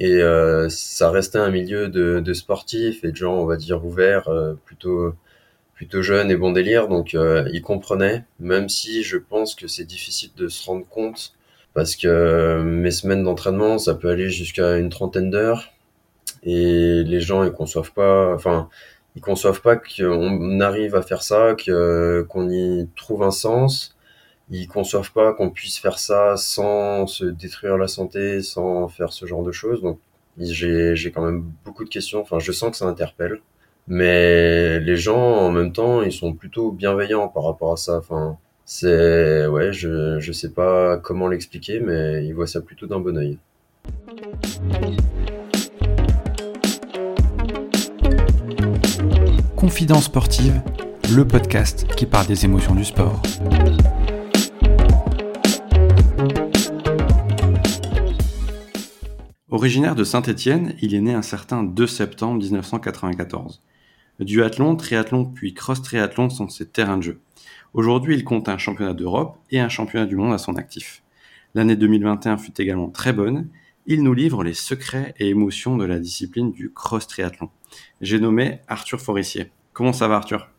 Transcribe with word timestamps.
Et 0.00 0.20
ça 0.68 1.10
restait 1.10 1.38
un 1.38 1.50
milieu 1.50 1.88
de, 1.88 2.32
sportifs 2.32 3.04
et 3.04 3.10
de 3.10 3.16
gens, 3.16 3.34
on 3.34 3.46
va 3.46 3.56
dire, 3.56 3.84
ouverts, 3.84 4.28
plutôt 4.64 5.14
plutôt 5.78 6.02
jeune 6.02 6.28
et 6.32 6.36
bon 6.36 6.50
délire, 6.50 6.88
donc 6.88 7.14
euh, 7.14 7.48
il 7.52 7.62
comprenait, 7.62 8.24
même 8.40 8.68
si 8.68 9.04
je 9.04 9.16
pense 9.16 9.54
que 9.54 9.68
c'est 9.68 9.84
difficile 9.84 10.30
de 10.36 10.48
se 10.48 10.66
rendre 10.66 10.84
compte, 10.88 11.34
parce 11.72 11.94
que 11.94 12.08
euh, 12.08 12.64
mes 12.64 12.90
semaines 12.90 13.22
d'entraînement, 13.22 13.78
ça 13.78 13.94
peut 13.94 14.08
aller 14.08 14.28
jusqu'à 14.28 14.76
une 14.78 14.88
trentaine 14.88 15.30
d'heures, 15.30 15.70
et 16.42 17.04
les 17.04 17.20
gens, 17.20 17.44
ils 17.44 17.52
conçoivent 17.52 17.92
pas, 17.92 18.34
enfin, 18.34 18.68
ils 19.14 19.22
conçoivent 19.22 19.62
pas 19.62 19.76
qu'on 19.76 20.58
arrive 20.58 20.96
à 20.96 21.02
faire 21.02 21.22
ça, 21.22 21.54
qu'on 21.54 22.50
y 22.50 22.88
trouve 22.96 23.22
un 23.22 23.30
sens, 23.30 23.96
ils 24.50 24.66
conçoivent 24.66 25.12
pas 25.12 25.32
qu'on 25.32 25.50
puisse 25.50 25.78
faire 25.78 25.98
ça 25.98 26.36
sans 26.36 27.06
se 27.06 27.24
détruire 27.24 27.76
la 27.76 27.88
santé, 27.88 28.42
sans 28.42 28.88
faire 28.88 29.12
ce 29.12 29.26
genre 29.26 29.42
de 29.42 29.52
choses, 29.52 29.82
donc 29.82 29.98
j'ai 30.38 31.12
quand 31.14 31.24
même 31.24 31.44
beaucoup 31.64 31.84
de 31.84 31.90
questions, 31.90 32.20
enfin, 32.20 32.38
je 32.38 32.52
sens 32.52 32.70
que 32.70 32.76
ça 32.76 32.86
interpelle. 32.86 33.40
Mais 33.90 34.78
les 34.80 34.96
gens, 34.96 35.18
en 35.18 35.50
même 35.50 35.72
temps, 35.72 36.02
ils 36.02 36.12
sont 36.12 36.34
plutôt 36.34 36.72
bienveillants 36.72 37.28
par 37.28 37.44
rapport 37.44 37.72
à 37.72 37.76
ça. 37.78 37.96
Enfin, 37.96 38.36
c'est, 38.66 39.46
ouais, 39.46 39.72
je, 39.72 40.20
je 40.20 40.32
sais 40.32 40.50
pas 40.50 40.98
comment 40.98 41.26
l'expliquer, 41.26 41.80
mais 41.80 42.26
ils 42.26 42.34
voient 42.34 42.46
ça 42.46 42.60
plutôt 42.60 42.86
d'un 42.86 43.00
bon 43.00 43.16
oeil. 43.16 43.38
Confidence 49.56 50.04
sportive, 50.04 50.60
le 51.14 51.26
podcast 51.26 51.86
qui 51.96 52.04
parle 52.04 52.26
des 52.26 52.44
émotions 52.44 52.74
du 52.74 52.84
sport. 52.84 53.22
Originaire 59.50 59.94
de 59.94 60.04
Saint-Étienne, 60.04 60.74
il 60.82 60.94
est 60.94 61.00
né 61.00 61.14
un 61.14 61.22
certain 61.22 61.62
2 61.62 61.86
septembre 61.86 62.42
1994. 62.42 63.62
Duathlon, 64.20 64.76
triathlon 64.76 65.24
puis 65.24 65.54
cross-triathlon 65.54 66.28
sont 66.28 66.50
ses 66.50 66.68
terrains 66.68 66.98
de 66.98 67.02
jeu. 67.02 67.20
Aujourd'hui, 67.72 68.14
il 68.14 68.24
compte 68.24 68.50
un 68.50 68.58
championnat 68.58 68.92
d'Europe 68.92 69.38
et 69.50 69.58
un 69.58 69.70
championnat 69.70 70.04
du 70.04 70.16
monde 70.16 70.34
à 70.34 70.38
son 70.38 70.56
actif. 70.56 71.02
L'année 71.54 71.76
2021 71.76 72.36
fut 72.36 72.60
également 72.60 72.90
très 72.90 73.14
bonne. 73.14 73.48
Il 73.86 74.02
nous 74.02 74.12
livre 74.12 74.44
les 74.44 74.52
secrets 74.52 75.14
et 75.18 75.30
émotions 75.30 75.78
de 75.78 75.86
la 75.86 75.98
discipline 75.98 76.52
du 76.52 76.70
cross-triathlon. 76.70 77.48
J'ai 78.02 78.20
nommé 78.20 78.60
Arthur 78.68 79.00
Forissier. 79.00 79.50
Comment 79.72 79.94
ça 79.94 80.08
va 80.08 80.16
Arthur? 80.16 80.50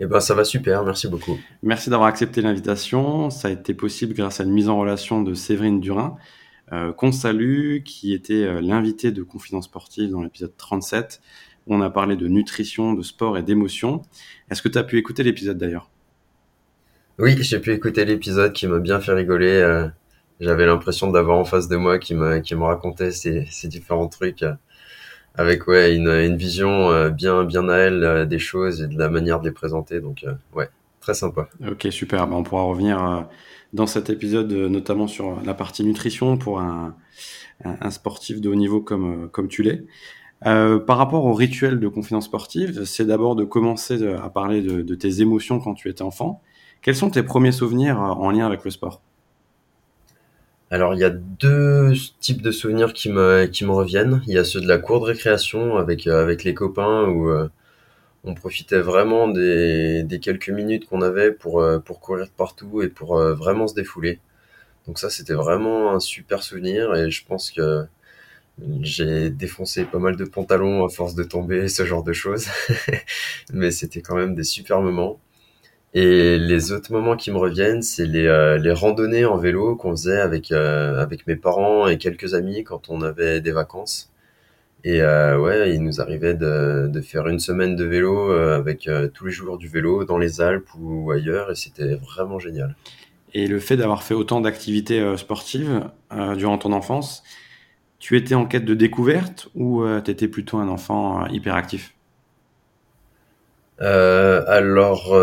Eh 0.00 0.06
ben, 0.06 0.18
ça 0.18 0.34
va 0.34 0.42
super, 0.42 0.82
merci 0.82 1.06
beaucoup. 1.06 1.38
Merci 1.62 1.88
d'avoir 1.88 2.08
accepté 2.08 2.42
l'invitation. 2.42 3.30
Ça 3.30 3.46
a 3.46 3.50
été 3.52 3.74
possible 3.74 4.14
grâce 4.14 4.40
à 4.40 4.44
une 4.44 4.50
mise 4.50 4.68
en 4.68 4.76
relation 4.76 5.22
de 5.22 5.34
Séverine 5.34 5.78
Durin, 5.78 6.16
euh, 6.72 6.92
qu'on 6.92 7.12
salue, 7.12 7.82
qui 7.84 8.12
était 8.14 8.44
euh, 8.44 8.60
l'invité 8.60 9.12
de 9.12 9.22
Confidence 9.22 9.64
Sportive 9.64 10.10
dans 10.10 10.22
l'épisode 10.22 10.56
37 10.56 11.20
on 11.66 11.80
a 11.80 11.90
parlé 11.90 12.16
de 12.16 12.26
nutrition, 12.26 12.94
de 12.94 13.02
sport 13.02 13.38
et 13.38 13.42
d'émotion. 13.42 14.02
Est-ce 14.50 14.62
que 14.62 14.68
tu 14.68 14.78
as 14.78 14.84
pu 14.84 14.98
écouter 14.98 15.22
l'épisode 15.22 15.58
d'ailleurs? 15.58 15.88
Oui, 17.18 17.36
j'ai 17.40 17.60
pu 17.60 17.72
écouter 17.72 18.04
l'épisode 18.04 18.52
qui 18.52 18.66
m'a 18.66 18.78
bien 18.78 19.00
fait 19.00 19.12
rigoler. 19.12 19.52
Euh, 19.52 19.86
j'avais 20.40 20.66
l'impression 20.66 21.10
d'avoir 21.10 21.38
en 21.38 21.44
face 21.44 21.68
de 21.68 21.76
moi 21.76 21.98
qui 21.98 22.14
me, 22.14 22.38
qui 22.38 22.54
me 22.54 22.64
racontait 22.64 23.10
ces, 23.10 23.46
différents 23.64 24.08
trucs 24.08 24.42
euh, 24.42 24.54
avec 25.34 25.66
ouais, 25.66 25.94
une, 25.94 26.36
vision 26.36 26.90
euh, 26.90 27.10
bien, 27.10 27.44
bien 27.44 27.68
à 27.68 27.76
elle 27.76 28.26
des 28.26 28.38
choses 28.38 28.82
et 28.82 28.86
de 28.86 28.98
la 28.98 29.08
manière 29.08 29.38
de 29.40 29.44
les 29.44 29.52
présenter. 29.52 30.00
Donc, 30.00 30.24
ouais, 30.54 30.70
très 31.00 31.14
sympa. 31.14 31.48
Ok, 31.68 31.86
super. 31.90 32.26
Ben, 32.26 32.36
on 32.36 32.42
pourra 32.42 32.62
revenir 32.62 33.28
dans 33.72 33.86
cet 33.86 34.10
épisode, 34.10 34.52
notamment 34.52 35.06
sur 35.06 35.40
la 35.42 35.54
partie 35.54 35.84
nutrition 35.84 36.36
pour 36.36 36.60
un, 36.60 36.94
sportif 37.90 38.40
de 38.40 38.48
haut 38.48 38.54
niveau 38.54 38.80
comme, 38.80 39.28
comme 39.30 39.48
tu 39.48 39.62
l'es. 39.62 39.84
Euh, 40.46 40.78
par 40.78 40.96
rapport 40.96 41.26
au 41.26 41.34
rituel 41.34 41.80
de 41.80 41.88
confidence 41.88 42.24
sportive, 42.24 42.84
c'est 42.84 43.04
d'abord 43.04 43.36
de 43.36 43.44
commencer 43.44 44.06
à 44.14 44.30
parler 44.30 44.62
de, 44.62 44.94
tes 44.94 45.20
émotions 45.20 45.60
quand 45.60 45.74
tu 45.74 45.88
étais 45.88 46.02
enfant. 46.02 46.40
Quels 46.82 46.94
sont 46.94 47.10
tes 47.10 47.22
premiers 47.22 47.52
souvenirs 47.52 48.00
euh, 48.00 48.06
en 48.06 48.30
lien 48.30 48.46
avec 48.46 48.64
le 48.64 48.70
sport? 48.70 49.02
Alors, 50.70 50.94
il 50.94 51.00
y 51.00 51.04
a 51.04 51.10
deux 51.10 51.92
types 52.20 52.42
de 52.42 52.52
souvenirs 52.52 52.92
qui 52.94 53.10
me, 53.10 53.46
qui 53.46 53.64
me 53.64 53.72
reviennent. 53.72 54.22
Il 54.26 54.32
y 54.32 54.38
a 54.38 54.44
ceux 54.44 54.60
de 54.60 54.68
la 54.68 54.78
cour 54.78 55.00
de 55.00 55.06
récréation 55.06 55.76
avec, 55.76 56.06
euh, 56.06 56.22
avec 56.22 56.44
les 56.44 56.54
copains 56.54 57.06
où 57.08 57.28
on 58.24 58.34
profitait 58.34 58.80
vraiment 58.80 59.28
des, 59.28 60.02
des 60.04 60.20
quelques 60.20 60.50
minutes 60.50 60.86
qu'on 60.88 61.02
avait 61.02 61.32
pour, 61.32 61.64
pour 61.84 62.00
courir 62.00 62.28
partout 62.30 62.82
et 62.82 62.88
pour 62.88 63.18
vraiment 63.18 63.66
se 63.68 63.74
défouler. 63.74 64.20
Donc 64.86 64.98
ça, 64.98 65.10
c'était 65.10 65.34
vraiment 65.34 65.92
un 65.94 66.00
super 66.00 66.42
souvenir 66.42 66.94
et 66.96 67.10
je 67.10 67.24
pense 67.26 67.50
que 67.50 67.86
j'ai 68.82 69.30
défoncé 69.30 69.84
pas 69.84 69.98
mal 69.98 70.16
de 70.16 70.24
pantalons 70.24 70.84
à 70.84 70.88
force 70.88 71.14
de 71.14 71.24
tomber, 71.24 71.68
ce 71.68 71.84
genre 71.84 72.02
de 72.02 72.12
choses. 72.12 72.46
Mais 73.52 73.70
c'était 73.70 74.02
quand 74.02 74.16
même 74.16 74.34
des 74.34 74.44
super 74.44 74.80
moments. 74.80 75.20
Et 75.94 76.38
les 76.38 76.72
autres 76.72 76.92
moments 76.92 77.16
qui 77.16 77.30
me 77.32 77.38
reviennent, 77.38 77.82
c'est 77.82 78.06
les, 78.06 78.26
euh, 78.26 78.58
les 78.58 78.72
randonnées 78.72 79.24
en 79.26 79.38
vélo 79.38 79.76
qu'on 79.76 79.92
faisait 79.92 80.20
avec, 80.20 80.52
euh, 80.52 81.00
avec 81.00 81.26
mes 81.26 81.36
parents 81.36 81.88
et 81.88 81.98
quelques 81.98 82.34
amis 82.34 82.64
quand 82.64 82.90
on 82.90 83.02
avait 83.02 83.40
des 83.40 83.52
vacances. 83.52 84.09
Et 84.84 85.02
euh, 85.02 85.38
ouais, 85.38 85.74
il 85.74 85.82
nous 85.82 86.00
arrivait 86.00 86.34
de, 86.34 86.88
de 86.88 87.00
faire 87.00 87.28
une 87.28 87.40
semaine 87.40 87.76
de 87.76 87.84
vélo 87.84 88.30
avec 88.32 88.88
tous 89.14 89.26
les 89.26 89.32
jours 89.32 89.58
du 89.58 89.68
vélo 89.68 90.04
dans 90.04 90.18
les 90.18 90.40
Alpes 90.40 90.68
ou 90.78 91.10
ailleurs, 91.10 91.50
et 91.50 91.54
c'était 91.54 91.96
vraiment 91.96 92.38
génial. 92.38 92.74
Et 93.34 93.46
le 93.46 93.60
fait 93.60 93.76
d'avoir 93.76 94.02
fait 94.02 94.14
autant 94.14 94.40
d'activités 94.40 95.16
sportives 95.16 95.84
durant 96.36 96.58
ton 96.58 96.72
enfance, 96.72 97.22
tu 98.00 98.16
étais 98.16 98.34
en 98.34 98.46
quête 98.46 98.64
de 98.64 98.74
découverte 98.74 99.48
ou 99.54 99.82
euh, 99.82 100.00
tu 100.00 100.10
étais 100.10 100.26
plutôt 100.26 100.56
un 100.56 100.68
enfant 100.68 101.22
euh, 101.22 101.28
hyperactif? 101.28 101.94
Euh, 103.82 104.42
Alors, 104.48 105.14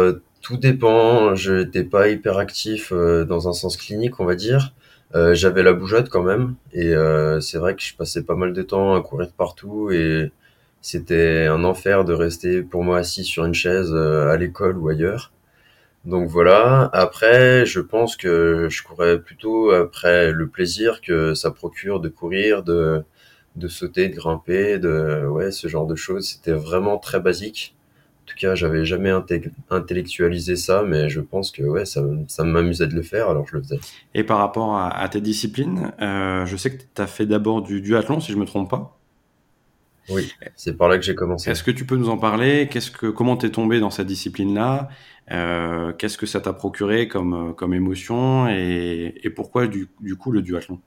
tout 0.41 0.57
dépend. 0.57 1.35
Je 1.35 1.53
n'étais 1.53 1.83
pas 1.83 2.07
hyperactif 2.07 2.93
dans 2.93 3.49
un 3.49 3.53
sens 3.53 3.75
clinique, 3.75 4.19
on 4.19 4.25
va 4.25 4.35
dire. 4.35 4.73
J'avais 5.13 5.63
la 5.63 5.73
bougeotte 5.73 6.09
quand 6.09 6.23
même. 6.23 6.55
Et 6.73 6.93
c'est 7.41 7.57
vrai 7.57 7.75
que 7.75 7.81
je 7.81 7.95
passais 7.95 8.23
pas 8.23 8.35
mal 8.35 8.53
de 8.53 8.61
temps 8.61 8.95
à 8.95 9.01
courir 9.01 9.31
partout. 9.31 9.91
Et 9.91 10.31
c'était 10.81 11.47
un 11.47 11.63
enfer 11.63 12.05
de 12.05 12.13
rester 12.13 12.61
pour 12.61 12.83
moi 12.83 12.99
assis 12.99 13.23
sur 13.23 13.45
une 13.45 13.53
chaise 13.53 13.93
à 13.93 14.37
l'école 14.37 14.77
ou 14.77 14.89
ailleurs. 14.89 15.31
Donc 16.05 16.29
voilà. 16.29 16.89
Après, 16.93 17.65
je 17.65 17.81
pense 17.81 18.17
que 18.17 18.69
je 18.71 18.83
courais 18.83 19.19
plutôt 19.19 19.71
après 19.71 20.31
le 20.31 20.47
plaisir 20.47 21.01
que 21.01 21.33
ça 21.35 21.51
procure 21.51 21.99
de 22.01 22.09
courir, 22.09 22.63
de, 22.63 23.03
de 23.57 23.69
sauter, 23.69 24.09
de 24.09 24.15
grimper, 24.17 24.79
de 24.79 25.27
ouais, 25.27 25.51
ce 25.51 25.69
genre 25.69 25.87
de 25.87 25.95
choses. 25.95 26.29
C'était 26.29 26.53
vraiment 26.53 26.99
très 26.99 27.21
basique. 27.21 27.76
En 28.37 28.39
tout 28.39 28.45
cas, 28.45 28.53
j'avais 28.53 28.85
jamais 28.85 29.11
intellectualisé 29.71 30.55
ça, 30.55 30.83
mais 30.83 31.09
je 31.09 31.21
pense 31.21 31.49
que 31.49 31.63
ouais, 31.63 31.85
ça, 31.85 32.03
ça 32.27 32.43
m'amusait 32.43 32.85
de 32.85 32.93
le 32.93 33.01
faire, 33.01 33.31
alors 33.31 33.47
je 33.47 33.55
le 33.55 33.63
faisais. 33.63 33.79
Et 34.13 34.23
par 34.23 34.37
rapport 34.37 34.77
à, 34.77 35.09
tes 35.09 35.21
disciplines, 35.21 35.91
euh, 36.03 36.45
je 36.45 36.55
sais 36.55 36.77
que 36.77 36.83
tu 36.83 37.01
as 37.01 37.07
fait 37.07 37.25
d'abord 37.25 37.63
du 37.63 37.81
duathlon, 37.81 38.19
si 38.19 38.31
je 38.31 38.37
me 38.37 38.45
trompe 38.45 38.69
pas. 38.69 38.95
Oui, 40.09 40.31
c'est 40.55 40.77
par 40.77 40.87
là 40.87 40.99
que 40.99 41.03
j'ai 41.03 41.15
commencé. 41.15 41.49
Est-ce 41.49 41.63
que 41.63 41.71
tu 41.71 41.87
peux 41.87 41.97
nous 41.97 42.09
en 42.09 42.19
parler? 42.19 42.67
Qu'est-ce 42.69 42.91
que, 42.91 43.07
comment 43.07 43.37
t'es 43.37 43.49
tombé 43.49 43.79
dans 43.79 43.89
cette 43.89 44.07
discipline-là? 44.07 44.89
Euh, 45.31 45.91
Qu'est-ce 45.93 46.19
que 46.19 46.27
ça 46.27 46.39
t'a 46.39 46.53
procuré 46.53 47.07
comme, 47.07 47.55
comme 47.55 47.73
émotion 47.73 48.47
et, 48.47 49.15
et 49.23 49.29
pourquoi 49.31 49.65
du, 49.65 49.89
du, 49.99 50.15
coup 50.15 50.31
le 50.31 50.43
duathlon? 50.43 50.79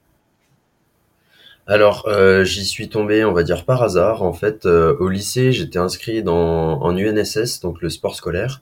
Alors, 1.70 2.08
euh, 2.08 2.42
j'y 2.42 2.64
suis 2.64 2.88
tombé, 2.88 3.24
on 3.24 3.30
va 3.32 3.44
dire 3.44 3.64
par 3.64 3.80
hasard. 3.84 4.24
En 4.24 4.32
fait, 4.32 4.66
euh, 4.66 4.96
au 4.98 5.08
lycée, 5.08 5.52
j'étais 5.52 5.78
inscrit 5.78 6.20
dans, 6.24 6.82
en 6.82 6.96
UNSS, 6.96 7.60
donc 7.60 7.80
le 7.80 7.88
sport 7.90 8.16
scolaire. 8.16 8.60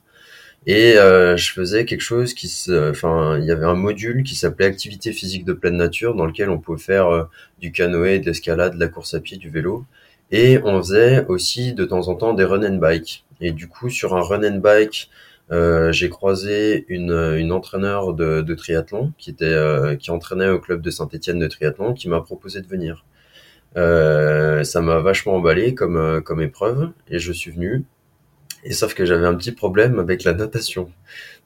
Et 0.67 0.95
euh, 0.99 1.35
je 1.35 1.51
faisais 1.51 1.85
quelque 1.85 2.01
chose 2.01 2.35
qui, 2.35 2.47
enfin, 2.69 3.39
il 3.39 3.45
y 3.45 3.51
avait 3.51 3.65
un 3.65 3.73
module 3.73 4.21
qui 4.21 4.35
s'appelait 4.35 4.67
activité 4.67 5.11
physique 5.11 5.43
de 5.43 5.53
pleine 5.53 5.77
nature, 5.77 6.13
dans 6.13 6.27
lequel 6.27 6.51
on 6.51 6.59
pouvait 6.59 6.79
faire 6.79 7.07
euh, 7.07 7.23
du 7.59 7.71
canoë, 7.71 8.19
de 8.19 8.27
l'escalade, 8.27 8.75
de 8.75 8.79
la 8.79 8.89
course 8.89 9.15
à 9.15 9.19
pied, 9.19 9.37
du 9.37 9.49
vélo. 9.49 9.85
Et 10.29 10.59
on 10.63 10.77
faisait 10.79 11.25
aussi 11.29 11.73
de 11.73 11.85
temps 11.85 12.09
en 12.09 12.13
temps 12.15 12.35
des 12.35 12.43
run 12.43 12.61
and 12.61 12.77
bike. 12.77 13.25
Et 13.41 13.53
du 13.53 13.67
coup, 13.67 13.89
sur 13.89 14.15
un 14.15 14.21
run 14.21 14.43
and 14.43 14.59
bike, 14.59 15.09
euh, 15.51 15.91
j'ai 15.91 16.09
croisé 16.09 16.85
une, 16.89 17.11
une 17.37 17.51
entraîneur 17.51 18.13
de, 18.13 18.41
de 18.41 18.55
triathlon 18.55 19.13
qui 19.17 19.31
était 19.31 19.45
euh, 19.45 19.95
qui 19.95 20.11
entraînait 20.11 20.49
au 20.49 20.59
club 20.59 20.81
de 20.81 20.91
Saint-Étienne 20.91 21.39
de 21.39 21.47
triathlon 21.47 21.93
qui 21.93 22.07
m'a 22.09 22.21
proposé 22.21 22.61
de 22.61 22.67
venir. 22.67 23.05
Euh, 23.77 24.63
ça 24.63 24.81
m'a 24.81 24.99
vachement 24.99 25.35
emballé 25.35 25.75
comme 25.75 25.97
euh, 25.97 26.21
comme 26.21 26.41
épreuve 26.41 26.91
et 27.09 27.19
je 27.19 27.31
suis 27.31 27.51
venu. 27.51 27.85
Et 28.63 28.73
sauf 28.73 28.93
que 28.93 29.05
j'avais 29.05 29.25
un 29.27 29.35
petit 29.35 29.51
problème 29.53 29.99
avec 29.99 30.23
la 30.23 30.33
natation 30.33 30.91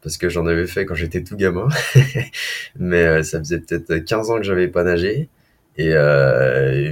parce 0.01 0.17
que 0.17 0.29
j'en 0.29 0.47
avais 0.47 0.67
fait 0.67 0.85
quand 0.85 0.95
j'étais 0.95 1.23
tout 1.23 1.37
gamin, 1.37 1.67
mais 2.79 3.03
euh, 3.03 3.23
ça 3.23 3.39
faisait 3.39 3.59
peut-être 3.59 3.97
15 3.99 4.31
ans 4.31 4.37
que 4.37 4.43
j'avais 4.43 4.67
pas 4.67 4.83
nagé. 4.83 5.29
Et 5.77 5.91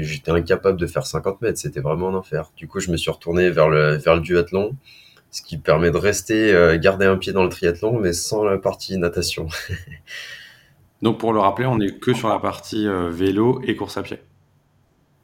j'étais 0.02 0.32
incapable 0.32 0.80
de 0.80 0.88
faire 0.88 1.06
50 1.06 1.42
mètres, 1.42 1.60
c'était 1.60 1.82
vraiment 1.82 2.10
un 2.10 2.16
enfer. 2.16 2.52
Du 2.58 2.68
coup, 2.68 2.80
je 2.80 2.92
me 2.92 2.98
suis 2.98 3.12
retourné 3.12 3.52
vers 3.52 3.70
le, 3.70 3.98
vers 3.98 4.16
le 4.16 4.22
duathlon, 4.22 4.76
ce 5.32 5.42
qui 5.42 5.58
permet 5.58 5.92
de 5.92 5.98
rester, 5.98 6.54
euh, 6.54 6.78
garder 6.78 7.06
un 7.06 7.18
pied 7.18 7.32
dans 7.32 7.44
le 7.44 7.50
triathlon, 7.50 8.00
mais 8.00 8.14
sans 8.14 8.44
la 8.44 8.58
partie 8.58 8.98
natation. 8.98 9.48
Donc 11.02 11.20
pour 11.20 11.34
le 11.34 11.40
rappeler, 11.40 11.66
on 11.66 11.78
n'est 11.78 11.92
que 11.92 12.14
sur 12.14 12.30
la 12.30 12.40
partie 12.40 12.88
euh, 12.88 13.10
vélo 13.10 13.62
et 13.66 13.76
course 13.76 13.98
à 13.98 14.04
pied. 14.04 14.20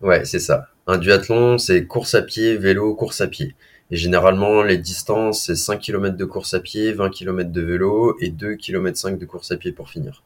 Ouais, 0.02 0.26
c'est 0.26 0.40
ça. 0.40 0.70
Un 0.88 0.98
duathlon, 0.98 1.58
c'est 1.58 1.86
course 1.86 2.16
à 2.16 2.22
pied, 2.22 2.56
vélo, 2.56 2.96
course 2.96 3.22
à 3.22 3.28
pied. 3.28 3.56
Et 3.92 3.98
généralement, 3.98 4.64
les 4.64 4.78
distances, 4.78 5.46
c'est 5.46 5.56
5 5.56 5.80
km 5.80 6.18
de 6.18 6.26
course 6.26 6.54
à 6.54 6.60
pied, 6.60 6.94
20 6.94 7.10
km 7.10 7.52
de 7.52 7.62
vélo 7.62 8.18
et 8.20 8.30
2 8.30 8.56
km 8.56 8.98
5 8.98 9.18
de 9.18 9.26
course 9.26 9.52
à 9.52 9.58
pied 9.58 9.72
pour 9.72 9.90
finir. 9.90 10.24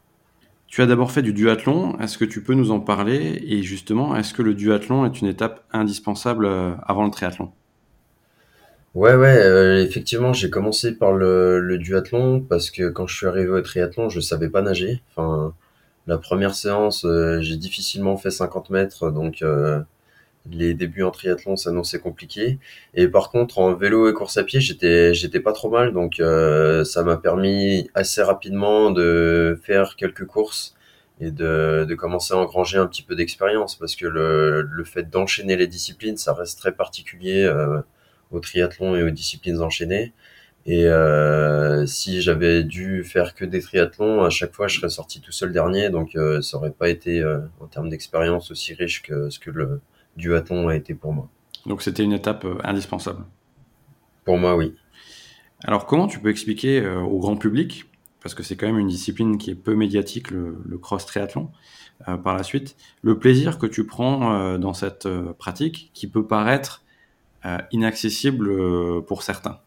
Tu 0.68 0.82
as 0.82 0.86
d'abord 0.86 1.12
fait 1.12 1.22
du 1.22 1.34
duathlon. 1.34 2.00
Est-ce 2.00 2.18
que 2.18 2.26
tu 2.26 2.42
peux 2.44 2.54
nous 2.54 2.72
en 2.72 2.80
parler? 2.80 3.44
Et 3.46 3.62
justement, 3.62 4.16
est-ce 4.16 4.34
que 4.34 4.42
le 4.42 4.54
duathlon 4.54 5.06
est 5.06 5.22
une 5.22 5.28
étape 5.28 5.66
indispensable 5.74 6.46
euh, 6.46 6.72
avant 6.88 7.04
le 7.04 7.12
triathlon? 7.12 7.52
Ouais, 8.94 9.16
ouais, 9.16 9.38
euh, 9.38 9.82
effectivement, 9.84 10.34
j'ai 10.34 10.50
commencé 10.50 10.94
par 10.94 11.14
le, 11.14 11.78
duathlon 11.78 12.42
parce 12.42 12.70
que 12.70 12.90
quand 12.90 13.08
je 13.08 13.16
suis 13.16 13.26
arrivé 13.26 13.50
au 13.50 13.62
triathlon, 13.62 14.10
je 14.10 14.20
savais 14.20 14.50
pas 14.50 14.62
nager. 14.62 15.02
Enfin, 15.16 15.56
la 16.08 16.18
première 16.18 16.54
séance, 16.56 17.06
euh, 17.06 17.40
j'ai 17.42 17.56
difficilement 17.56 18.18
fait 18.18 18.32
50 18.32 18.70
mètres, 18.70 19.10
donc 19.12 19.44
euh, 19.44 19.80
les 20.52 20.74
débuts 20.74 21.04
en 21.04 21.12
triathlon 21.12 21.56
s'annonçaient 21.58 22.00
compliqués. 22.00 22.60
Et 22.96 23.08
par 23.08 23.32
contre, 23.32 23.60
en 23.60 23.74
vélo 23.76 24.10
et 24.10 24.14
course 24.14 24.38
à 24.38 24.44
pied, 24.44 24.62
j'étais 24.62 25.14
j'étais 25.14 25.40
pas 25.42 25.54
trop 25.54 25.70
mal, 25.70 25.94
donc 25.94 26.16
ça 26.86 27.04
m'a 27.04 27.18
permis 27.18 27.90
assez 27.96 28.22
rapidement 28.24 28.92
de 28.92 29.60
faire 29.64 29.96
quelques 29.98 30.26
courses 30.26 30.76
et 31.22 31.32
de, 31.32 31.86
de 31.88 31.96
commencer 31.96 32.34
à 32.34 32.38
engranger 32.38 32.78
un 32.80 32.88
petit 32.88 33.04
peu 33.04 33.16
d'expérience 33.16 33.76
parce 33.76 33.96
que 33.96 34.08
le, 34.08 34.64
le 34.64 34.84
fait 34.86 35.10
d'enchaîner 35.10 35.56
les 35.58 35.68
disciplines, 35.68 36.18
ça 36.18 36.34
reste 36.34 36.60
très 36.60 36.74
particulier 36.74 37.48
au 38.32 38.40
triathlon 38.40 38.96
et 38.96 39.04
aux 39.04 39.10
disciplines 39.12 39.62
enchaînées. 39.62 40.14
Et 40.68 40.86
euh, 40.86 41.88
si 41.88 42.22
j'avais 42.22 42.64
dû 42.64 43.04
faire 43.04 43.34
que 43.34 43.46
des 43.46 43.62
triathlons, 43.62 44.24
à 44.24 44.30
chaque 44.30 44.54
fois 44.54 44.68
je 44.68 44.80
serais 44.80 44.90
sorti 44.90 45.20
tout 45.20 45.32
seul 45.32 45.52
dernier, 45.52 45.90
donc 45.90 46.16
euh, 46.16 46.42
ça 46.42 46.58
aurait 46.58 46.72
pas 46.72 46.90
été 46.90 47.20
euh, 47.20 47.40
en 47.60 47.66
termes 47.66 47.90
d'expérience 47.90 48.52
aussi 48.52 48.76
riche 48.76 49.02
que 49.02 49.32
ce 49.32 49.40
que 49.40 49.50
le 49.50 49.82
duathlon 50.18 50.68
a 50.68 50.76
été 50.76 50.94
pour 50.94 51.14
moi. 51.14 51.30
Donc 51.66 51.82
c'était 51.82 52.04
une 52.04 52.14
étape 52.14 52.46
euh, 52.46 52.58
indispensable. 52.64 53.24
Pour 54.24 54.38
moi, 54.38 54.56
oui. 54.56 54.76
Alors 55.64 55.88
comment 55.88 56.06
tu 56.06 56.20
peux 56.20 56.30
expliquer 56.30 56.80
euh, 56.82 57.00
au 57.00 57.18
grand 57.18 57.38
public, 57.38 57.86
parce 58.22 58.36
que 58.36 58.44
c'est 58.44 58.56
quand 58.56 58.68
même 58.68 58.78
une 58.78 58.88
discipline 58.88 59.40
qui 59.40 59.50
est 59.50 59.56
peu 59.56 59.74
médiatique, 59.74 60.30
le, 60.30 60.62
le 60.64 60.78
cross 60.78 61.08
triathlon, 61.08 61.50
euh, 62.08 62.18
par 62.18 62.36
la 62.38 62.44
suite, 62.44 62.76
le 63.02 63.18
plaisir 63.18 63.58
que 63.58 63.66
tu 63.66 63.88
prends 63.88 64.36
euh, 64.36 64.58
dans 64.60 64.74
cette 64.74 65.08
pratique 65.40 65.90
qui 65.96 66.06
peut 66.06 66.28
paraître 66.28 66.81
inaccessible 67.72 68.50
euh, 68.50 69.02
pour 69.02 69.24
certains. 69.24 69.60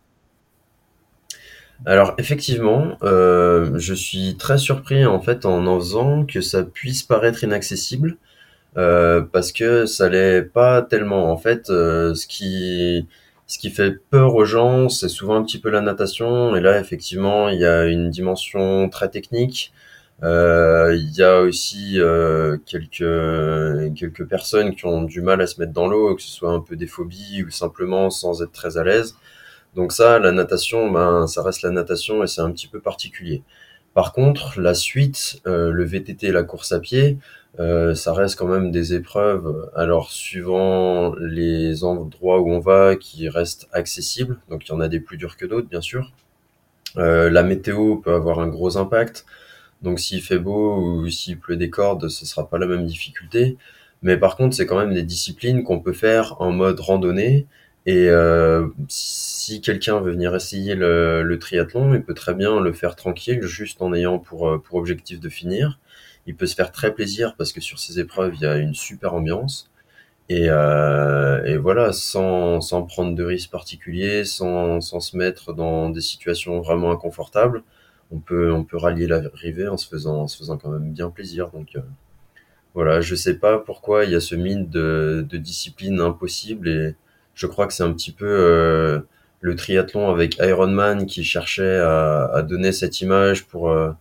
Alors 1.87 2.15
effectivement, 2.19 2.97
euh, 3.03 3.79
je 3.79 3.95
suis 3.95 4.37
très 4.39 4.59
surpris 4.59 5.05
en 5.05 5.21
fait 5.21 5.45
en 5.45 5.67
en 5.67 5.79
faisant 5.81 6.25
que 6.25 6.41
ça 6.41 6.63
puisse 6.63 7.03
paraître 7.03 7.45
inaccessible 7.45 8.17
euh, 8.77 9.23
parce 9.23 9.53
que 9.53 9.87
ça 9.87 10.09
l'est 10.09 10.43
pas 10.43 10.83
tellement. 10.83 11.31
En 11.31 11.37
fait, 11.37 11.71
euh, 11.71 12.15
ce 12.15 12.27
qui 12.27 13.07
ce 13.47 13.59
qui 13.59 13.71
fait 13.71 13.93
peur 14.11 14.35
aux 14.35 14.45
gens, 14.47 14.89
c'est 14.89 15.09
souvent 15.09 15.37
un 15.37 15.45
petit 15.45 15.59
peu 15.61 15.71
la 15.71 15.81
natation. 15.81 16.57
Et 16.57 16.61
là, 16.61 16.81
effectivement, 16.81 17.49
il 17.49 17.61
y 17.61 17.67
a 17.67 17.85
une 17.87 18.11
dimension 18.11 18.89
très 18.89 19.09
technique. 19.11 19.73
Euh, 20.23 20.95
il 20.97 21.13
y 21.17 21.23
a 21.23 21.41
aussi 21.41 22.01
euh, 22.01 22.57
quelques 22.65 23.95
quelques 23.97 24.27
personnes 24.27 24.75
qui 24.75 24.87
ont 24.87 25.03
du 25.03 25.21
mal 25.21 25.41
à 25.41 25.47
se 25.47 25.61
mettre 25.61 25.73
dans 25.73 25.89
l'eau, 25.89 26.15
que 26.15 26.23
ce 26.23 26.29
soit 26.31 26.51
un 26.51 26.61
peu 26.61 26.77
des 26.77 26.87
phobies 26.87 27.43
ou 27.43 27.51
simplement 27.51 28.11
sans 28.11 28.43
être 28.43 28.53
très 28.53 28.79
à 28.79 28.85
l'aise. 28.85 29.17
Donc 29.75 29.93
ça, 29.93 30.19
la 30.21 30.33
natation, 30.33 30.91
ben, 30.91 31.27
ça 31.27 31.43
reste 31.43 31.63
la 31.63 31.71
natation 31.71 32.23
et 32.23 32.27
c'est 32.29 32.41
un 32.41 32.51
petit 32.53 32.69
peu 32.69 32.81
particulier. 32.81 33.43
Par 33.95 34.13
contre, 34.13 34.61
la 34.61 34.75
suite, 34.75 35.41
euh, 35.47 35.71
le 35.71 35.85
VTT 35.85 36.33
la 36.33 36.43
course 36.43 36.73
à 36.73 36.81
pied, 36.81 37.19
euh, 37.61 37.95
ça 37.95 38.13
reste 38.13 38.37
quand 38.37 38.49
même 38.49 38.73
des 38.73 38.95
épreuves, 38.95 39.71
alors 39.77 40.11
suivant 40.11 41.15
les 41.21 41.85
endroits 41.85 42.41
où 42.41 42.51
on 42.51 42.59
va, 42.59 42.97
qui 42.97 43.29
restent 43.29 43.69
accessibles. 43.73 44.39
Donc 44.51 44.67
il 44.67 44.71
y 44.71 44.75
en 44.75 44.81
a 44.81 44.89
des 44.89 45.01
plus 45.01 45.17
durs 45.17 45.37
que 45.37 45.47
d'autres, 45.47 45.69
bien 45.69 45.81
sûr. 45.81 46.13
Euh, 46.97 47.31
la 47.31 47.43
météo 47.43 47.97
peut 47.97 48.15
avoir 48.15 48.41
un 48.41 48.49
gros 48.49 48.77
impact. 48.79 49.27
Donc 49.85 50.01
s'il 50.01 50.23
fait 50.23 50.39
beau 50.39 50.77
ou 50.79 51.09
s'il 51.11 51.39
pleut 51.39 51.57
des 51.57 51.71
cordes, 51.71 52.09
ce 52.09 52.27
sera 52.27 52.49
pas 52.49 52.59
la 52.59 52.67
même 52.67 52.87
difficulté. 52.87 53.57
Mais 54.03 54.17
par 54.17 54.37
contre, 54.37 54.57
c'est 54.57 54.67
quand 54.67 54.79
même 54.79 54.95
des 54.95 55.03
disciplines 55.03 55.63
qu'on 55.63 55.81
peut 55.81 55.93
faire 55.93 56.41
en 56.41 56.53
mode 56.53 56.81
randonnée. 56.81 57.47
Et 57.87 58.09
euh, 58.09 58.69
si 58.89 59.61
quelqu'un 59.61 60.01
veut 60.01 60.13
venir 60.13 60.35
essayer 60.35 60.75
le, 60.75 61.37
triathlon, 61.39 61.95
il 61.95 62.03
peut 62.03 62.15
très 62.15 62.35
bien 62.35 62.61
le 62.61 62.73
faire 62.73 62.97
tranquille, 62.97 63.43
juste 63.43 63.83
en 63.83 63.93
ayant 63.93 64.19
pour, 64.19 64.49
euh, 64.49 64.59
pour 64.59 64.77
objectif 64.77 65.21
de 65.21 65.29
finir. 65.29 65.79
Il 66.27 66.35
peut 66.35 66.47
se 66.47 66.55
faire 66.55 66.73
très 66.73 66.95
plaisir 66.95 67.35
parce 67.37 67.53
que 67.53 67.61
sur 67.61 67.79
ces 67.79 68.01
épreuves, 68.01 68.35
il 68.37 68.41
y 68.41 68.47
a 68.47 68.57
une 68.57 68.75
super 68.75 69.15
ambiance. 69.15 69.71
Et, 70.31 70.47
euh, 70.49 71.45
et 71.45 71.59
voilà, 71.59 71.93
sans, 71.93 72.63
sans 72.63 72.83
prendre 72.85 73.15
de 73.15 73.25
risques 73.25 73.51
particuliers, 73.51 74.25
sans, 74.25 74.81
sans 74.81 75.01
se 75.01 75.17
mettre 75.19 75.53
dans 75.53 75.91
des 75.91 76.01
situations 76.01 76.61
vraiment 76.63 76.91
inconfortables, 76.93 77.63
on 78.11 78.19
peut, 78.19 78.53
on 78.53 78.65
peut 78.65 78.77
rallier 78.77 79.07
l'arrivée 79.07 79.69
en 79.69 79.77
se 79.77 79.89
faisant, 79.89 80.23
en 80.23 80.29
se 80.29 80.39
faisant 80.39 80.59
quand 80.59 80.71
même 80.71 80.93
bien 80.93 81.11
plaisir. 81.11 81.51
Donc 81.51 81.77
euh, 81.77 81.81
voilà, 82.75 83.01
je 83.01 83.15
sais 83.15 83.39
pas 83.39 83.59
pourquoi 83.59 84.05
il 84.05 84.11
y 84.13 84.15
a 84.15 84.21
ce 84.21 84.35
mythe 84.35 84.71
de, 84.71 85.27
de 85.29 85.37
discipline 85.37 86.01
impossible 86.01 86.69
et 86.69 86.95
je 87.35 87.47
crois 87.47 87.67
que 87.67 87.73
c'est 87.73 87.83
un 87.83 87.93
petit 87.93 88.13
peu 88.13 88.27
euh, 88.27 89.01
le 89.41 89.57
triathlon 89.57 90.11
avec 90.11 90.39
Ironman 90.39 91.07
qui 91.07 91.25
cherchait 91.25 91.79
à, 91.79 92.27
à 92.27 92.43
donner 92.43 92.73
cette 92.73 93.01
image 93.01 93.47
pour, 93.47 93.71
euh, 93.71 93.93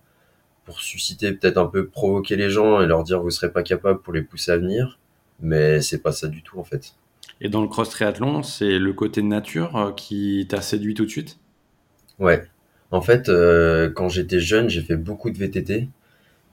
pour 0.66 0.80
susciter, 0.80 1.32
peut-être 1.34 1.58
un 1.58 1.68
peu 1.68 1.88
provoquer 1.88 2.36
les 2.36 2.50
gens 2.50 2.82
et 2.82 2.88
leur 2.88 3.04
dire 3.04 3.22
vous 3.22 3.32
serez 3.32 3.52
pas 3.52 3.64
capable 3.64 4.02
pour 4.02 4.14
les 4.14 4.22
pousser 4.22 4.52
à 4.52 4.58
venir. 4.58 5.00
Mais 5.40 5.82
c'est 5.82 6.02
pas 6.02 6.12
ça 6.12 6.28
du 6.28 6.44
tout 6.44 6.60
en 6.60 6.64
fait. 6.64 6.96
Et 7.42 7.50
dans 7.50 7.62
le 7.62 7.68
cross 7.68 7.90
triathlon, 7.90 8.44
c'est 8.44 8.80
le 8.80 8.94
côté 8.94 9.22
nature 9.22 9.76
euh, 9.76 9.92
qui 9.92 10.46
t'a 10.48 10.62
séduit 10.62 10.94
tout 10.94 11.06
de 11.06 11.10
suite? 11.10 11.40
Ouais. 12.20 12.48
En 12.94 13.02
fait, 13.02 13.28
euh, 13.28 13.90
quand 13.90 14.08
j'étais 14.08 14.40
jeune, 14.40 14.70
j'ai 14.70 14.82
fait 14.82 14.98
beaucoup 14.98 15.32
de 15.32 15.38
VTT. 15.40 15.90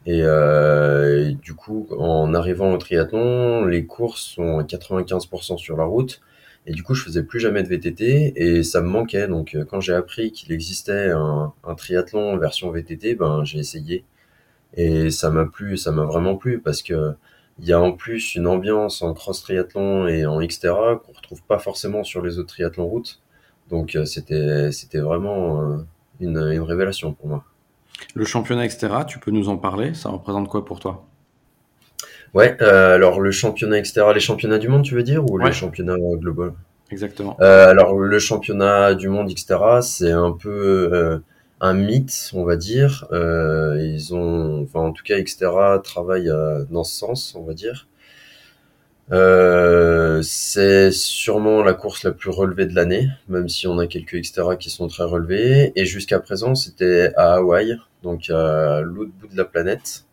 Et, 0.06 0.22
euh, 0.22 1.28
et 1.28 1.34
du 1.34 1.54
coup, 1.54 1.86
en 1.98 2.32
arrivant 2.32 2.72
au 2.72 2.78
triathlon, 2.78 3.66
les 3.66 3.84
courses 3.84 4.22
sont 4.22 4.58
à 4.58 4.64
95% 4.64 5.58
sur 5.58 5.76
la 5.76 5.84
route. 5.84 6.22
Et 6.66 6.72
du 6.72 6.82
coup, 6.82 6.94
je 6.94 7.04
faisais 7.04 7.24
plus 7.24 7.40
jamais 7.40 7.62
de 7.62 7.68
VTT 7.68 8.32
et 8.36 8.62
ça 8.62 8.80
me 8.80 8.88
manquait. 8.88 9.28
Donc, 9.28 9.54
euh, 9.54 9.66
quand 9.66 9.80
j'ai 9.80 9.92
appris 9.92 10.32
qu'il 10.32 10.50
existait 10.52 11.10
un, 11.10 11.52
triathlon 11.76 12.38
version 12.38 12.70
VTT, 12.70 13.16
ben, 13.16 13.44
j'ai 13.44 13.58
essayé. 13.58 14.04
Et 14.74 15.10
ça 15.10 15.30
m'a 15.30 15.44
plu, 15.46 15.76
ça 15.76 15.92
m'a 15.92 16.04
vraiment 16.04 16.36
plu 16.36 16.60
parce 16.60 16.82
que 16.82 17.12
il 17.58 17.66
y 17.66 17.72
a 17.74 17.80
en 17.80 17.92
plus 17.92 18.34
une 18.36 18.46
ambiance 18.46 19.02
en 19.02 19.12
cross 19.14 19.42
triathlon 19.42 20.08
et 20.08 20.24
en 20.26 20.40
Xterra 20.40 20.96
qu'on 20.96 21.12
retrouve 21.12 21.42
pas 21.42 21.58
forcément 21.58 22.04
sur 22.04 22.22
les 22.22 22.38
autres 22.38 22.48
triathlons 22.48 22.86
route. 22.86 23.20
Donc, 23.70 23.98
c'était, 24.06 24.72
c'était 24.72 25.00
vraiment 25.00 25.84
une, 26.20 26.38
une 26.38 26.62
révélation 26.62 27.12
pour 27.12 27.28
moi. 27.28 27.44
Le 28.14 28.24
championnat, 28.24 28.64
etc., 28.64 28.88
tu 29.06 29.18
peux 29.18 29.30
nous 29.30 29.48
en 29.48 29.56
parler? 29.56 29.94
Ça 29.94 30.08
représente 30.08 30.48
quoi 30.48 30.64
pour 30.64 30.80
toi? 30.80 31.06
Ouais, 32.34 32.56
euh, 32.60 32.94
alors 32.94 33.20
le 33.20 33.30
championnat, 33.30 33.78
etc., 33.78 34.02
les 34.14 34.20
championnats 34.20 34.58
du 34.58 34.68
monde, 34.68 34.82
tu 34.82 34.94
veux 34.94 35.02
dire, 35.02 35.28
ou 35.28 35.38
les 35.38 35.52
championnats 35.52 35.96
globaux? 35.98 36.52
exactement. 36.90 37.36
Euh, 37.40 37.68
alors 37.68 37.98
le 37.98 38.18
championnat 38.18 38.94
du 38.94 39.08
monde, 39.08 39.30
etc., 39.30 39.56
c'est 39.82 40.12
un 40.12 40.32
peu 40.32 40.90
euh, 40.92 41.18
un 41.60 41.74
mythe, 41.74 42.30
on 42.34 42.44
va 42.44 42.56
dire. 42.56 43.06
Ils 43.12 44.14
ont, 44.14 44.62
enfin 44.62 44.80
en 44.80 44.92
tout 44.92 45.04
cas, 45.04 45.18
etc., 45.18 45.50
travaille 45.82 46.30
dans 46.70 46.84
ce 46.84 46.96
sens, 46.96 47.34
on 47.36 47.42
va 47.42 47.54
dire. 47.54 47.88
Euh, 49.12 50.22
c'est 50.22 50.92
sûrement 50.92 51.62
la 51.62 51.74
course 51.74 52.04
la 52.04 52.12
plus 52.12 52.30
relevée 52.30 52.66
de 52.66 52.74
l'année, 52.74 53.08
même 53.28 53.48
si 53.48 53.66
on 53.66 53.78
a 53.78 53.86
quelques 53.86 54.14
etc. 54.14 54.42
qui 54.58 54.70
sont 54.70 54.88
très 54.88 55.04
relevés. 55.04 55.72
Et 55.76 55.84
jusqu'à 55.84 56.20
présent, 56.20 56.54
c'était 56.54 57.12
à 57.16 57.34
Hawaï, 57.34 57.76
donc 58.02 58.30
à 58.30 58.80
l'autre 58.82 59.10
bout 59.20 59.28
de 59.28 59.36
la 59.36 59.44
planète. 59.44 60.04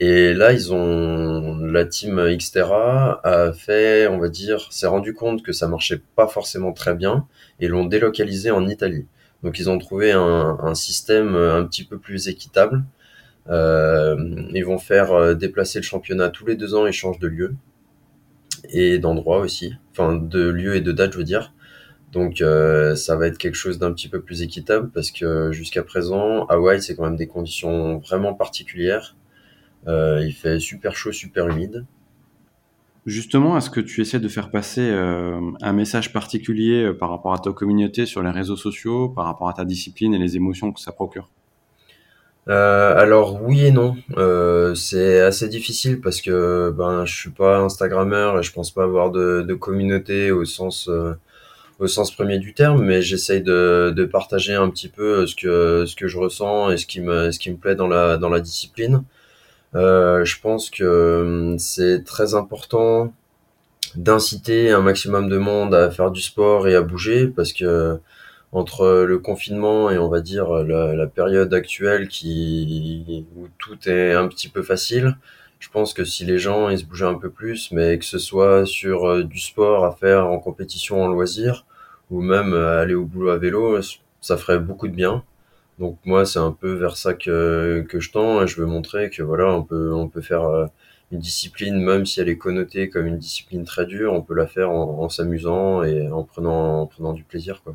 Et 0.00 0.32
là, 0.32 0.52
ils 0.52 0.72
ont 0.72 1.58
la 1.58 1.84
team 1.84 2.20
Xterra 2.36 3.20
a 3.22 3.52
fait, 3.52 4.08
on 4.08 4.18
va 4.18 4.28
dire, 4.28 4.72
s'est 4.72 4.86
rendu 4.86 5.14
compte 5.14 5.42
que 5.42 5.52
ça 5.52 5.68
marchait 5.68 6.00
pas 6.16 6.26
forcément 6.26 6.72
très 6.72 6.94
bien 6.94 7.26
et 7.60 7.68
l'ont 7.68 7.84
délocalisé 7.84 8.50
en 8.50 8.66
Italie. 8.66 9.06
Donc 9.42 9.58
ils 9.58 9.68
ont 9.70 9.78
trouvé 9.78 10.12
un, 10.12 10.74
système 10.74 11.36
un 11.36 11.64
petit 11.64 11.84
peu 11.84 11.98
plus 11.98 12.28
équitable. 12.28 12.82
Euh, 13.48 14.16
ils 14.54 14.64
vont 14.64 14.78
faire 14.78 15.12
euh, 15.12 15.34
déplacer 15.34 15.78
le 15.80 15.84
championnat 15.84 16.28
tous 16.28 16.46
les 16.46 16.56
deux 16.56 16.74
ans, 16.74 16.86
ils 16.86 16.92
changent 16.92 17.18
de 17.18 17.28
lieu 17.28 17.54
et 18.70 18.98
d'endroit 18.98 19.38
aussi, 19.38 19.74
enfin 19.92 20.14
de 20.14 20.48
lieu 20.48 20.76
et 20.76 20.80
de 20.80 20.92
date, 20.92 21.12
je 21.12 21.18
veux 21.18 21.24
dire. 21.24 21.52
Donc 22.12 22.40
euh, 22.40 22.96
ça 22.96 23.16
va 23.16 23.26
être 23.26 23.38
quelque 23.38 23.54
chose 23.54 23.78
d'un 23.78 23.92
petit 23.92 24.08
peu 24.08 24.20
plus 24.20 24.42
équitable 24.42 24.90
parce 24.90 25.10
que 25.10 25.52
jusqu'à 25.52 25.82
présent, 25.82 26.46
Hawaï, 26.46 26.82
c'est 26.82 26.96
quand 26.96 27.04
même 27.04 27.16
des 27.16 27.28
conditions 27.28 27.98
vraiment 27.98 28.34
particulières. 28.34 29.16
Euh, 29.86 30.22
il 30.24 30.32
fait 30.32 30.58
super 30.58 30.96
chaud, 30.96 31.12
super 31.12 31.48
humide. 31.48 31.86
Justement, 33.06 33.56
est-ce 33.56 33.70
que 33.70 33.80
tu 33.80 34.02
essaies 34.02 34.20
de 34.20 34.28
faire 34.28 34.50
passer 34.50 34.82
euh, 34.90 35.40
un 35.62 35.72
message 35.72 36.12
particulier 36.12 36.92
par 36.98 37.10
rapport 37.10 37.32
à 37.32 37.38
ta 37.38 37.52
communauté 37.52 38.04
sur 38.04 38.22
les 38.22 38.30
réseaux 38.30 38.56
sociaux, 38.56 39.08
par 39.08 39.24
rapport 39.24 39.48
à 39.48 39.54
ta 39.54 39.64
discipline 39.64 40.12
et 40.12 40.18
les 40.18 40.36
émotions 40.36 40.72
que 40.72 40.80
ça 40.80 40.92
procure? 40.92 41.30
Euh, 42.48 42.96
alors 42.96 43.40
oui 43.42 43.66
et 43.66 43.70
non, 43.70 43.96
euh, 44.16 44.74
c'est 44.74 45.20
assez 45.20 45.48
difficile 45.48 46.00
parce 46.00 46.20
que 46.22 46.70
ben 46.76 47.04
je 47.04 47.14
suis 47.14 47.30
pas 47.30 47.58
Instagrammeur 47.58 48.38
et 48.38 48.42
je 48.42 48.52
pense 48.52 48.70
pas 48.70 48.82
avoir 48.84 49.10
de, 49.10 49.42
de 49.42 49.54
communauté 49.54 50.30
au 50.32 50.44
sens 50.46 50.88
euh, 50.88 51.12
au 51.78 51.86
sens 51.86 52.14
premier 52.14 52.38
du 52.38 52.54
terme, 52.54 52.82
mais 52.84 53.02
j'essaye 53.02 53.42
de, 53.42 53.92
de 53.96 54.04
partager 54.04 54.54
un 54.54 54.70
petit 54.70 54.88
peu 54.88 55.26
ce 55.26 55.36
que 55.36 55.84
ce 55.86 55.96
que 55.96 56.08
je 56.08 56.18
ressens 56.18 56.70
et 56.70 56.76
ce 56.78 56.86
qui 56.86 57.00
me 57.00 57.30
ce 57.32 57.38
qui 57.38 57.50
me 57.50 57.56
plaît 57.56 57.76
dans 57.76 57.88
la 57.88 58.16
dans 58.16 58.30
la 58.30 58.40
discipline. 58.40 59.04
Euh, 59.74 60.24
je 60.24 60.40
pense 60.40 60.70
que 60.70 61.22
hum, 61.52 61.58
c'est 61.58 62.04
très 62.04 62.34
important 62.34 63.12
d'inciter 63.96 64.70
un 64.70 64.80
maximum 64.82 65.28
de 65.28 65.38
monde 65.38 65.74
à 65.74 65.90
faire 65.90 66.10
du 66.10 66.20
sport 66.22 66.68
et 66.68 66.76
à 66.76 66.82
bouger 66.82 67.26
parce 67.28 67.52
que 67.52 67.98
entre 68.52 69.04
le 69.06 69.18
confinement 69.18 69.90
et 69.90 69.98
on 69.98 70.08
va 70.08 70.20
dire 70.20 70.50
la, 70.64 70.94
la 70.94 71.06
période 71.06 71.54
actuelle 71.54 72.08
qui 72.08 73.26
où 73.36 73.48
tout 73.58 73.88
est 73.88 74.12
un 74.12 74.28
petit 74.28 74.48
peu 74.48 74.62
facile, 74.62 75.16
je 75.60 75.68
pense 75.68 75.94
que 75.94 76.04
si 76.04 76.24
les 76.24 76.38
gens 76.38 76.68
ils 76.70 76.78
se 76.80 76.84
bougeaient 76.84 77.04
un 77.06 77.14
peu 77.18 77.30
plus, 77.30 77.70
mais 77.72 77.98
que 77.98 78.04
ce 78.04 78.18
soit 78.18 78.66
sur 78.66 79.06
euh, 79.08 79.22
du 79.24 79.38
sport 79.38 79.84
à 79.84 79.92
faire 79.94 80.26
en 80.26 80.38
compétition 80.38 81.02
en 81.02 81.08
loisir 81.08 81.66
ou 82.10 82.22
même 82.22 82.52
euh, 82.54 82.80
aller 82.80 82.94
au 82.94 83.04
boulot 83.04 83.30
à 83.30 83.38
vélo, 83.38 83.78
ça 84.20 84.36
ferait 84.36 84.58
beaucoup 84.58 84.88
de 84.88 84.94
bien. 84.94 85.22
Donc 85.78 85.98
moi 86.04 86.26
c'est 86.26 86.38
un 86.38 86.52
peu 86.52 86.72
vers 86.74 86.96
ça 86.96 87.14
que 87.14 87.84
que 87.88 88.00
je 88.00 88.10
tends 88.12 88.42
et 88.42 88.46
je 88.46 88.56
veux 88.60 88.66
montrer 88.66 89.10
que 89.10 89.22
voilà 89.22 89.46
on 89.54 89.62
peut 89.64 89.92
on 89.92 90.08
peut 90.08 90.20
faire 90.22 90.44
euh, 90.44 90.66
une 91.12 91.18
discipline 91.20 91.76
même 91.82 92.06
si 92.06 92.20
elle 92.20 92.28
est 92.28 92.38
connotée 92.38 92.88
comme 92.90 93.06
une 93.06 93.18
discipline 93.18 93.64
très 93.64 93.86
dure, 93.86 94.12
on 94.14 94.22
peut 94.22 94.34
la 94.34 94.46
faire 94.46 94.70
en, 94.70 95.02
en 95.02 95.08
s'amusant 95.08 95.82
et 95.84 96.08
en 96.10 96.24
prenant 96.24 96.82
en 96.82 96.86
prenant 96.86 97.12
du 97.12 97.24
plaisir 97.24 97.62
quoi. 97.62 97.74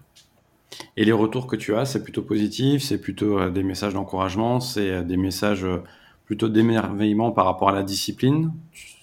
Et 0.98 1.06
les 1.06 1.12
retours 1.12 1.48
que 1.48 1.56
tu 1.56 1.76
as, 1.76 1.86
c'est 1.86 2.04
plutôt 2.04 2.22
positif, 2.22 2.84
c'est 2.84 2.98
plutôt 2.98 3.40
euh, 3.40 3.50
des 3.50 3.64
messages 3.64 3.94
d'encouragement, 3.94 4.60
c'est 4.60 4.90
euh, 4.90 5.04
des 5.04 5.18
messages 5.18 5.64
euh, 5.64 5.84
plutôt 6.26 6.50
d'émerveillement 6.50 7.32
par 7.32 7.46
rapport 7.46 7.70
à 7.70 7.74
la 7.74 7.84
discipline. 7.84 8.52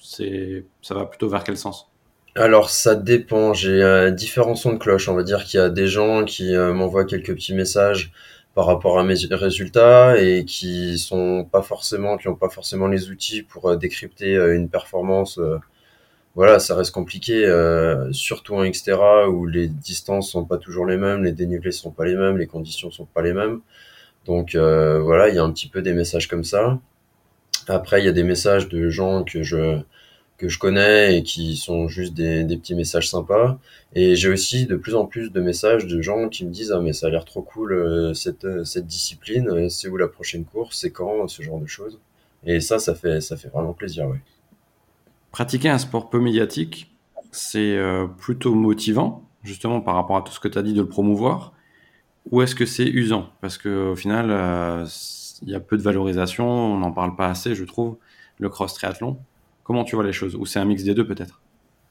Ça 0.02 0.94
va 0.94 1.06
plutôt 1.06 1.28
vers 1.28 1.44
quel 1.44 1.56
sens? 1.56 1.90
Alors 2.34 2.70
ça 2.70 2.94
dépend, 2.94 3.54
j'ai 3.54 4.10
différents 4.12 4.54
sons 4.54 4.74
de 4.74 4.78
cloche. 4.78 5.08
On 5.08 5.14
va 5.14 5.22
dire 5.22 5.44
qu'il 5.44 5.58
y 5.58 5.62
a 5.62 5.70
des 5.70 5.86
gens 5.86 6.24
qui 6.24 6.54
m'envoient 6.54 7.06
quelques 7.06 7.34
petits 7.34 7.54
messages 7.54 8.12
par 8.54 8.66
rapport 8.66 8.98
à 8.98 9.04
mes 9.04 9.14
résultats 9.30 10.18
et 10.20 10.44
qui 10.44 10.98
sont 10.98 11.48
pas 11.50 11.62
forcément, 11.62 12.18
qui 12.18 12.28
ont 12.28 12.34
pas 12.34 12.50
forcément 12.50 12.88
les 12.88 13.10
outils 13.10 13.42
pour 13.42 13.74
décrypter 13.78 14.34
une 14.34 14.68
performance. 14.68 15.40
Voilà, 16.34 16.58
ça 16.58 16.74
reste 16.74 16.92
compliqué, 16.92 17.44
euh, 17.44 18.10
surtout 18.12 18.54
en 18.54 18.66
Xterra 18.68 19.28
où 19.28 19.46
les 19.46 19.68
distances 19.68 20.30
sont 20.30 20.44
pas 20.46 20.56
toujours 20.58 20.86
les 20.86 20.96
mêmes, 20.96 21.22
les 21.24 21.32
dénivelés 21.32 21.72
sont 21.72 21.90
pas 21.90 22.06
les 22.06 22.16
mêmes, 22.16 22.38
les 22.38 22.46
conditions 22.46 22.90
sont 22.90 23.04
pas 23.04 23.22
les 23.22 23.34
mêmes. 23.34 23.60
Donc 24.26 24.54
euh, 24.54 25.00
voilà, 25.00 25.28
il 25.28 25.34
y 25.36 25.38
a 25.38 25.44
un 25.44 25.52
petit 25.52 25.68
peu 25.68 25.82
des 25.82 25.92
messages 25.94 26.28
comme 26.28 26.44
ça. 26.44 26.80
Après, 27.68 28.00
il 28.02 28.06
y 28.06 28.08
a 28.08 28.12
des 28.12 28.24
messages 28.24 28.68
de 28.68 28.88
gens 28.90 29.24
que 29.24 29.42
je 29.42 29.80
que 30.38 30.48
je 30.48 30.58
connais 30.58 31.18
et 31.18 31.22
qui 31.24 31.56
sont 31.56 31.88
juste 31.88 32.14
des, 32.14 32.44
des 32.44 32.56
petits 32.56 32.74
messages 32.74 33.10
sympas. 33.10 33.58
Et 33.94 34.16
j'ai 34.16 34.28
aussi 34.30 34.66
de 34.66 34.76
plus 34.76 34.94
en 34.96 35.06
plus 35.06 35.30
de 35.32 35.40
messages 35.40 35.86
de 35.86 36.02
gens 36.02 36.28
qui 36.28 36.44
me 36.46 36.50
disent 36.52 36.72
ah 36.72 36.80
mais 36.80 36.92
ça 36.94 37.08
a 37.08 37.10
l'air 37.10 37.24
trop 37.24 37.42
cool 37.42 37.72
euh, 37.74 38.14
cette 38.14 38.64
cette 38.64 38.86
discipline, 38.86 39.68
c'est 39.70 39.88
où 39.88 39.96
la 39.96 40.08
prochaine 40.08 40.44
course, 40.44 40.78
c'est 40.80 40.90
quand, 40.92 41.28
ce 41.28 41.42
genre 41.42 41.60
de 41.60 41.66
choses. 41.66 42.00
Et 42.46 42.60
ça, 42.60 42.78
ça 42.78 42.94
fait 42.94 43.20
ça 43.20 43.36
fait 43.36 43.48
vraiment 43.48 43.74
plaisir, 43.74 44.08
ouais. 44.08 44.20
Pratiquer 45.32 45.70
un 45.70 45.78
sport 45.78 46.10
peu 46.10 46.20
médiatique, 46.20 46.94
c'est 47.32 47.76
euh, 47.76 48.06
plutôt 48.06 48.54
motivant, 48.54 49.28
justement 49.42 49.80
par 49.80 49.94
rapport 49.94 50.16
à 50.16 50.22
tout 50.22 50.32
ce 50.32 50.40
que 50.40 50.48
tu 50.48 50.62
dit 50.62 50.74
de 50.74 50.82
le 50.82 50.88
promouvoir, 50.88 51.54
ou 52.30 52.42
est-ce 52.42 52.54
que 52.54 52.66
c'est 52.66 52.86
usant? 52.86 53.30
Parce 53.40 53.58
que 53.58 53.90
au 53.92 53.96
final, 53.96 54.30
euh, 54.30 54.86
il 55.42 55.50
y 55.50 55.54
a 55.54 55.60
peu 55.60 55.76
de 55.76 55.82
valorisation, 55.82 56.48
on 56.48 56.78
n'en 56.78 56.92
parle 56.92 57.16
pas 57.16 57.28
assez, 57.28 57.54
je 57.54 57.64
trouve, 57.64 57.96
le 58.38 58.48
cross 58.48 58.74
triathlon. 58.74 59.18
Comment 59.64 59.84
tu 59.84 59.96
vois 59.96 60.04
les 60.04 60.12
choses? 60.12 60.36
Ou 60.36 60.46
c'est 60.46 60.60
un 60.60 60.64
mix 60.64 60.84
des 60.84 60.94
deux 60.94 61.06
peut-être? 61.06 61.41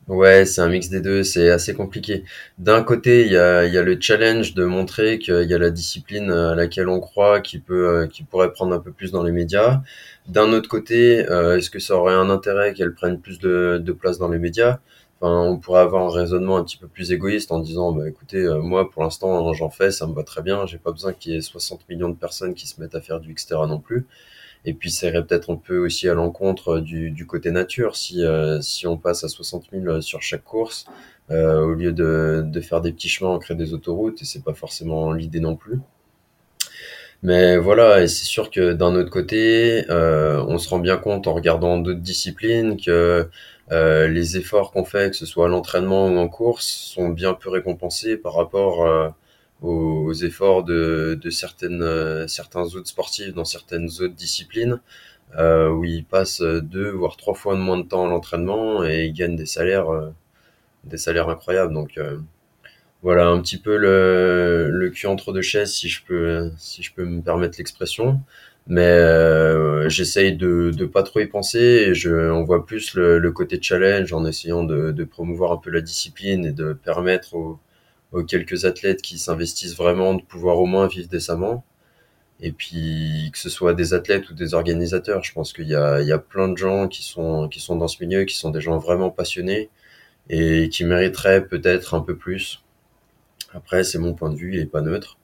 Ouais, 0.07 0.45
c'est 0.45 0.61
un 0.61 0.67
mix 0.69 0.89
des 0.89 0.99
deux, 0.99 1.23
c'est 1.23 1.49
assez 1.51 1.73
compliqué. 1.73 2.23
D'un 2.57 2.83
côté, 2.83 3.25
il 3.25 3.31
y 3.31 3.37
a, 3.37 3.65
y 3.65 3.77
a 3.77 3.81
le 3.83 3.97
challenge 4.01 4.53
de 4.55 4.65
montrer 4.65 5.19
qu'il 5.19 5.43
y 5.43 5.53
a 5.53 5.57
la 5.57 5.69
discipline 5.69 6.31
à 6.31 6.55
laquelle 6.55 6.89
on 6.89 6.99
croit 6.99 7.39
qui 7.39 7.59
peut, 7.59 7.87
euh, 7.87 8.07
qui 8.07 8.23
pourrait 8.23 8.51
prendre 8.51 8.73
un 8.75 8.79
peu 8.79 8.91
plus 8.91 9.11
dans 9.11 9.23
les 9.23 9.31
médias. 9.31 9.81
D'un 10.27 10.51
autre 10.53 10.67
côté, 10.67 11.29
euh, 11.29 11.57
est-ce 11.57 11.69
que 11.69 11.79
ça 11.79 11.95
aurait 11.95 12.13
un 12.15 12.29
intérêt 12.29 12.73
qu'elle 12.73 12.93
prenne 12.93 13.19
plus 13.21 13.39
de, 13.39 13.79
de 13.83 13.91
place 13.93 14.17
dans 14.17 14.27
les 14.27 14.39
médias? 14.39 14.79
Enfin, 15.21 15.33
on 15.51 15.57
pourrait 15.59 15.81
avoir 15.81 16.03
un 16.07 16.11
raisonnement 16.19 16.57
un 16.57 16.63
petit 16.63 16.77
peu 16.77 16.87
plus 16.87 17.11
égoïste 17.11 17.51
en 17.51 17.59
disant, 17.59 17.91
bah, 17.93 18.07
écoutez, 18.09 18.39
euh, 18.39 18.59
moi, 18.59 18.89
pour 18.89 19.03
l'instant, 19.03 19.53
j'en 19.53 19.69
fais, 19.69 19.91
ça 19.91 20.07
me 20.07 20.13
va 20.13 20.23
très 20.23 20.41
bien, 20.41 20.65
j'ai 20.65 20.79
pas 20.79 20.91
besoin 20.91 21.13
qu'il 21.13 21.33
y 21.33 21.35
ait 21.37 21.41
60 21.41 21.87
millions 21.87 22.09
de 22.09 22.15
personnes 22.15 22.55
qui 22.55 22.67
se 22.67 22.81
mettent 22.81 22.95
à 22.95 23.01
faire 23.01 23.19
du 23.19 23.33
Xterra 23.33 23.67
non 23.67 23.79
plus. 23.79 24.07
Et 24.65 24.73
puis, 24.73 24.91
ça 24.91 25.07
irait 25.07 25.25
peut-être 25.25 25.51
un 25.51 25.55
peu 25.57 25.77
aussi 25.79 26.07
à 26.09 26.13
l'encontre 26.13 26.79
du, 26.79 27.11
du 27.11 27.25
côté 27.25 27.51
nature. 27.51 27.95
Si, 27.95 28.23
euh, 28.23 28.61
si 28.61 28.87
on 28.87 28.97
passe 28.97 29.23
à 29.23 29.27
60 29.29 29.65
000 29.71 30.01
sur 30.01 30.21
chaque 30.21 30.43
course, 30.43 30.85
euh, 31.31 31.61
au 31.61 31.73
lieu 31.73 31.93
de, 31.93 32.43
de 32.45 32.61
faire 32.61 32.81
des 32.81 32.91
petits 32.91 33.09
chemins, 33.09 33.31
on 33.31 33.39
crée 33.39 33.55
des 33.55 33.73
autoroutes, 33.73 34.21
et 34.21 34.25
c'est 34.25 34.43
pas 34.43 34.53
forcément 34.53 35.13
l'idée 35.13 35.39
non 35.39 35.55
plus. 35.55 35.79
Mais 37.23 37.57
voilà, 37.57 38.01
et 38.01 38.07
c'est 38.07 38.25
sûr 38.25 38.49
que 38.49 38.73
d'un 38.73 38.95
autre 38.95 39.11
côté, 39.11 39.85
euh, 39.89 40.43
on 40.47 40.57
se 40.57 40.69
rend 40.69 40.79
bien 40.79 40.97
compte 40.97 41.27
en 41.27 41.33
regardant 41.35 41.77
d'autres 41.77 41.99
disciplines 41.99 42.77
que 42.81 43.29
euh, 43.71 44.07
les 44.07 44.37
efforts 44.37 44.71
qu'on 44.71 44.83
fait, 44.85 45.11
que 45.11 45.15
ce 45.15 45.25
soit 45.27 45.45
à 45.45 45.47
l'entraînement 45.49 46.07
ou 46.07 46.17
en 46.17 46.27
course, 46.27 46.65
sont 46.65 47.09
bien 47.09 47.33
peu 47.33 47.49
récompensés 47.49 48.17
par 48.17 48.33
rapport 48.33 48.85
euh, 48.85 49.09
aux, 49.61 50.13
efforts 50.13 50.63
de, 50.63 51.19
de 51.21 51.29
certaines, 51.29 51.81
euh, 51.83 52.27
certains 52.27 52.63
autres 52.75 52.87
sportifs 52.87 53.33
dans 53.33 53.45
certaines 53.45 53.85
autres 54.01 54.15
disciplines, 54.15 54.81
euh, 55.37 55.69
où 55.69 55.85
ils 55.85 56.05
passent 56.05 56.41
deux 56.41 56.89
voire 56.91 57.17
trois 57.17 57.35
fois 57.35 57.55
moins 57.55 57.77
de 57.79 57.83
temps 57.87 58.05
à 58.07 58.09
l'entraînement 58.09 58.83
et 58.85 59.05
ils 59.05 59.13
gagnent 59.13 59.35
des 59.37 59.45
salaires, 59.47 59.89
euh, 59.91 60.09
des 60.85 60.97
salaires 60.97 61.29
incroyables. 61.29 61.73
Donc 61.73 61.97
euh, 61.97 62.17
voilà 63.01 63.27
un 63.27 63.41
petit 63.41 63.57
peu 63.57 63.77
le, 63.77 64.69
le 64.71 64.89
cul 64.89 65.07
entre 65.07 65.33
deux 65.33 65.41
chaises, 65.41 65.73
si 65.73 65.89
je 65.89 66.03
peux, 66.05 66.51
si 66.57 66.83
je 66.83 66.93
peux 66.93 67.05
me 67.05 67.21
permettre 67.21 67.57
l'expression. 67.57 68.19
Mais 68.67 68.83
euh, 68.85 69.89
j'essaye 69.89 70.35
de, 70.37 70.71
de 70.71 70.85
pas 70.85 71.01
trop 71.03 71.19
y 71.19 71.25
penser 71.27 71.59
et 71.59 71.95
je, 71.95 72.11
on 72.31 72.43
voit 72.43 72.65
plus 72.65 72.93
le, 72.93 73.17
le 73.19 73.31
côté 73.31 73.59
challenge 73.61 74.13
en 74.13 74.23
essayant 74.25 74.63
de, 74.63 74.91
de 74.91 75.03
promouvoir 75.03 75.51
un 75.53 75.57
peu 75.57 75.71
la 75.71 75.81
discipline 75.81 76.45
et 76.45 76.51
de 76.51 76.73
permettre 76.73 77.33
aux, 77.35 77.59
aux 78.11 78.23
quelques 78.23 78.65
athlètes 78.65 79.01
qui 79.01 79.17
s'investissent 79.17 79.75
vraiment 79.75 80.13
de 80.13 80.21
pouvoir 80.21 80.59
au 80.59 80.65
moins 80.65 80.87
vivre 80.87 81.07
décemment. 81.07 81.63
Et 82.41 82.51
puis 82.51 83.29
que 83.31 83.37
ce 83.37 83.49
soit 83.49 83.73
des 83.73 83.93
athlètes 83.93 84.29
ou 84.29 84.33
des 84.33 84.53
organisateurs, 84.53 85.23
je 85.23 85.31
pense 85.31 85.53
qu'il 85.53 85.67
y 85.67 85.75
a, 85.75 86.01
il 86.01 86.07
y 86.07 86.11
a 86.11 86.17
plein 86.17 86.47
de 86.47 86.57
gens 86.57 86.87
qui 86.87 87.03
sont, 87.03 87.47
qui 87.47 87.59
sont 87.59 87.75
dans 87.75 87.87
ce 87.87 88.03
milieu, 88.03 88.25
qui 88.25 88.35
sont 88.35 88.49
des 88.49 88.61
gens 88.61 88.77
vraiment 88.79 89.11
passionnés 89.11 89.69
et 90.29 90.69
qui 90.69 90.83
mériteraient 90.85 91.45
peut-être 91.45 91.93
un 91.93 92.01
peu 92.01 92.15
plus. 92.15 92.63
Après, 93.53 93.83
c'est 93.83 93.99
mon 93.99 94.13
point 94.13 94.29
de 94.29 94.35
vue, 94.35 94.53
il 94.55 94.59
est 94.59 94.65
pas 94.65 94.81
neutre, 94.81 95.17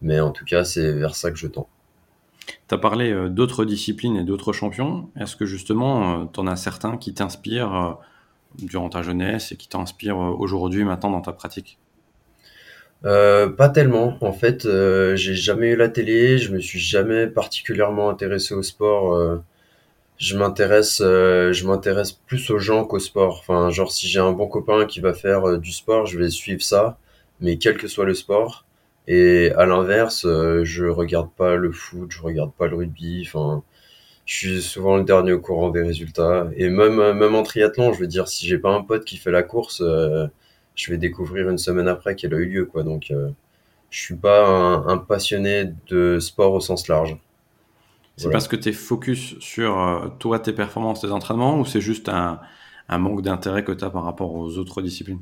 mais 0.00 0.20
en 0.20 0.30
tout 0.30 0.44
cas, 0.44 0.64
c'est 0.64 0.92
vers 0.92 1.16
ça 1.16 1.30
que 1.30 1.36
je 1.36 1.48
tends. 1.48 1.68
Tu 2.68 2.74
as 2.74 2.78
parlé 2.78 3.10
euh, 3.10 3.28
d'autres 3.28 3.64
disciplines 3.64 4.16
et 4.16 4.24
d'autres 4.24 4.52
champions. 4.52 5.10
Est-ce 5.16 5.36
que 5.36 5.46
justement, 5.46 6.26
tu 6.26 6.40
en 6.40 6.46
as 6.46 6.56
certains 6.56 6.96
qui 6.96 7.14
t'inspirent 7.14 7.74
euh, 7.74 7.92
durant 8.58 8.88
ta 8.88 9.02
jeunesse 9.02 9.52
et 9.52 9.56
qui 9.56 9.68
t'inspirent 9.68 10.20
euh, 10.20 10.36
aujourd'hui, 10.36 10.84
maintenant 10.84 11.10
dans 11.10 11.20
ta 11.20 11.32
pratique? 11.32 11.78
Euh, 13.04 13.48
pas 13.48 13.68
tellement. 13.68 14.16
En 14.20 14.32
fait, 14.32 14.66
euh, 14.66 15.16
j'ai 15.16 15.34
jamais 15.34 15.70
eu 15.70 15.76
la 15.76 15.88
télé, 15.88 16.38
je 16.38 16.52
me 16.52 16.60
suis 16.60 16.78
jamais 16.78 17.26
particulièrement 17.26 18.10
intéressé 18.10 18.54
au 18.54 18.62
sport. 18.62 19.14
euh, 19.14 19.38
je 20.18 20.36
m'intéresse, 20.38 20.98
je 21.00 21.66
m'intéresse 21.66 22.12
plus 22.12 22.50
aux 22.50 22.58
gens 22.58 22.84
qu'au 22.86 22.98
sport. 23.00 23.38
Enfin, 23.40 23.70
genre 23.70 23.92
si 23.92 24.08
j'ai 24.08 24.20
un 24.20 24.32
bon 24.32 24.48
copain 24.48 24.86
qui 24.86 25.00
va 25.00 25.14
faire 25.14 25.58
du 25.58 25.72
sport, 25.72 26.06
je 26.06 26.18
vais 26.18 26.30
suivre 26.30 26.62
ça, 26.62 26.98
mais 27.40 27.58
quel 27.58 27.76
que 27.78 27.88
soit 27.88 28.04
le 28.06 28.14
sport. 28.14 28.66
Et 29.08 29.52
à 29.56 29.66
l'inverse, 29.66 30.24
euh, 30.26 30.64
je 30.64 30.86
regarde 30.86 31.30
pas 31.36 31.56
le 31.56 31.72
foot, 31.72 32.10
je 32.12 32.22
regarde 32.22 32.52
pas 32.54 32.68
le 32.68 32.76
rugby. 32.76 33.24
Enfin, 33.26 33.62
je 34.26 34.36
suis 34.36 34.62
souvent 34.62 34.96
le 34.98 35.04
dernier 35.04 35.32
au 35.32 35.40
courant 35.40 35.70
des 35.70 35.82
résultats. 35.82 36.48
Et 36.56 36.70
même, 36.70 36.96
même 37.14 37.34
en 37.34 37.42
triathlon, 37.44 37.92
je 37.94 38.00
veux 38.00 38.06
dire, 38.08 38.28
si 38.28 38.46
j'ai 38.48 38.58
pas 38.58 38.72
un 38.72 38.82
pote 38.82 39.04
qui 39.06 39.16
fait 39.18 39.30
la 39.32 39.42
course, 39.44 39.82
je 40.80 40.90
vais 40.92 40.98
découvrir 40.98 41.48
une 41.50 41.58
semaine 41.58 41.88
après 41.88 42.14
qu'elle 42.16 42.34
a 42.34 42.38
eu 42.38 42.46
lieu, 42.46 42.64
quoi. 42.66 42.82
Donc, 42.84 43.10
euh, 43.10 43.30
je 43.90 44.00
suis 44.00 44.16
pas 44.16 44.46
un, 44.48 44.88
un 44.88 44.98
passionné 44.98 45.72
de 45.88 46.18
sport 46.20 46.54
au 46.54 46.60
sens 46.60 46.88
large. 46.88 47.18
C'est 48.16 48.28
Voilà. 48.28 48.30
parce 48.30 48.48
que 48.48 48.56
tu 48.56 48.68
es 48.68 48.72
focus 48.72 49.38
sur 49.40 49.80
euh, 49.80 50.08
toi, 50.20 50.38
tes 50.38 50.52
performances, 50.52 51.00
tes 51.00 51.10
entraînements, 51.10 51.58
ou 51.58 51.64
c'est 51.64 51.80
juste 51.80 52.08
un, 52.08 52.40
un 52.88 52.98
manque 52.98 53.22
d'intérêt 53.22 53.64
que 53.64 53.72
tu 53.72 53.84
as 53.84 53.90
par 53.90 54.04
rapport 54.04 54.34
aux 54.34 54.58
autres 54.58 54.82
disciplines? 54.82 55.20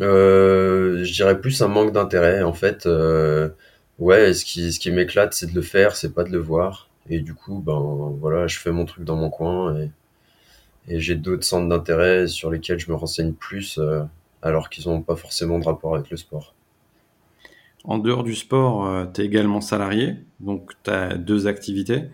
Euh, 0.00 1.04
je 1.04 1.12
dirais 1.12 1.40
plus 1.40 1.60
un 1.62 1.68
manque 1.68 1.92
d'intérêt, 1.92 2.42
en 2.42 2.52
fait. 2.52 2.86
Euh, 2.86 3.50
ouais, 3.98 4.32
ce 4.34 4.44
qui, 4.44 4.72
ce 4.72 4.80
qui 4.80 4.90
m'éclate, 4.90 5.34
c'est 5.34 5.46
de 5.50 5.54
le 5.54 5.62
faire, 5.62 5.96
c'est 5.96 6.12
pas 6.14 6.24
de 6.24 6.30
le 6.32 6.38
voir. 6.38 6.88
Et 7.08 7.20
du 7.20 7.34
coup, 7.34 7.58
ben 7.60 8.14
voilà, 8.20 8.46
je 8.46 8.58
fais 8.58 8.70
mon 8.72 8.84
truc 8.84 9.04
dans 9.04 9.16
mon 9.16 9.28
coin 9.30 9.76
et, 9.78 9.90
et 10.88 11.00
j'ai 11.00 11.16
d'autres 11.16 11.44
centres 11.44 11.68
d'intérêt 11.68 12.28
sur 12.28 12.50
lesquels 12.50 12.78
je 12.80 12.90
me 12.90 12.96
renseigne 12.96 13.32
plus, 13.32 13.78
euh, 13.78 14.02
alors 14.42 14.68
qu'ils 14.68 14.88
n'ont 14.88 15.02
pas 15.02 15.16
forcément 15.16 15.58
de 15.58 15.64
rapport 15.64 15.94
avec 15.94 16.10
le 16.10 16.16
sport. 16.16 16.54
En 17.84 17.98
dehors 17.98 18.22
du 18.22 18.34
sport, 18.34 19.12
tu 19.12 19.22
es 19.22 19.24
également 19.24 19.60
salarié, 19.60 20.16
donc 20.40 20.72
tu 20.84 20.90
as 20.90 21.16
deux 21.16 21.46
activités, 21.46 22.04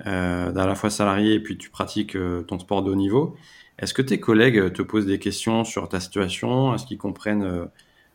à 0.00 0.50
la 0.52 0.74
fois 0.74 0.90
salarié 0.90 1.34
et 1.34 1.40
puis 1.40 1.56
tu 1.56 1.70
pratiques 1.70 2.16
ton 2.48 2.58
sport 2.58 2.82
de 2.82 2.90
haut 2.90 2.96
niveau. 2.96 3.36
Est-ce 3.78 3.94
que 3.94 4.02
tes 4.02 4.18
collègues 4.18 4.72
te 4.72 4.82
posent 4.82 5.06
des 5.06 5.20
questions 5.20 5.62
sur 5.62 5.88
ta 5.88 6.00
situation? 6.00 6.74
Est-ce 6.74 6.84
qu'ils 6.84 6.98
comprennent 6.98 7.68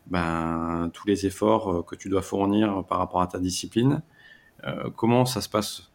ben, 0.08 0.90
tous 0.92 1.06
les 1.06 1.24
efforts 1.24 1.86
que 1.86 1.96
tu 1.96 2.10
dois 2.10 2.22
fournir 2.22 2.84
par 2.86 2.98
rapport 2.98 3.22
à 3.22 3.26
ta 3.28 3.38
discipline? 3.38 4.02
Comment 4.94 5.24
ça 5.24 5.40
se 5.40 5.48
passe? 5.48 5.90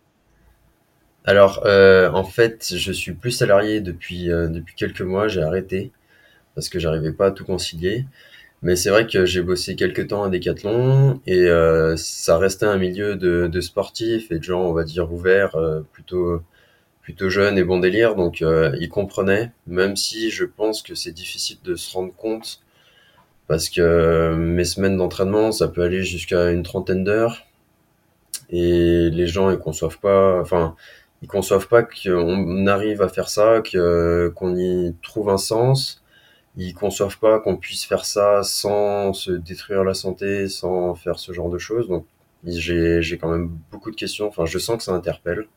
Alors, 1.28 1.64
euh, 1.66 2.12
en 2.12 2.24
fait, 2.24 2.76
je 2.76 2.92
suis 2.92 3.14
plus 3.14 3.32
salarié 3.32 3.82
depuis, 3.82 4.32
euh, 4.32 4.48
depuis 4.48 4.76
quelques 4.76 5.02
mois, 5.02 5.28
j'ai 5.28 5.42
arrêté 5.42 5.92
parce 6.56 6.70
que 6.70 6.80
j'arrivais 6.80 7.12
pas 7.14 7.28
à 7.28 7.32
tout 7.32 7.46
concilier. 7.46 8.06
Mais 8.62 8.76
c'est 8.76 8.90
vrai 8.90 9.06
que 9.08 9.26
j'ai 9.26 9.42
bossé 9.42 9.76
quelques 9.76 10.08
temps 10.08 10.24
à 10.24 10.30
Decathlon 10.30 11.22
et 11.28 11.48
euh, 11.48 11.96
ça 11.98 12.38
restait 12.38 12.66
un 12.66 12.78
milieu 12.78 13.16
de, 13.16 13.62
sportifs 13.62 14.32
et 14.32 14.40
de 14.40 14.44
gens, 14.44 14.64
on 14.64 14.74
va 14.74 14.84
dire, 14.84 15.12
ouverts, 15.12 15.56
plutôt, 15.92 16.42
plutôt 17.02 17.30
jeunes 17.30 17.58
et 17.58 17.64
bon 17.64 17.80
délire. 17.80 18.16
Donc, 18.16 18.42
ils 18.42 18.90
comprenaient, 18.90 19.52
même 19.68 19.96
si 19.96 20.32
je 20.32 20.46
pense 20.46 20.82
que 20.82 20.96
c'est 20.96 21.12
difficile 21.12 21.58
de 21.64 21.76
se 21.76 21.94
rendre 21.94 22.14
compte 22.16 22.62
parce 23.48 23.70
que 23.70 24.34
mes 24.36 24.66
semaines 24.66 24.98
d'entraînement, 24.98 25.52
ça 25.52 25.68
peut 25.68 25.84
aller 25.84 26.04
jusqu'à 26.04 26.50
une 26.52 26.64
trentaine 26.64 27.04
d'heures 27.04 27.46
et 28.50 29.10
les 29.10 29.28
gens, 29.28 29.50
ils 29.50 29.58
conçoivent 29.58 30.00
pas, 30.00 30.40
enfin, 30.40 30.76
ils 31.22 31.28
conçoivent 31.28 31.68
pas 31.68 31.84
qu'on 31.84 32.68
arrive 32.68 33.02
à 33.02 33.10
faire 33.10 33.30
ça, 33.30 33.62
qu'on 34.36 34.56
y 34.56 34.94
trouve 35.02 35.30
un 35.30 35.38
sens. 35.38 36.04
Ils 36.58 36.74
conçoivent 36.74 37.20
pas 37.20 37.40
qu'on 37.40 37.58
puisse 37.58 37.86
faire 37.86 38.06
ça 38.06 38.44
sans 38.44 39.14
se 39.14 39.32
détruire 39.32 39.84
la 39.84 39.94
santé, 39.94 40.48
sans 40.50 40.96
faire 40.96 41.20
ce 41.20 41.32
genre 41.34 41.50
de 41.50 41.58
choses. 41.58 41.88
Donc 41.90 42.06
j'ai 42.46 43.18
quand 43.20 43.30
même 43.32 43.50
beaucoup 43.72 43.92
de 43.92 43.96
questions. 43.96 44.28
Enfin, 44.28 44.46
je 44.46 44.58
sens 44.60 44.78
que 44.78 44.84
ça 44.84 44.94
interpelle. 44.94 45.48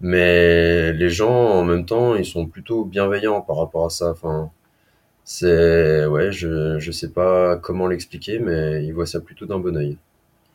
Mais 0.00 0.92
les 0.92 1.10
gens, 1.10 1.32
en 1.32 1.64
même 1.64 1.86
temps, 1.86 2.16
ils 2.16 2.24
sont 2.26 2.46
plutôt 2.46 2.84
bienveillants 2.84 3.40
par 3.42 3.56
rapport 3.58 3.86
à 3.86 3.90
ça. 3.90 4.10
Enfin, 4.10 4.50
c'est 5.24 6.06
ouais, 6.06 6.32
je 6.32 6.78
je 6.78 6.92
sais 6.92 7.10
pas 7.12 7.56
comment 7.56 7.86
l'expliquer, 7.88 8.38
mais 8.38 8.84
ils 8.84 8.92
voient 8.92 9.06
ça 9.06 9.20
plutôt 9.20 9.46
d'un 9.46 9.58
bon 9.58 9.76
oeil 9.76 9.98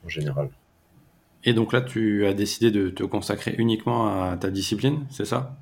en 0.05 0.09
général. 0.09 0.49
Et 1.43 1.53
donc 1.53 1.73
là, 1.73 1.81
tu 1.81 2.25
as 2.25 2.33
décidé 2.33 2.71
de 2.71 2.89
te 2.89 3.03
consacrer 3.03 3.55
uniquement 3.57 4.23
à 4.23 4.37
ta 4.37 4.49
discipline, 4.49 5.05
c'est 5.09 5.25
ça? 5.25 5.55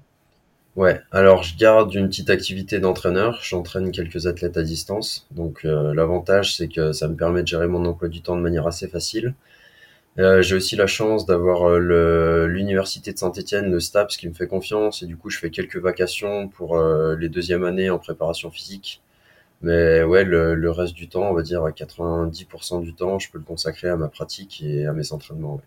Ouais, 0.76 1.00
alors 1.12 1.44
je 1.44 1.56
garde 1.58 1.94
une 1.94 2.10
petite 2.10 2.30
activité 2.30 2.80
d'entraîneur, 2.80 3.40
j'entraîne 3.42 3.92
quelques 3.92 4.28
athlètes 4.28 4.58
à 4.58 4.64
distance, 4.64 5.26
donc 5.32 5.64
euh, 5.64 5.94
l'avantage 5.94 6.56
c'est 6.58 6.68
que 6.68 6.92
ça 6.92 7.08
me 7.08 7.16
permet 7.16 7.44
de 7.44 7.48
gérer 7.48 7.68
mon 7.68 7.86
emploi 7.86 8.10
du 8.10 8.22
temps 8.22 8.36
de 8.36 8.42
manière 8.42 8.68
assez 8.68 8.90
facile. 8.90 9.36
Euh, 10.20 10.42
j'ai 10.42 10.56
aussi 10.56 10.76
la 10.76 10.88
chance 10.88 11.26
d'avoir 11.26 11.70
euh, 11.70 12.48
l'université 12.48 13.14
de 13.14 13.18
Saint-Étienne, 13.18 13.72
le 13.72 13.80
STAPS 13.80 14.18
qui 14.18 14.28
me 14.30 14.34
fait 14.34 14.48
confiance 14.48 15.04
et 15.04 15.06
du 15.08 15.18
coup 15.18 15.30
je 15.30 15.40
fais 15.40 15.50
quelques 15.50 15.78
vacations 15.78 16.50
pour 16.50 16.78
les 17.18 17.30
deuxièmes 17.30 17.64
années 17.66 17.90
en 17.90 18.00
préparation 18.00 18.52
physique. 18.52 19.02
Mais 19.62 20.04
ouais, 20.04 20.24
le, 20.26 20.72
reste 20.72 20.94
du 20.94 21.08
temps, 21.10 21.30
on 21.30 21.34
va 21.34 21.42
dire 21.42 21.64
à 21.64 21.72
90% 21.72 22.84
du 22.84 22.94
temps, 22.94 23.20
je 23.20 23.32
peux 23.32 23.40
le 23.40 23.46
consacrer 23.46 23.90
à 23.90 23.96
ma 23.98 24.10
pratique 24.10 24.62
et 24.64 24.86
à 24.86 24.94
mes 24.94 25.12
entraînements. 25.14 25.62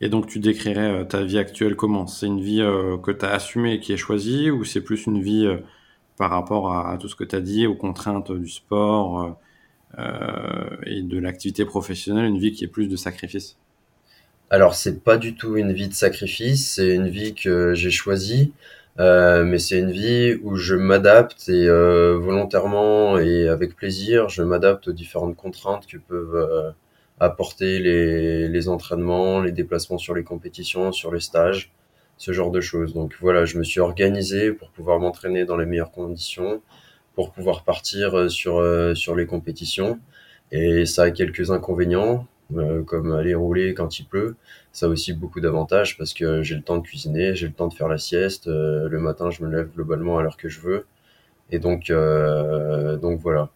Et 0.00 0.08
donc, 0.08 0.26
tu 0.26 0.38
décrirais 0.38 1.02
euh, 1.02 1.04
ta 1.04 1.22
vie 1.24 1.38
actuelle 1.38 1.76
comment? 1.76 2.06
C'est 2.06 2.26
une 2.26 2.40
vie 2.40 2.62
euh, 2.62 2.96
que 2.98 3.10
tu 3.10 3.24
as 3.24 3.32
assumée 3.32 3.74
et 3.74 3.80
qui 3.80 3.92
est 3.92 3.98
choisie 3.98 4.50
ou 4.50 4.64
c'est 4.64 4.80
plus 4.80 5.06
une 5.06 5.20
vie 5.20 5.46
euh, 5.46 5.58
par 6.16 6.30
rapport 6.30 6.74
à, 6.74 6.96
tout 6.98 7.08
ce 7.08 7.16
que 7.16 7.24
tu 7.24 7.36
as 7.36 7.40
dit, 7.40 7.66
aux 7.66 7.74
contraintes 7.74 8.32
du 8.32 8.48
sport 8.48 9.38
et 10.86 11.02
de 11.02 11.18
l'activité 11.18 11.64
professionnelle, 11.64 12.26
une 12.26 12.38
vie 12.38 12.52
qui 12.52 12.64
est 12.64 12.68
plus 12.68 12.88
de 12.88 12.96
sacrifice? 12.96 13.56
Alors, 14.50 14.74
c'est 14.74 15.02
pas 15.02 15.16
du 15.16 15.34
tout 15.34 15.56
une 15.56 15.72
vie 15.72 15.88
de 15.88 15.94
sacrifice, 15.94 16.74
c'est 16.74 16.94
une 16.94 17.08
vie 17.08 17.34
que 17.34 17.72
j'ai 17.72 17.90
choisie. 17.90 18.52
mais 18.98 19.58
c'est 19.58 19.78
une 19.78 19.90
vie 19.90 20.38
où 20.42 20.56
je 20.56 20.74
m'adapte 20.74 21.48
et 21.48 21.66
volontairement 21.68 23.18
et 23.18 23.48
avec 23.48 23.74
plaisir, 23.74 24.28
je 24.28 24.42
m'adapte 24.42 24.88
aux 24.88 24.92
différentes 24.92 25.36
contraintes 25.36 25.86
que 25.86 25.96
peuvent 25.96 26.74
apporter 27.20 27.78
les, 27.78 28.48
les 28.48 28.68
entraînements, 28.68 29.40
les 29.40 29.52
déplacements 29.52 29.98
sur 29.98 30.14
les 30.14 30.24
compétitions, 30.24 30.92
sur 30.92 31.12
les 31.12 31.20
stages, 31.20 31.72
ce 32.20 32.32
genre 32.32 32.50
de 32.50 32.60
choses. 32.60 32.94
Donc 32.94 33.14
voilà, 33.20 33.44
je 33.46 33.58
me 33.58 33.64
suis 33.64 33.80
organisé 33.80 34.52
pour 34.52 34.70
pouvoir 34.70 35.00
m'entraîner 35.00 35.44
dans 35.46 35.56
les 35.56 35.66
meilleures 35.66 35.90
conditions, 35.90 36.62
pour 37.14 37.32
pouvoir 37.32 37.64
partir 37.64 38.16
euh, 38.16 38.28
sur, 38.28 38.58
euh, 38.58 38.94
sur 38.94 39.16
les 39.16 39.26
compétitions. 39.26 39.98
Et 40.52 40.86
ça 40.86 41.04
a 41.04 41.10
quelques 41.10 41.50
inconvénients, 41.50 42.26
euh, 42.56 42.82
comme 42.82 43.12
aller 43.12 43.34
rouler 43.34 43.74
quand 43.74 43.98
il 43.98 44.04
pleut. 44.04 44.36
Ça 44.72 44.86
a 44.86 44.88
aussi 44.88 45.12
beaucoup 45.14 45.40
d'avantages 45.40 45.96
parce 45.96 46.14
que 46.14 46.42
j'ai 46.42 46.56
le 46.56 46.62
temps 46.62 46.78
de 46.78 46.82
cuisiner, 46.82 47.34
j'ai 47.34 47.46
le 47.46 47.54
temps 47.54 47.68
de 47.68 47.74
faire 47.74 47.88
la 47.88 47.98
sieste. 47.98 48.46
le 48.46 48.98
matin, 48.98 49.30
je 49.30 49.42
me 49.44 49.50
lève 49.50 49.70
globalement 49.74 50.18
à 50.18 50.22
l'heure 50.22 50.36
que 50.36 50.48
je 50.48 50.60
veux. 50.60 50.86
Et 51.50 51.58
donc, 51.58 51.90
donc 53.00 53.20
voilà. 53.20 53.50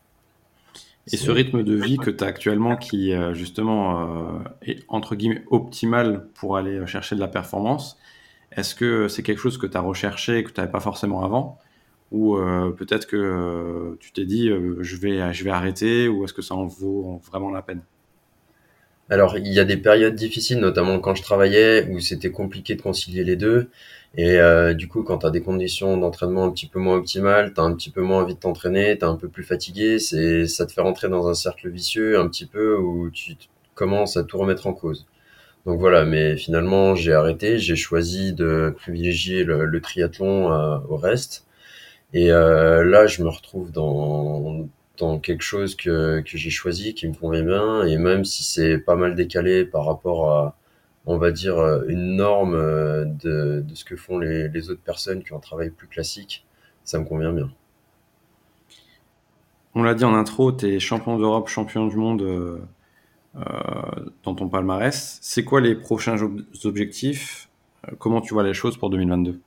Et 1.12 1.16
ce 1.16 1.30
rythme 1.30 1.62
de 1.62 1.74
vie 1.74 1.98
que 1.98 2.10
tu 2.10 2.24
as 2.24 2.26
actuellement, 2.26 2.76
qui 2.76 3.12
euh, 3.12 3.34
justement 3.34 4.38
euh, 4.38 4.38
est 4.62 4.84
entre 4.88 5.14
guillemets 5.16 5.44
optimal 5.50 6.26
pour 6.34 6.56
aller 6.56 6.86
chercher 6.86 7.14
de 7.14 7.20
la 7.20 7.28
performance, 7.28 7.98
est-ce 8.52 8.74
que 8.74 9.08
c'est 9.08 9.22
quelque 9.22 9.38
chose 9.40 9.58
que 9.58 9.66
tu 9.66 9.76
as 9.76 9.80
recherché 9.80 10.38
et 10.38 10.44
que 10.44 10.50
tu 10.50 10.60
n'avais 10.60 10.72
pas 10.72 10.80
forcément 10.80 11.22
avant? 11.22 11.58
Ou 12.10 12.36
euh, 12.36 12.70
peut-être 12.70 13.06
que 13.06 13.96
tu 14.00 14.12
t'es 14.12 14.24
dit 14.24 14.48
je, 14.48 14.96
vais, 14.96 15.32
je 15.32 15.44
vais 15.44 15.50
arrêter 15.50 16.08
Ou 16.08 16.24
est-ce 16.24 16.32
que 16.32 16.42
ça 16.42 16.54
en 16.54 16.66
vaut 16.66 17.20
vraiment 17.24 17.50
la 17.50 17.62
peine? 17.62 17.82
Alors, 19.10 19.36
il 19.36 19.52
y 19.52 19.60
a 19.60 19.64
des 19.64 19.76
périodes 19.76 20.14
difficiles, 20.14 20.58
notamment 20.58 20.98
quand 20.98 21.14
je 21.14 21.22
travaillais, 21.22 21.86
où 21.90 22.00
c'était 22.00 22.30
compliqué 22.30 22.74
de 22.74 22.80
concilier 22.80 23.22
les 23.22 23.36
deux. 23.36 23.68
Et 24.16 24.38
euh, 24.38 24.74
du 24.74 24.86
coup, 24.88 25.02
quand 25.02 25.18
tu 25.18 25.26
as 25.26 25.30
des 25.30 25.42
conditions 25.42 25.96
d'entraînement 25.96 26.44
un 26.44 26.50
petit 26.50 26.66
peu 26.68 26.78
moins 26.78 26.96
optimales, 26.96 27.52
tu 27.52 27.60
un 27.60 27.74
petit 27.74 27.90
peu 27.90 28.00
moins 28.02 28.22
envie 28.22 28.34
de 28.34 28.38
t'entraîner, 28.40 28.96
tu 28.98 29.04
un 29.04 29.16
peu 29.16 29.28
plus 29.28 29.42
fatigué, 29.42 29.98
c'est 29.98 30.46
ça 30.46 30.66
te 30.66 30.72
fait 30.72 30.80
rentrer 30.82 31.08
dans 31.08 31.28
un 31.28 31.34
cercle 31.34 31.68
vicieux 31.68 32.18
un 32.18 32.28
petit 32.28 32.46
peu 32.46 32.76
où 32.76 33.10
tu 33.10 33.36
commences 33.74 34.16
à 34.16 34.24
tout 34.24 34.38
remettre 34.38 34.66
en 34.68 34.72
cause. 34.72 35.06
Donc 35.66 35.80
voilà, 35.80 36.04
mais 36.04 36.36
finalement, 36.36 36.94
j'ai 36.94 37.12
arrêté, 37.14 37.58
j'ai 37.58 37.76
choisi 37.76 38.32
de 38.34 38.72
privilégier 38.76 39.44
le, 39.44 39.80
triathlon 39.80 40.52
euh, 40.52 40.78
au 40.88 40.96
reste. 40.96 41.46
Et 42.12 42.32
euh, 42.32 42.84
là, 42.84 43.06
je 43.06 43.22
me 43.22 43.28
retrouve 43.28 43.72
dans 43.72 44.68
dans 44.98 45.18
quelque 45.18 45.42
chose 45.42 45.74
que, 45.76 46.20
que 46.20 46.38
j'ai 46.38 46.50
choisi, 46.50 46.94
qui 46.94 47.08
me 47.08 47.14
convient 47.14 47.42
bien, 47.42 47.84
et 47.84 47.96
même 47.98 48.24
si 48.24 48.44
c'est 48.44 48.78
pas 48.78 48.96
mal 48.96 49.14
décalé 49.16 49.64
par 49.64 49.86
rapport 49.86 50.30
à, 50.30 50.56
on 51.06 51.18
va 51.18 51.30
dire, 51.30 51.84
une 51.86 52.16
norme 52.16 52.54
euh, 52.54 53.04
de, 53.04 53.64
ce 53.74 53.84
que 53.84 53.96
font 53.96 54.18
les, 54.18 54.70
autres 54.70 54.82
personnes 54.82 55.22
qui 55.22 55.32
ont 55.32 55.36
un 55.36 55.40
travail 55.40 55.70
plus 55.70 55.86
classique, 55.86 56.46
ça 56.84 56.98
me 56.98 57.04
convient 57.04 57.32
bien. 57.32 57.50
On 59.74 59.82
l'a 59.82 59.94
dit 59.94 60.04
en 60.04 60.14
intro, 60.14 60.52
tu 60.52 60.66
es 60.66 60.80
champion 60.80 61.18
d'Europe, 61.18 61.48
champion 61.48 61.86
du 61.88 61.96
monde 61.96 62.22
euh, 62.22 62.60
euh, 63.36 63.42
dans 64.22 64.34
ton 64.34 64.48
palmarès. 64.48 65.18
C'est 65.20 65.44
quoi 65.44 65.60
les 65.60 65.74
prochains 65.74 66.16
objectifs? 66.64 67.48
Comment 67.98 68.20
tu 68.20 68.32
vois 68.32 68.44
les 68.44 68.54
choses 68.54 68.78
pour 68.78 68.88
2022 68.90 69.40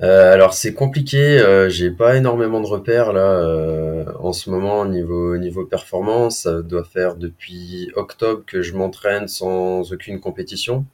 euh, 0.00 0.32
alors 0.32 0.54
c'est 0.54 0.74
compliqué, 0.74 1.40
euh, 1.40 1.68
j'ai 1.68 1.90
pas 1.90 2.16
énormément 2.16 2.60
de 2.60 2.66
repères 2.66 3.12
là 3.12 3.32
euh, 3.32 4.04
en 4.20 4.32
ce 4.32 4.48
moment 4.48 4.84
niveau 4.84 5.36
niveau 5.38 5.64
performance. 5.66 6.40
Ça 6.42 6.62
doit 6.62 6.84
faire 6.84 7.16
depuis 7.16 7.90
octobre 7.96 8.44
que 8.46 8.62
je 8.62 8.74
m'entraîne 8.76 9.26
sans 9.26 9.92
aucune 9.92 10.20
compétition. 10.20 10.86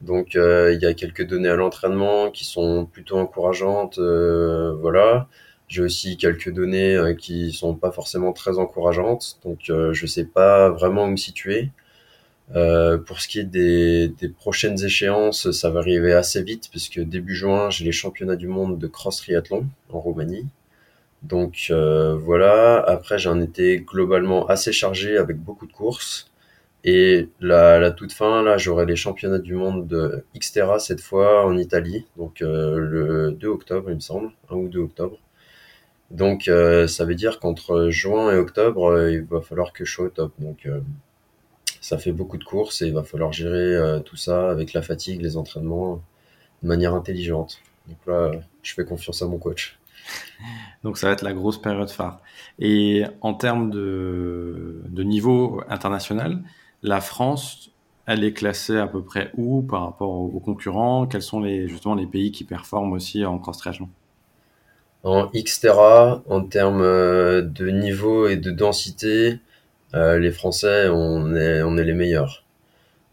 Donc 0.00 0.34
il 0.34 0.78
y 0.80 0.86
a 0.86 0.94
quelques 0.94 1.26
données 1.26 1.48
à 1.48 1.56
l'entraînement 1.56 2.30
qui 2.30 2.44
sont 2.44 2.86
plutôt 2.86 3.18
encourageantes, 3.18 3.98
voilà. 3.98 5.28
J'ai 5.68 5.82
aussi 5.82 6.16
quelques 6.16 6.50
données 6.50 7.14
qui 7.18 7.52
sont 7.52 7.74
pas 7.74 7.90
forcément 7.90 8.32
très 8.32 8.58
encourageantes, 8.58 9.38
donc 9.44 9.58
je 9.66 10.06
sais 10.06 10.24
pas 10.24 10.70
vraiment 10.70 11.04
où 11.04 11.08
me 11.08 11.16
situer. 11.16 11.72
Euh, 12.56 12.96
pour 12.98 13.20
ce 13.20 13.28
qui 13.28 13.40
est 13.40 13.44
des, 13.44 14.08
des, 14.08 14.28
prochaines 14.28 14.82
échéances, 14.82 15.50
ça 15.50 15.70
va 15.70 15.80
arriver 15.80 16.14
assez 16.14 16.42
vite 16.42 16.68
puisque 16.70 16.98
début 17.00 17.34
juin, 17.34 17.70
j'ai 17.70 17.84
les 17.84 17.92
championnats 17.92 18.36
du 18.36 18.48
monde 18.48 18.78
de 18.78 18.86
cross 18.86 19.18
triathlon 19.18 19.66
en 19.90 20.00
Roumanie. 20.00 20.46
Donc 21.22 21.66
euh, 21.70 22.16
voilà, 22.16 22.80
après 22.86 23.18
j'ai 23.18 23.28
un 23.28 23.40
été 23.40 23.80
globalement 23.80 24.46
assez 24.46 24.72
chargé 24.72 25.18
avec 25.18 25.36
beaucoup 25.38 25.66
de 25.66 25.72
courses. 25.72 26.30
Et 26.84 27.28
la, 27.40 27.78
la 27.78 27.90
toute 27.90 28.12
fin, 28.12 28.42
là, 28.42 28.56
j'aurai 28.56 28.86
les 28.86 28.96
championnats 28.96 29.38
du 29.40 29.54
monde 29.54 29.86
de 29.88 30.24
Xterra 30.36 30.78
cette 30.78 31.00
fois 31.00 31.44
en 31.44 31.56
Italie, 31.56 32.06
donc 32.16 32.40
euh, 32.40 32.78
le 32.78 33.32
2 33.32 33.48
octobre, 33.48 33.90
il 33.90 33.96
me 33.96 34.00
semble, 34.00 34.30
1 34.50 34.54
ou 34.56 34.68
2 34.68 34.78
octobre. 34.80 35.18
Donc 36.10 36.48
euh, 36.48 36.86
ça 36.86 37.04
veut 37.04 37.14
dire 37.14 37.38
qu'entre 37.40 37.90
juin 37.90 38.32
et 38.32 38.38
octobre, 38.38 38.86
euh, 38.92 39.12
il 39.12 39.22
va 39.24 39.40
falloir 39.42 39.72
que 39.72 39.84
je 39.84 39.92
sois 39.92 40.06
au 40.06 40.08
top. 40.08 40.32
Donc 40.38 40.68
ça 41.88 41.96
fait 41.96 42.12
beaucoup 42.12 42.36
de 42.36 42.44
courses 42.44 42.82
et 42.82 42.88
il 42.88 42.92
va 42.92 43.02
falloir 43.02 43.32
gérer 43.32 43.74
euh, 43.74 44.00
tout 44.00 44.16
ça 44.16 44.50
avec 44.50 44.74
la 44.74 44.82
fatigue, 44.82 45.22
les 45.22 45.38
entraînements 45.38 46.02
de 46.62 46.68
manière 46.68 46.92
intelligente. 46.92 47.60
Donc 47.88 47.96
là, 48.06 48.32
je 48.62 48.74
fais 48.74 48.84
confiance 48.84 49.22
à 49.22 49.26
mon 49.26 49.38
coach. 49.38 49.78
Donc 50.84 50.98
ça 50.98 51.06
va 51.06 51.14
être 51.14 51.22
la 51.22 51.32
grosse 51.32 51.60
période 51.60 51.88
phare. 51.88 52.20
Et 52.58 53.04
en 53.22 53.32
termes 53.32 53.70
de, 53.70 54.82
de 54.86 55.02
niveau 55.02 55.62
international, 55.70 56.42
la 56.82 57.00
France, 57.00 57.70
elle 58.04 58.22
est 58.22 58.34
classée 58.34 58.76
à 58.76 58.86
peu 58.86 59.02
près 59.02 59.30
où 59.38 59.62
par 59.62 59.82
rapport 59.84 60.10
aux 60.10 60.40
concurrents? 60.40 61.06
Quels 61.06 61.22
sont 61.22 61.40
les, 61.40 61.68
justement 61.68 61.94
les 61.94 62.06
pays 62.06 62.32
qui 62.32 62.44
performent 62.44 62.92
aussi 62.92 63.24
en 63.24 63.38
cross 63.38 63.56
triathlon? 63.56 63.88
En 65.04 65.30
Xterra, 65.34 66.22
en 66.28 66.42
termes 66.42 66.82
euh, 66.82 67.40
de 67.40 67.68
niveau 67.70 68.28
et 68.28 68.36
de 68.36 68.50
densité, 68.50 69.38
les 69.94 70.30
Français, 70.32 70.88
on 70.88 71.34
est, 71.34 71.62
on 71.62 71.76
est 71.76 71.84
les 71.84 71.94
meilleurs. 71.94 72.44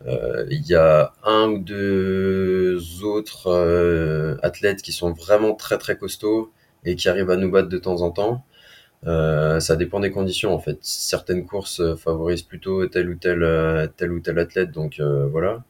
Euh, 0.08 0.46
il 0.52 0.66
y 0.68 0.76
a 0.76 1.14
un 1.24 1.50
ou 1.50 1.60
deux 1.60 3.04
autres 3.04 4.40
athlètes 4.44 4.82
qui 4.82 4.92
sont 4.92 5.14
vraiment 5.14 5.56
très 5.56 5.78
très 5.78 5.98
costauds 5.98 6.52
et 6.86 6.96
qui 6.96 7.10
arrivent 7.10 7.32
à 7.32 7.38
nous 7.38 7.52
battre 7.52 7.70
de 7.70 7.78
temps 7.78 8.02
en 8.02 8.12
temps. 8.12 8.44
Euh, 9.08 9.60
ça 9.60 9.76
dépend 9.76 10.00
des 10.00 10.12
conditions 10.12 10.54
en 10.54 10.60
fait. 10.60 10.80
Certaines 10.82 11.46
courses 11.46 11.80
euh, 11.80 11.96
favorisent 11.96 12.42
plutôt 12.42 12.88
tel 12.88 13.10
ou 13.10 13.16
tel 13.16 13.44
euh, 13.44 13.88
tel 13.98 14.12
ou 14.12 14.20
tel 14.20 14.40
athlète, 14.40 14.72
donc 14.72 15.00
voilà. 15.00 15.64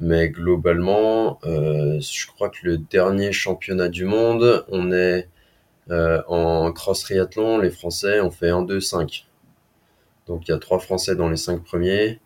Mais 0.00 0.28
globalement, 0.30 1.40
je 1.44 2.26
crois 2.28 2.50
que 2.50 2.58
le 2.62 2.78
dernier 2.78 3.32
championnat 3.32 3.88
du 3.88 4.04
monde, 4.04 4.64
on 4.68 4.92
est 4.92 5.28
en 5.90 6.72
cross 6.72 7.00
triathlon, 7.02 7.58
les 7.58 7.70
Français 7.70 8.20
ont 8.20 8.30
fait 8.30 8.50
1, 8.50 8.62
2, 8.62 8.80
5. 8.80 9.27
Donc 10.28 10.46
il 10.46 10.52
y 10.52 10.54
a 10.54 10.58
trois 10.58 10.78
Français 10.78 11.16
dans 11.16 11.28
les 11.28 11.36
cinq 11.36 11.64
premiers. 11.64 12.20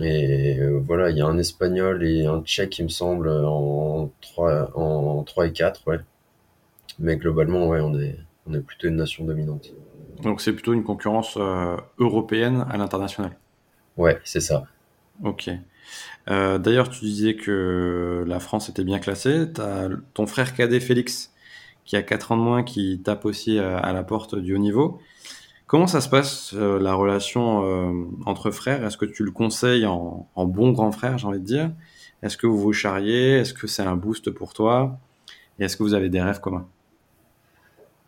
Et 0.00 0.58
voilà, 0.86 1.10
il 1.10 1.16
y 1.16 1.20
a 1.20 1.26
un 1.26 1.38
Espagnol 1.38 2.04
et 2.04 2.26
un 2.26 2.42
Tchèque, 2.42 2.78
il 2.78 2.84
me 2.84 2.88
semble, 2.88 3.28
en 3.28 4.10
3, 4.20 4.78
en 4.78 5.24
3 5.24 5.46
et 5.48 5.52
4, 5.52 5.88
ouais. 5.88 5.98
Mais 7.00 7.16
globalement, 7.16 7.66
ouais, 7.66 7.80
on 7.80 7.98
est, 7.98 8.16
on 8.46 8.54
est 8.54 8.60
plutôt 8.60 8.88
une 8.88 8.96
nation 8.96 9.24
dominante. 9.24 9.72
Donc 10.22 10.40
c'est 10.40 10.52
plutôt 10.52 10.72
une 10.72 10.84
concurrence 10.84 11.36
euh, 11.38 11.76
européenne 11.98 12.66
à 12.70 12.76
l'international. 12.76 13.36
Ouais, 13.96 14.18
c'est 14.24 14.40
ça. 14.40 14.64
Ok. 15.24 15.50
Euh, 16.28 16.58
d'ailleurs, 16.58 16.88
tu 16.88 17.04
disais 17.04 17.34
que 17.34 18.24
la 18.26 18.40
France 18.40 18.68
était 18.68 18.84
bien 18.84 18.98
classée. 18.98 19.46
As 19.58 19.88
ton 20.14 20.26
frère 20.26 20.54
cadet 20.54 20.80
Félix, 20.80 21.32
qui 21.84 21.96
a 21.96 22.02
4 22.02 22.32
ans 22.32 22.36
de 22.36 22.42
moins, 22.42 22.62
qui 22.62 23.00
tape 23.02 23.24
aussi 23.24 23.58
euh, 23.58 23.78
à 23.78 23.92
la 23.92 24.02
porte 24.02 24.36
du 24.36 24.54
haut 24.54 24.58
niveau. 24.58 25.00
Comment 25.70 25.86
ça 25.86 26.00
se 26.00 26.08
passe, 26.08 26.52
la 26.52 26.94
relation 26.94 28.04
entre 28.26 28.50
frères? 28.50 28.84
Est-ce 28.84 28.96
que 28.96 29.04
tu 29.04 29.22
le 29.22 29.30
conseilles 29.30 29.86
en, 29.86 30.26
bon 30.36 30.72
grand 30.72 30.90
frère, 30.90 31.16
j'ai 31.16 31.28
envie 31.28 31.38
de 31.38 31.44
dire? 31.44 31.70
Est-ce 32.24 32.36
que 32.36 32.48
vous 32.48 32.58
vous 32.58 32.72
charriez? 32.72 33.34
Est-ce 33.36 33.54
que 33.54 33.68
c'est 33.68 33.84
un 33.84 33.94
boost 33.94 34.32
pour 34.32 34.52
toi? 34.52 34.98
Est-ce 35.60 35.76
que 35.76 35.84
vous 35.84 35.94
avez 35.94 36.08
des 36.08 36.20
rêves 36.20 36.40
communs? 36.40 36.66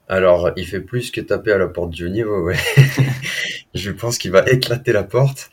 Alors, 0.08 0.50
il 0.56 0.66
fait 0.66 0.80
plus 0.80 1.12
que 1.12 1.20
taper 1.20 1.52
à 1.52 1.58
la 1.58 1.68
porte 1.68 1.90
du 1.90 2.10
niveau, 2.10 2.42
ouais. 2.46 2.56
je 3.74 3.92
pense 3.92 4.18
qu'il 4.18 4.32
va 4.32 4.44
éclater 4.50 4.90
la 4.90 5.04
porte. 5.04 5.52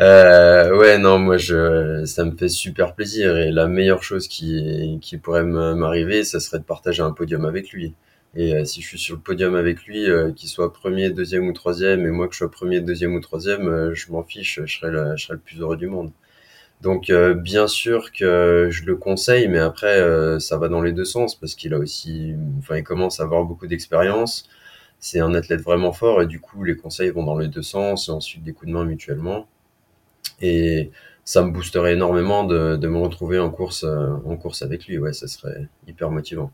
Euh, 0.00 0.76
ouais, 0.76 0.98
non, 0.98 1.18
moi, 1.18 1.38
je, 1.38 2.04
ça 2.04 2.26
me 2.26 2.36
fait 2.36 2.50
super 2.50 2.94
plaisir 2.94 3.38
et 3.38 3.52
la 3.52 3.68
meilleure 3.68 4.02
chose 4.02 4.28
qui, 4.28 4.98
qui 5.00 5.16
pourrait 5.16 5.44
m'arriver, 5.44 6.24
ça 6.24 6.40
serait 6.40 6.58
de 6.58 6.64
partager 6.64 7.02
un 7.02 7.12
podium 7.12 7.46
avec 7.46 7.72
lui. 7.72 7.94
Et 8.34 8.54
euh, 8.54 8.64
si 8.64 8.82
je 8.82 8.86
suis 8.86 8.98
sur 8.98 9.16
le 9.16 9.22
podium 9.22 9.54
avec 9.54 9.84
lui, 9.84 10.08
euh, 10.08 10.32
qu'il 10.32 10.48
soit 10.48 10.72
premier, 10.72 11.10
deuxième 11.10 11.46
ou 11.48 11.52
troisième, 11.52 12.06
et 12.06 12.10
moi 12.10 12.28
que 12.28 12.34
je 12.34 12.38
sois 12.38 12.50
premier, 12.50 12.80
deuxième 12.80 13.14
ou 13.14 13.20
troisième, 13.20 13.94
je 13.94 14.12
m'en 14.12 14.22
fiche, 14.22 14.60
je 14.64 14.78
serais, 14.78 14.90
le, 14.90 15.38
plus 15.38 15.60
heureux 15.60 15.76
du 15.76 15.86
monde. 15.86 16.12
Donc 16.80 17.10
euh, 17.10 17.34
bien 17.34 17.66
sûr 17.66 18.12
que 18.12 18.68
je 18.70 18.84
le 18.84 18.96
conseille, 18.96 19.48
mais 19.48 19.58
après 19.58 19.98
euh, 20.00 20.38
ça 20.38 20.58
va 20.58 20.68
dans 20.68 20.80
les 20.80 20.92
deux 20.92 21.04
sens 21.04 21.34
parce 21.34 21.54
qu'il 21.56 21.74
a 21.74 21.78
aussi, 21.78 22.34
enfin 22.60 22.76
il 22.76 22.84
commence 22.84 23.18
à 23.20 23.24
avoir 23.24 23.44
beaucoup 23.44 23.66
d'expérience. 23.66 24.48
C'est 25.00 25.20
un 25.20 25.34
athlète 25.34 25.60
vraiment 25.60 25.92
fort 25.92 26.22
et 26.22 26.26
du 26.26 26.40
coup 26.40 26.64
les 26.64 26.76
conseils 26.76 27.10
vont 27.10 27.24
dans 27.24 27.36
les 27.38 27.48
deux 27.48 27.62
sens 27.62 28.08
et 28.08 28.12
ensuite 28.12 28.44
des 28.44 28.52
coups 28.52 28.68
de 28.68 28.72
main 28.74 28.84
mutuellement. 28.84 29.48
Et 30.40 30.92
ça 31.24 31.42
me 31.42 31.50
boosterait 31.52 31.94
énormément 31.94 32.44
de, 32.44 32.76
me 32.86 32.98
retrouver 32.98 33.38
en 33.40 33.50
course 33.50 33.84
euh, 33.84 34.10
en 34.26 34.36
course 34.36 34.62
avec 34.62 34.86
lui. 34.86 34.98
Ouais, 34.98 35.12
ça 35.12 35.28
serait 35.28 35.68
hyper 35.88 36.10
motivant. 36.10 36.52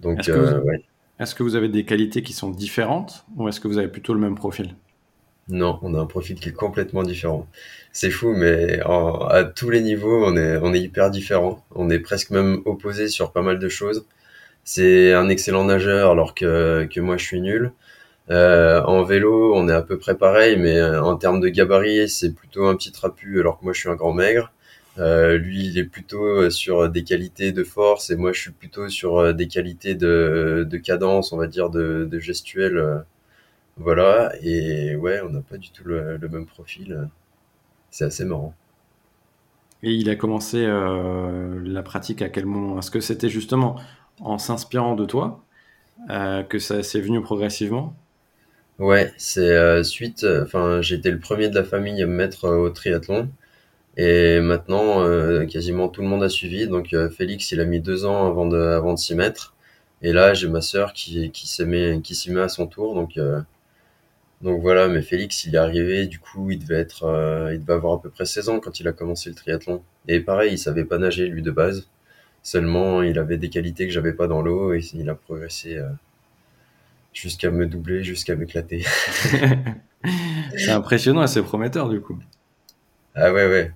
Donc 0.00 0.20
est-ce 0.20 0.30
que, 0.30 0.60
ouais. 0.60 0.82
est-ce 1.18 1.34
que 1.34 1.42
vous 1.42 1.54
avez 1.56 1.68
des 1.68 1.84
qualités 1.84 2.22
qui 2.22 2.32
sont 2.32 2.50
différentes 2.50 3.24
ou 3.36 3.48
est-ce 3.48 3.60
que 3.60 3.68
vous 3.68 3.78
avez 3.78 3.88
plutôt 3.88 4.14
le 4.14 4.20
même 4.20 4.34
profil? 4.34 4.74
Non, 5.48 5.78
on 5.82 5.94
a 5.94 6.00
un 6.00 6.06
profil 6.06 6.40
qui 6.40 6.48
est 6.48 6.52
complètement 6.52 7.04
différent. 7.04 7.46
C'est 7.92 8.10
fou, 8.10 8.34
mais 8.34 8.80
à 8.80 9.44
tous 9.44 9.70
les 9.70 9.80
niveaux, 9.80 10.24
on 10.26 10.36
est, 10.36 10.56
on 10.58 10.74
est 10.74 10.80
hyper 10.80 11.10
différents. 11.10 11.64
On 11.74 11.88
est 11.88 12.00
presque 12.00 12.30
même 12.30 12.62
opposés 12.64 13.08
sur 13.08 13.30
pas 13.32 13.42
mal 13.42 13.58
de 13.60 13.68
choses. 13.68 14.06
C'est 14.64 15.12
un 15.12 15.28
excellent 15.28 15.64
nageur 15.64 16.10
alors 16.10 16.34
que, 16.34 16.88
que 16.92 17.00
moi 17.00 17.16
je 17.16 17.24
suis 17.24 17.40
nul. 17.40 17.72
Euh, 18.30 18.82
en 18.82 19.04
vélo, 19.04 19.54
on 19.54 19.68
est 19.68 19.72
à 19.72 19.82
peu 19.82 19.98
près 19.98 20.16
pareil, 20.16 20.56
mais 20.56 20.76
euh, 20.76 21.02
en 21.02 21.16
termes 21.16 21.40
de 21.40 21.48
gabarit, 21.48 22.08
c'est 22.08 22.34
plutôt 22.34 22.66
un 22.66 22.74
petit 22.74 22.90
trapu 22.90 23.38
alors 23.40 23.58
que 23.60 23.64
moi 23.64 23.72
je 23.72 23.80
suis 23.80 23.88
un 23.88 23.94
grand 23.94 24.12
maigre. 24.12 24.52
Euh, 24.98 25.36
lui, 25.38 25.66
il 25.66 25.78
est 25.78 25.84
plutôt 25.84 26.50
sur 26.50 26.88
des 26.90 27.04
qualités 27.04 27.52
de 27.52 27.64
force 27.64 28.10
et 28.10 28.16
moi 28.16 28.32
je 28.32 28.40
suis 28.40 28.50
plutôt 28.52 28.88
sur 28.88 29.34
des 29.34 29.48
qualités 29.48 29.94
de, 29.94 30.66
de 30.68 30.76
cadence, 30.78 31.32
on 31.32 31.36
va 31.38 31.46
dire, 31.46 31.70
de, 31.70 32.08
de 32.10 32.18
gestuelle 32.18 33.04
voilà, 33.76 34.32
et 34.42 34.96
ouais, 34.96 35.20
on 35.20 35.28
n'a 35.30 35.42
pas 35.42 35.58
du 35.58 35.70
tout 35.70 35.84
le, 35.84 36.18
même 36.30 36.46
profil. 36.46 37.08
C'est 37.90 38.04
assez 38.04 38.24
marrant. 38.24 38.54
Et 39.82 39.92
il 39.92 40.08
a 40.08 40.16
commencé 40.16 40.64
euh, 40.64 41.60
la 41.64 41.82
pratique 41.82 42.22
à 42.22 42.28
quel 42.28 42.46
moment? 42.46 42.78
Est-ce 42.78 42.90
que 42.90 43.00
c'était 43.00 43.28
justement 43.28 43.76
en 44.20 44.38
s'inspirant 44.38 44.94
de 44.94 45.04
toi 45.04 45.44
euh, 46.10 46.42
que 46.42 46.58
ça 46.58 46.82
s'est 46.82 47.00
venu 47.00 47.20
progressivement? 47.22 47.94
Ouais, 48.78 49.12
c'est 49.18 49.52
euh, 49.52 49.82
suite. 49.82 50.26
Enfin, 50.42 50.80
j'étais 50.82 51.10
le 51.10 51.18
premier 51.18 51.48
de 51.50 51.54
la 51.54 51.64
famille 51.64 52.02
à 52.02 52.06
me 52.06 52.14
mettre 52.14 52.48
au 52.48 52.70
triathlon. 52.70 53.28
Et 53.96 54.40
maintenant, 54.40 55.06
quasiment 55.46 55.88
tout 55.88 56.02
le 56.02 56.08
monde 56.08 56.22
a 56.22 56.28
suivi. 56.28 56.66
Donc, 56.68 56.94
Félix, 57.16 57.52
il 57.52 57.60
a 57.60 57.64
mis 57.64 57.80
deux 57.80 58.04
ans 58.04 58.26
avant 58.26 58.46
de, 58.46 58.58
avant 58.58 58.92
de 58.92 58.98
s'y 58.98 59.14
mettre. 59.14 59.54
Et 60.02 60.12
là, 60.12 60.34
j'ai 60.34 60.48
ma 60.48 60.60
sœur 60.60 60.92
qui, 60.92 61.30
qui 61.30 61.46
s'y 61.46 61.64
met, 61.64 62.40
à 62.40 62.48
son 62.48 62.66
tour. 62.66 62.94
Donc, 62.94 63.18
donc 64.42 64.60
voilà, 64.60 64.88
mais 64.88 65.00
Félix, 65.00 65.44
il 65.44 65.54
est 65.54 65.58
arrivé, 65.58 66.06
du 66.06 66.18
coup, 66.18 66.50
il 66.50 66.58
devait 66.58 66.80
être, 66.80 67.04
euh, 67.04 67.54
il 67.54 67.60
devait 67.60 67.72
avoir 67.72 67.94
à 67.94 68.02
peu 68.02 68.10
près 68.10 68.26
16 68.26 68.48
ans 68.50 68.60
quand 68.60 68.80
il 68.80 68.88
a 68.88 68.92
commencé 68.92 69.30
le 69.30 69.34
triathlon. 69.34 69.82
Et 70.08 70.20
pareil, 70.20 70.52
il 70.52 70.58
savait 70.58 70.84
pas 70.84 70.98
nager, 70.98 71.26
lui, 71.26 71.42
de 71.42 71.50
base. 71.50 71.88
Seulement, 72.42 73.02
il 73.02 73.18
avait 73.18 73.38
des 73.38 73.48
qualités 73.48 73.86
que 73.86 73.92
j'avais 73.92 74.12
pas 74.12 74.28
dans 74.28 74.42
l'eau 74.42 74.74
et 74.74 74.80
il 74.94 75.08
a 75.08 75.14
progressé 75.14 75.78
euh, 75.78 75.88
jusqu'à 77.12 77.50
me 77.50 77.66
doubler, 77.66 78.04
jusqu'à 78.04 78.36
m'éclater. 78.36 78.84
c'est 80.56 80.70
impressionnant 80.70 81.22
et 81.22 81.28
c'est 81.28 81.42
prometteur, 81.42 81.88
du 81.88 82.00
coup. 82.00 82.18
Ah 83.14 83.32
ouais, 83.32 83.48
ouais. 83.48 83.72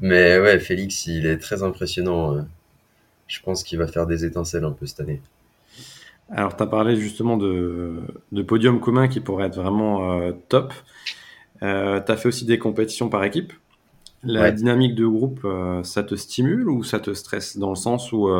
Mais 0.00 0.38
ouais, 0.38 0.58
Félix, 0.58 1.06
il 1.06 1.26
est 1.26 1.38
très 1.38 1.62
impressionnant. 1.62 2.36
Euh. 2.36 2.42
Je 3.26 3.40
pense 3.40 3.64
qu'il 3.64 3.78
va 3.78 3.86
faire 3.86 4.06
des 4.06 4.24
étincelles 4.24 4.64
un 4.64 4.72
peu 4.72 4.86
cette 4.86 5.00
année. 5.00 5.20
Alors, 6.30 6.56
tu 6.56 6.62
as 6.62 6.66
parlé 6.66 6.96
justement 6.96 7.36
de, 7.36 8.00
de 8.32 8.42
podium 8.42 8.80
commun 8.80 9.08
qui 9.08 9.20
pourrait 9.20 9.46
être 9.46 9.60
vraiment 9.60 10.12
euh, 10.12 10.32
top. 10.48 10.72
Euh, 11.62 12.00
tu 12.04 12.12
as 12.12 12.16
fait 12.16 12.28
aussi 12.28 12.44
des 12.44 12.58
compétitions 12.58 13.08
par 13.08 13.24
équipe. 13.24 13.52
La 14.26 14.50
dynamique 14.50 14.94
de 14.94 15.06
groupe, 15.06 15.40
euh, 15.44 15.82
ça 15.82 16.02
te 16.02 16.14
stimule 16.14 16.70
ou 16.70 16.82
ça 16.82 16.98
te 16.98 17.12
stresse 17.12 17.58
dans 17.58 17.68
le 17.68 17.74
sens 17.76 18.10
où 18.10 18.30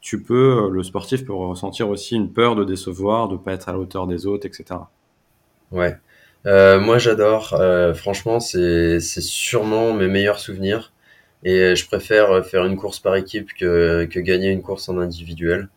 tu 0.00 0.22
peux, 0.22 0.70
le 0.70 0.82
sportif 0.82 1.26
peut 1.26 1.34
ressentir 1.34 1.90
aussi 1.90 2.16
une 2.16 2.32
peur 2.32 2.56
de 2.56 2.64
décevoir, 2.64 3.28
de 3.28 3.36
pas 3.36 3.52
être 3.52 3.68
à 3.68 3.72
la 3.72 3.78
hauteur 3.78 4.06
des 4.06 4.26
autres, 4.26 4.46
etc. 4.46 4.80
Ouais. 5.70 5.98
Moi, 6.44 6.98
j'adore. 6.98 7.60
franchement, 7.94 8.40
c'est 8.40 9.00
sûrement 9.00 9.92
mes 9.92 10.08
meilleurs 10.08 10.38
souvenirs. 10.38 10.92
Et 11.44 11.76
je 11.76 11.86
préfère 11.86 12.44
faire 12.44 12.64
une 12.64 12.76
course 12.76 12.98
par 12.98 13.14
équipe 13.16 13.52
que, 13.54 14.06
que 14.10 14.18
gagner 14.18 14.50
une 14.50 14.62
course 14.62 14.88
en 14.88 14.98
individuel 14.98 15.68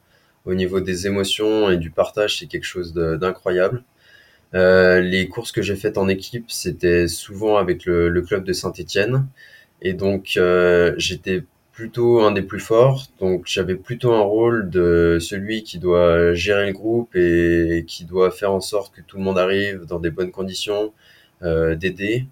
au 0.45 0.54
niveau 0.54 0.80
des 0.80 1.08
émotions 1.08 1.69
et 1.69 1.78
du 1.78 1.91
partage, 1.91 2.39
c'est 2.39 2.47
quelque 2.47 2.65
chose 2.65 2.93
d'incroyable. 2.93 3.84
Euh, 4.54 5.02
les 5.02 5.28
courses 5.30 5.52
que 5.52 5.62
j'ai 5.62 5.76
faites 5.76 5.97
en 5.97 6.08
équipe, 6.10 6.52
c'était 6.52 7.08
souvent 7.08 7.58
avec 7.58 7.86
le, 7.86 8.21
club 8.21 8.43
de 8.43 8.54
Saint-Étienne, 8.54 9.28
et 9.82 9.93
donc 9.93 10.34
euh, 10.38 10.93
j'étais 10.97 11.43
plutôt 11.73 12.21
un 12.21 12.31
des 12.31 12.41
plus 12.41 12.60
forts, 12.60 13.07
donc 13.19 13.43
j'avais 13.45 13.75
plutôt 13.75 14.13
un 14.13 14.21
rôle 14.21 14.69
de 14.69 15.17
celui 15.21 15.63
qui 15.63 15.79
doit 15.79 16.34
gérer 16.34 16.67
le 16.67 16.73
groupe 16.73 17.15
et 17.15 17.86
qui 17.88 18.05
doit 18.05 18.31
faire 18.31 18.51
en 18.51 18.62
sorte 18.62 18.93
que 18.95 19.01
tout 19.01 19.17
le 19.17 19.23
monde 19.23 19.39
arrive 19.39 19.86
dans 19.86 19.99
des 19.99 20.12
bonnes 20.12 20.31
conditions, 20.31 20.93
euh, 21.43 21.75
d'aider. 21.75 22.25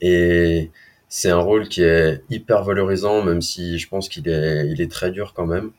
Et 0.00 0.70
c'est 1.08 1.30
un 1.30 1.40
rôle 1.40 1.68
qui 1.68 1.82
est 1.82 2.22
hyper 2.30 2.64
valorisant, 2.64 3.22
même 3.22 3.42
si 3.42 3.78
je 3.78 3.88
pense 3.88 4.08
qu'il 4.08 4.28
est, 4.28 4.68
il 4.68 4.80
est 4.80 4.90
très 4.90 5.10
dur 5.10 5.34
quand 5.34 5.46
même. 5.46 5.72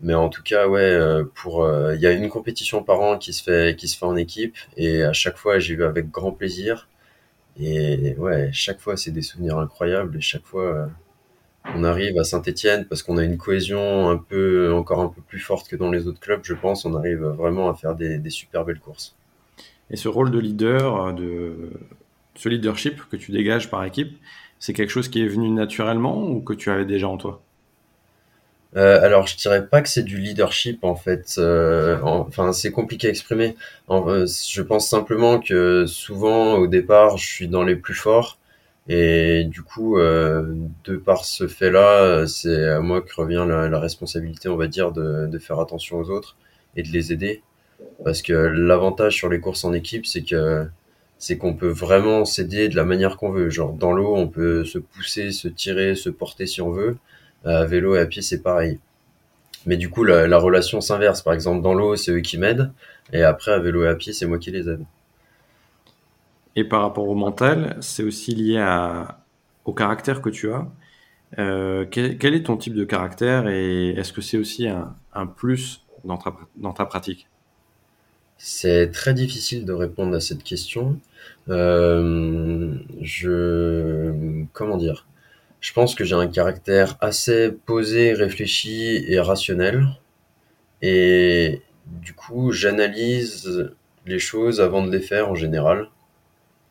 Mais 0.00 0.14
en 0.14 0.28
tout 0.28 0.42
cas, 0.42 0.68
ouais, 0.68 0.80
euh, 0.80 1.24
pour 1.34 1.64
euh, 1.64 1.94
il 1.96 2.00
y 2.00 2.06
a 2.06 2.12
une 2.12 2.28
compétition 2.28 2.82
par 2.84 3.00
an 3.00 3.18
qui 3.18 3.32
se 3.32 3.42
fait 3.42 3.76
qui 3.76 3.88
se 3.88 3.98
fait 3.98 4.06
en 4.06 4.16
équipe 4.16 4.56
et 4.76 5.02
à 5.02 5.12
chaque 5.12 5.36
fois 5.38 5.58
j'y 5.58 5.74
vais 5.76 5.84
avec 5.84 6.10
grand 6.10 6.32
plaisir. 6.32 6.88
Et 7.60 8.14
ouais, 8.18 8.50
chaque 8.52 8.80
fois 8.80 8.96
c'est 8.96 9.10
des 9.10 9.22
souvenirs 9.22 9.58
incroyables 9.58 10.16
et 10.18 10.20
chaque 10.20 10.44
fois 10.44 10.88
on 11.64 11.84
arrive 11.84 12.18
à 12.18 12.24
Saint-Étienne 12.24 12.86
parce 12.88 13.02
qu'on 13.02 13.18
a 13.18 13.24
une 13.24 13.36
cohésion 13.36 14.08
un 14.08 14.16
peu, 14.16 14.72
encore 14.72 15.00
un 15.00 15.08
peu 15.08 15.20
plus 15.20 15.40
forte 15.40 15.68
que 15.68 15.76
dans 15.76 15.90
les 15.90 16.06
autres 16.06 16.20
clubs, 16.20 16.40
je 16.42 16.54
pense. 16.54 16.84
On 16.84 16.94
arrive 16.94 17.22
vraiment 17.22 17.68
à 17.68 17.74
faire 17.74 17.94
des, 17.94 18.18
des 18.18 18.30
super 18.30 18.64
belles 18.64 18.80
courses. 18.80 19.14
Et 19.90 19.96
ce 19.96 20.08
rôle 20.08 20.30
de 20.30 20.38
leader, 20.38 21.12
de 21.14 21.70
ce 22.34 22.48
leadership 22.48 23.00
que 23.10 23.16
tu 23.16 23.32
dégages 23.32 23.70
par 23.70 23.84
équipe, 23.84 24.16
c'est 24.58 24.72
quelque 24.72 24.90
chose 24.90 25.08
qui 25.08 25.22
est 25.22 25.28
venu 25.28 25.50
naturellement 25.50 26.22
ou 26.28 26.40
que 26.40 26.52
tu 26.52 26.70
avais 26.70 26.84
déjà 26.84 27.08
en 27.08 27.16
toi? 27.16 27.40
Euh, 28.76 29.02
alors, 29.02 29.26
je 29.26 29.36
dirais 29.36 29.66
pas 29.66 29.80
que 29.80 29.88
c'est 29.88 30.02
du 30.02 30.18
leadership 30.18 30.84
en 30.84 30.94
fait. 30.94 31.36
Euh, 31.38 31.98
enfin, 32.02 32.52
c'est 32.52 32.70
compliqué 32.70 33.06
à 33.06 33.10
exprimer. 33.10 33.56
Euh, 33.90 34.26
je 34.26 34.62
pense 34.62 34.88
simplement 34.88 35.40
que 35.40 35.86
souvent, 35.86 36.54
au 36.54 36.66
départ, 36.66 37.16
je 37.16 37.26
suis 37.26 37.48
dans 37.48 37.64
les 37.64 37.76
plus 37.76 37.94
forts 37.94 38.38
et 38.88 39.44
du 39.44 39.62
coup, 39.62 39.98
euh, 39.98 40.54
de 40.84 40.96
par 40.96 41.24
ce 41.24 41.46
fait-là, 41.46 42.26
c'est 42.26 42.68
à 42.68 42.80
moi 42.80 43.02
que 43.02 43.14
revient 43.14 43.44
la, 43.46 43.78
responsabilité, 43.78 44.48
on 44.48 44.56
va 44.56 44.66
dire, 44.66 44.92
de, 44.92 45.26
de, 45.26 45.38
faire 45.38 45.60
attention 45.60 45.98
aux 45.98 46.10
autres 46.10 46.36
et 46.76 46.82
de 46.82 46.88
les 46.88 47.12
aider. 47.12 47.42
Parce 48.04 48.22
que 48.22 48.32
l'avantage 48.32 49.14
sur 49.14 49.28
les 49.28 49.40
courses 49.40 49.64
en 49.64 49.72
équipe, 49.72 50.06
c'est 50.06 50.22
que 50.22 50.66
c'est 51.18 51.36
qu'on 51.36 51.54
peut 51.54 51.68
vraiment 51.68 52.24
s'aider 52.24 52.68
de 52.68 52.76
la 52.76 52.84
manière 52.84 53.16
qu'on 53.16 53.30
veut. 53.30 53.50
Genre 53.50 53.72
dans 53.72 53.92
l'eau, 53.92 54.16
on 54.16 54.28
peut 54.28 54.64
se 54.64 54.78
pousser, 54.78 55.32
se 55.32 55.48
tirer, 55.48 55.94
se 55.94 56.10
porter 56.10 56.46
si 56.46 56.62
on 56.62 56.70
veut. 56.70 56.96
À 57.44 57.64
vélo 57.64 57.96
et 57.96 58.00
à 58.00 58.06
pied, 58.06 58.22
c'est 58.22 58.42
pareil. 58.42 58.78
Mais 59.66 59.76
du 59.76 59.90
coup, 59.90 60.04
la 60.04 60.38
relation 60.38 60.80
s'inverse. 60.80 61.22
Par 61.22 61.34
exemple, 61.34 61.62
dans 61.62 61.74
l'eau, 61.74 61.96
c'est 61.96 62.12
eux 62.12 62.20
qui 62.20 62.38
m'aident, 62.38 62.72
et 63.12 63.22
après, 63.22 63.52
à 63.52 63.58
vélo 63.58 63.84
et 63.84 63.88
à 63.88 63.94
pied, 63.94 64.12
c'est 64.12 64.26
moi 64.26 64.38
qui 64.38 64.50
les 64.50 64.68
aide. 64.68 64.84
Et 66.58 66.64
par 66.64 66.82
rapport 66.82 67.08
au 67.08 67.14
mental, 67.14 67.76
c'est 67.80 68.02
aussi 68.02 68.34
lié 68.34 68.58
au 69.64 69.72
caractère 69.72 70.20
que 70.20 70.28
tu 70.28 70.50
as. 70.50 70.66
Euh, 71.38 71.84
quel, 71.88 72.34
est 72.34 72.46
ton 72.46 72.56
type 72.56 72.74
de 72.74 72.82
caractère 72.82 73.46
et 73.46 73.90
est-ce 73.90 74.12
que 74.12 74.20
c'est 74.20 74.38
aussi 74.38 74.66
un, 74.66 75.26
plus 75.26 75.84
dans 76.04 76.16
ta, 76.16 76.34
dans 76.56 76.72
ta 76.72 76.84
pratique? 76.84 77.28
C'est 78.38 78.90
très 78.90 79.14
difficile 79.14 79.64
de 79.66 79.72
répondre 79.72 80.16
à 80.16 80.18
cette 80.18 80.42
question. 80.42 80.98
Euh, 81.48 82.74
je 83.02 84.42
comment 84.52 84.78
dire? 84.78 85.06
Je 85.60 85.72
pense 85.72 85.94
que 85.94 86.02
j'ai 86.02 86.16
un 86.16 86.26
caractère 86.26 86.96
assez 87.00 87.52
posé, 87.52 88.14
réfléchi 88.14 89.04
et 89.06 89.20
rationnel. 89.20 89.86
Et 90.82 91.62
du 91.86 92.14
coup, 92.14 92.50
j'analyse 92.50 93.70
les 94.06 94.18
choses 94.18 94.60
avant 94.60 94.84
de 94.84 94.90
les 94.90 95.00
faire 95.00 95.30
en 95.30 95.36
général. 95.36 95.88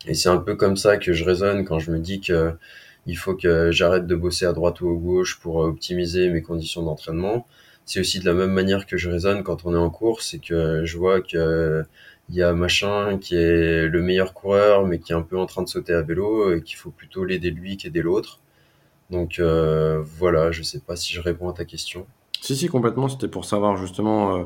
Et 0.05 0.13
c'est 0.13 0.29
un 0.29 0.38
peu 0.38 0.55
comme 0.55 0.77
ça 0.77 0.97
que 0.97 1.13
je 1.13 1.23
raisonne 1.23 1.65
quand 1.65 1.79
je 1.79 1.91
me 1.91 1.99
dis 1.99 2.21
que 2.21 2.53
il 3.07 3.17
faut 3.17 3.36
que 3.36 3.71
j'arrête 3.71 4.05
de 4.05 4.15
bosser 4.15 4.45
à 4.45 4.53
droite 4.53 4.81
ou 4.81 4.89
à 4.89 4.93
gauche 4.93 5.39
pour 5.39 5.57
optimiser 5.57 6.29
mes 6.29 6.41
conditions 6.41 6.83
d'entraînement. 6.83 7.47
C'est 7.86 8.01
aussi 8.01 8.19
de 8.19 8.25
la 8.25 8.33
même 8.33 8.51
manière 8.51 8.86
que 8.86 8.97
je 8.97 9.10
raisonne 9.10 9.43
quand 9.43 9.65
on 9.65 9.73
est 9.73 9.77
en 9.77 9.89
course 9.89 10.33
et 10.33 10.39
que 10.39 10.83
je 10.83 10.97
vois 10.97 11.21
que 11.21 11.86
il 12.29 12.36
y 12.36 12.43
a 12.43 12.53
machin 12.53 13.17
qui 13.17 13.36
est 13.36 13.88
le 13.88 14.01
meilleur 14.01 14.33
coureur 14.33 14.86
mais 14.86 14.99
qui 14.99 15.13
est 15.13 15.15
un 15.15 15.21
peu 15.21 15.39
en 15.39 15.45
train 15.45 15.63
de 15.63 15.69
sauter 15.69 15.93
à 15.93 16.01
vélo 16.01 16.53
et 16.53 16.62
qu'il 16.62 16.75
faut 16.77 16.91
plutôt 16.91 17.23
l'aider 17.23 17.49
lui 17.51 17.77
qu'aider 17.77 18.01
l'autre. 18.01 18.41
Donc 19.10 19.39
euh, 19.39 20.01
voilà, 20.03 20.51
je 20.51 20.63
sais 20.63 20.79
pas 20.79 20.95
si 20.95 21.13
je 21.13 21.21
réponds 21.21 21.49
à 21.49 21.53
ta 21.53 21.65
question. 21.65 22.05
Si, 22.41 22.55
si, 22.55 22.67
complètement. 22.67 23.07
C'était 23.07 23.27
pour 23.27 23.45
savoir 23.45 23.77
justement 23.77 24.36
euh, 24.36 24.43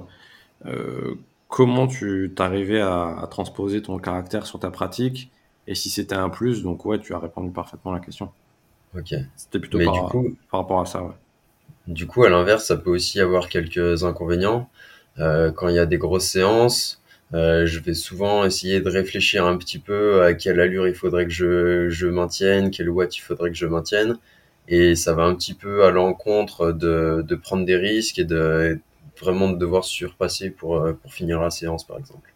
euh, 0.68 1.16
comment 1.48 1.88
tu 1.88 2.32
t'arrivais 2.36 2.82
à, 2.82 3.18
à, 3.20 3.28
transposer 3.28 3.82
ton 3.82 3.98
caractère 3.98 4.46
sur 4.46 4.60
ta 4.60 4.70
pratique 4.70 5.32
et 5.68 5.76
si 5.76 5.90
c'était 5.90 6.16
un 6.16 6.30
plus. 6.30 6.64
Donc 6.64 6.86
ouais, 6.86 7.00
tu 7.00 7.14
as 7.14 7.20
répondu 7.20 7.52
parfaitement 7.52 7.92
à 7.92 7.96
la 7.96 8.00
question. 8.02 8.32
Ok. 8.98 9.14
C'était 9.36 9.60
plutôt 9.60 9.80
par, 9.80 9.94
du 9.94 10.00
coup, 10.12 10.36
par, 10.50 10.62
rapport 10.62 10.82
à 10.82 10.86
ça. 10.86 11.04
Ouais. 11.04 11.14
Du 11.88 12.08
coup, 12.08 12.24
à 12.24 12.30
l'inverse, 12.30 12.66
ça 12.66 12.78
peut 12.78 12.90
aussi 12.90 13.20
avoir 13.20 13.50
quelques 13.50 14.04
inconvénients. 14.04 14.70
Euh, 15.20 15.52
quand 15.52 15.68
il 15.68 15.76
y 15.76 15.80
a 15.80 15.86
des 15.86 15.98
grosses 15.98 16.28
séances, 16.28 17.02
euh, 17.34 17.66
je 17.66 17.80
vais 17.80 17.94
souvent 17.94 18.44
essayer 18.44 18.82
de 18.82 18.90
réfléchir 18.90 19.46
un 19.46 19.58
petit 19.58 19.80
peu 19.80 20.22
à 20.24 20.34
quelle 20.34 20.60
allure 20.60 20.88
il 20.88 20.96
faudrait 20.96 21.26
que 21.26 21.32
je, 21.32 21.90
je 21.90 22.08
maintienne, 22.08 22.72
quel 22.72 22.90
watt 22.90 23.16
il 23.16 23.22
faudrait 23.22 23.50
que 23.50 23.58
je 23.58 23.66
maintienne 23.66 24.18
et 24.68 24.96
ça 24.96 25.14
va 25.14 25.24
un 25.24 25.36
petit 25.36 25.54
peu 25.54 25.84
à 25.84 25.92
l'encontre 25.92 26.72
de, 26.72 27.24
de 27.28 27.36
prendre 27.36 27.66
des 27.66 27.76
risques 27.76 28.20
et 28.20 28.24
de 28.24 28.80
vraiment 29.20 29.50
de 29.50 29.58
devoir 29.58 29.84
surpasser 29.84 30.50
pour, 30.50 30.78
euh, 30.78 30.94
pour 30.94 31.14
finir 31.14 31.42
la 31.42 31.50
séance, 31.50 31.86
par 31.86 32.00
exemple. 32.00 32.31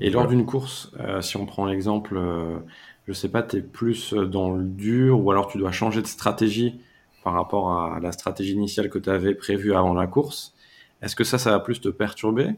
Et 0.00 0.10
lors 0.10 0.28
d'une 0.28 0.46
course, 0.46 0.92
euh, 1.00 1.20
si 1.20 1.36
on 1.36 1.46
prend 1.46 1.66
l'exemple, 1.66 2.16
euh, 2.16 2.58
je 3.06 3.12
sais 3.12 3.28
pas, 3.28 3.42
tu 3.42 3.56
es 3.56 3.60
plus 3.60 4.12
dans 4.14 4.52
le 4.52 4.64
dur 4.64 5.20
ou 5.20 5.30
alors 5.30 5.48
tu 5.48 5.58
dois 5.58 5.72
changer 5.72 6.02
de 6.02 6.06
stratégie 6.06 6.80
par 7.24 7.32
rapport 7.32 7.72
à 7.72 7.98
la 8.00 8.12
stratégie 8.12 8.52
initiale 8.52 8.90
que 8.90 8.98
tu 8.98 9.10
avais 9.10 9.34
prévue 9.34 9.74
avant 9.74 9.94
la 9.94 10.06
course, 10.06 10.54
est-ce 11.02 11.16
que 11.16 11.24
ça, 11.24 11.38
ça 11.38 11.50
va 11.50 11.60
plus 11.60 11.80
te 11.80 11.88
perturber 11.88 12.50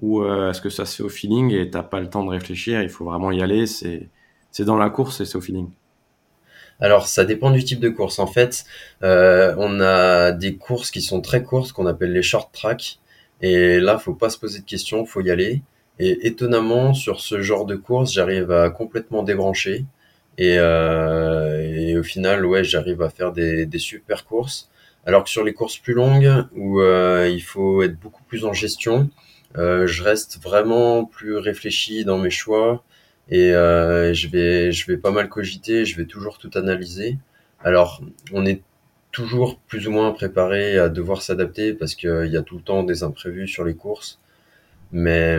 ou 0.00 0.22
euh, 0.22 0.50
est-ce 0.50 0.60
que 0.60 0.70
ça 0.70 0.86
se 0.86 0.96
fait 0.96 1.02
au 1.02 1.08
feeling 1.08 1.52
et 1.52 1.70
t'as 1.70 1.82
pas 1.82 2.00
le 2.00 2.08
temps 2.08 2.24
de 2.24 2.30
réfléchir, 2.30 2.82
il 2.82 2.88
faut 2.88 3.04
vraiment 3.04 3.30
y 3.30 3.42
aller, 3.42 3.66
c'est 3.66 4.08
dans 4.60 4.76
la 4.76 4.90
course 4.90 5.20
et 5.20 5.24
c'est 5.24 5.36
au 5.36 5.40
feeling? 5.40 5.68
Alors, 6.80 7.06
ça 7.06 7.24
dépend 7.24 7.50
du 7.50 7.64
type 7.64 7.80
de 7.80 7.88
course. 7.88 8.18
En 8.18 8.26
fait, 8.26 8.64
euh, 9.02 9.54
on 9.58 9.80
a 9.80 10.32
des 10.32 10.56
courses 10.56 10.90
qui 10.90 11.02
sont 11.02 11.20
très 11.20 11.42
courtes, 11.42 11.72
qu'on 11.72 11.86
appelle 11.86 12.12
les 12.12 12.22
short 12.22 12.52
track. 12.52 12.98
Et 13.40 13.78
là, 13.78 13.98
faut 13.98 14.14
pas 14.14 14.30
se 14.30 14.38
poser 14.38 14.60
de 14.60 14.64
questions, 14.64 15.04
faut 15.04 15.20
y 15.20 15.30
aller. 15.30 15.62
Et 15.98 16.26
étonnamment, 16.26 16.94
sur 16.94 17.20
ce 17.20 17.40
genre 17.40 17.66
de 17.66 17.76
course, 17.76 18.12
j'arrive 18.12 18.50
à 18.50 18.70
complètement 18.70 19.22
débrancher. 19.22 19.84
Et, 20.38 20.56
euh, 20.58 21.60
et 21.62 21.96
au 21.96 22.02
final, 22.02 22.44
ouais, 22.46 22.64
j'arrive 22.64 23.02
à 23.02 23.10
faire 23.10 23.32
des, 23.32 23.66
des, 23.66 23.78
super 23.78 24.24
courses. 24.24 24.70
Alors 25.06 25.24
que 25.24 25.30
sur 25.30 25.44
les 25.44 25.52
courses 25.52 25.78
plus 25.78 25.94
longues, 25.94 26.46
où 26.56 26.80
euh, 26.80 27.28
il 27.30 27.42
faut 27.42 27.82
être 27.82 27.98
beaucoup 27.98 28.22
plus 28.24 28.44
en 28.44 28.52
gestion, 28.52 29.10
euh, 29.56 29.86
je 29.86 30.02
reste 30.02 30.42
vraiment 30.42 31.04
plus 31.04 31.36
réfléchi 31.36 32.04
dans 32.04 32.18
mes 32.18 32.30
choix 32.30 32.82
et 33.28 33.52
euh, 33.52 34.12
je 34.12 34.28
vais 34.28 34.72
je 34.72 34.86
vais 34.86 34.96
pas 34.96 35.10
mal 35.12 35.28
cogiter, 35.28 35.84
je 35.84 35.96
vais 35.96 36.06
toujours 36.06 36.38
tout 36.38 36.50
analyser. 36.54 37.18
Alors 37.62 38.02
on 38.32 38.46
est 38.46 38.62
toujours 39.12 39.58
plus 39.60 39.86
ou 39.88 39.92
moins 39.92 40.10
préparé 40.12 40.78
à 40.78 40.88
devoir 40.88 41.22
s'adapter 41.22 41.72
parce 41.74 41.94
qu'il 41.94 42.28
y 42.30 42.36
a 42.36 42.42
tout 42.42 42.56
le 42.56 42.62
temps 42.62 42.82
des 42.82 43.02
imprévus 43.04 43.48
sur 43.48 43.64
les 43.64 43.74
courses. 43.74 44.20
Mais 44.92 45.38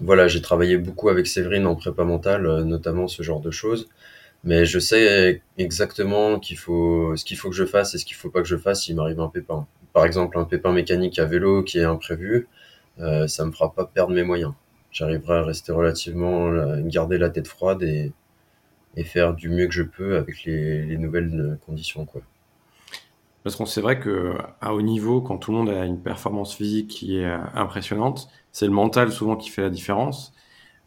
voilà, 0.00 0.28
j'ai 0.28 0.42
travaillé 0.42 0.76
beaucoup 0.78 1.08
avec 1.08 1.26
Séverine 1.26 1.66
en 1.66 1.76
prépa 1.76 2.04
mentale, 2.04 2.46
notamment 2.64 3.08
ce 3.08 3.22
genre 3.22 3.40
de 3.40 3.50
choses. 3.50 3.88
Mais 4.44 4.64
je 4.64 4.78
sais 4.78 5.42
exactement 5.58 6.38
qu'il 6.38 6.56
faut 6.58 7.14
ce 7.16 7.24
qu'il 7.24 7.36
faut 7.36 7.50
que 7.50 7.56
je 7.56 7.66
fasse 7.66 7.94
et 7.94 7.98
ce 7.98 8.06
qu'il 8.06 8.16
faut 8.16 8.30
pas 8.30 8.40
que 8.40 8.48
je 8.48 8.56
fasse 8.56 8.84
s'il 8.84 8.96
m'arrive 8.96 9.20
un 9.20 9.28
pépin. 9.28 9.66
Par 9.92 10.06
exemple, 10.06 10.38
un 10.38 10.44
pépin 10.44 10.72
mécanique 10.72 11.18
à 11.18 11.26
vélo 11.26 11.62
qui 11.62 11.78
est 11.78 11.84
imprévu, 11.84 12.48
euh, 13.00 13.26
ça 13.26 13.44
me 13.44 13.52
fera 13.52 13.72
pas 13.74 13.84
perdre 13.84 14.14
mes 14.14 14.22
moyens 14.24 14.54
j'arriverai 14.90 15.38
à 15.38 15.42
rester 15.42 15.72
relativement, 15.72 16.50
garder 16.82 17.18
la 17.18 17.30
tête 17.30 17.48
froide 17.48 17.82
et, 17.82 18.12
faire 19.04 19.32
du 19.32 19.48
mieux 19.48 19.66
que 19.66 19.72
je 19.72 19.82
peux 19.82 20.16
avec 20.16 20.44
les, 20.44 20.84
les 20.84 20.98
nouvelles 20.98 21.58
conditions, 21.64 22.04
quoi. 22.04 22.20
Parce 23.42 23.56
qu'on 23.56 23.64
c'est 23.64 23.80
vrai 23.80 23.98
que 23.98 24.36
à 24.60 24.74
haut 24.74 24.82
niveau, 24.82 25.22
quand 25.22 25.38
tout 25.38 25.52
le 25.52 25.56
monde 25.56 25.70
a 25.70 25.86
une 25.86 26.02
performance 26.02 26.54
physique 26.54 26.88
qui 26.88 27.16
est 27.16 27.32
impressionnante, 27.54 28.28
c'est 28.52 28.66
le 28.66 28.72
mental 28.72 29.12
souvent 29.12 29.36
qui 29.36 29.50
fait 29.50 29.62
la 29.62 29.70
différence. 29.70 30.32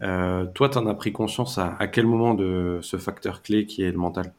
Euh, 0.02 0.46
toi, 0.46 0.70
tu 0.70 0.78
en 0.78 0.88
as 0.88 0.94
pris 0.94 1.14
conscience 1.14 1.58
à, 1.58 1.88
quel 1.88 2.06
moment 2.06 2.34
de 2.34 2.80
ce 2.82 2.98
facteur 2.98 3.42
clé 3.42 3.66
qui 3.66 3.84
est 3.84 3.92
le 3.92 3.98
mental? 3.98 4.34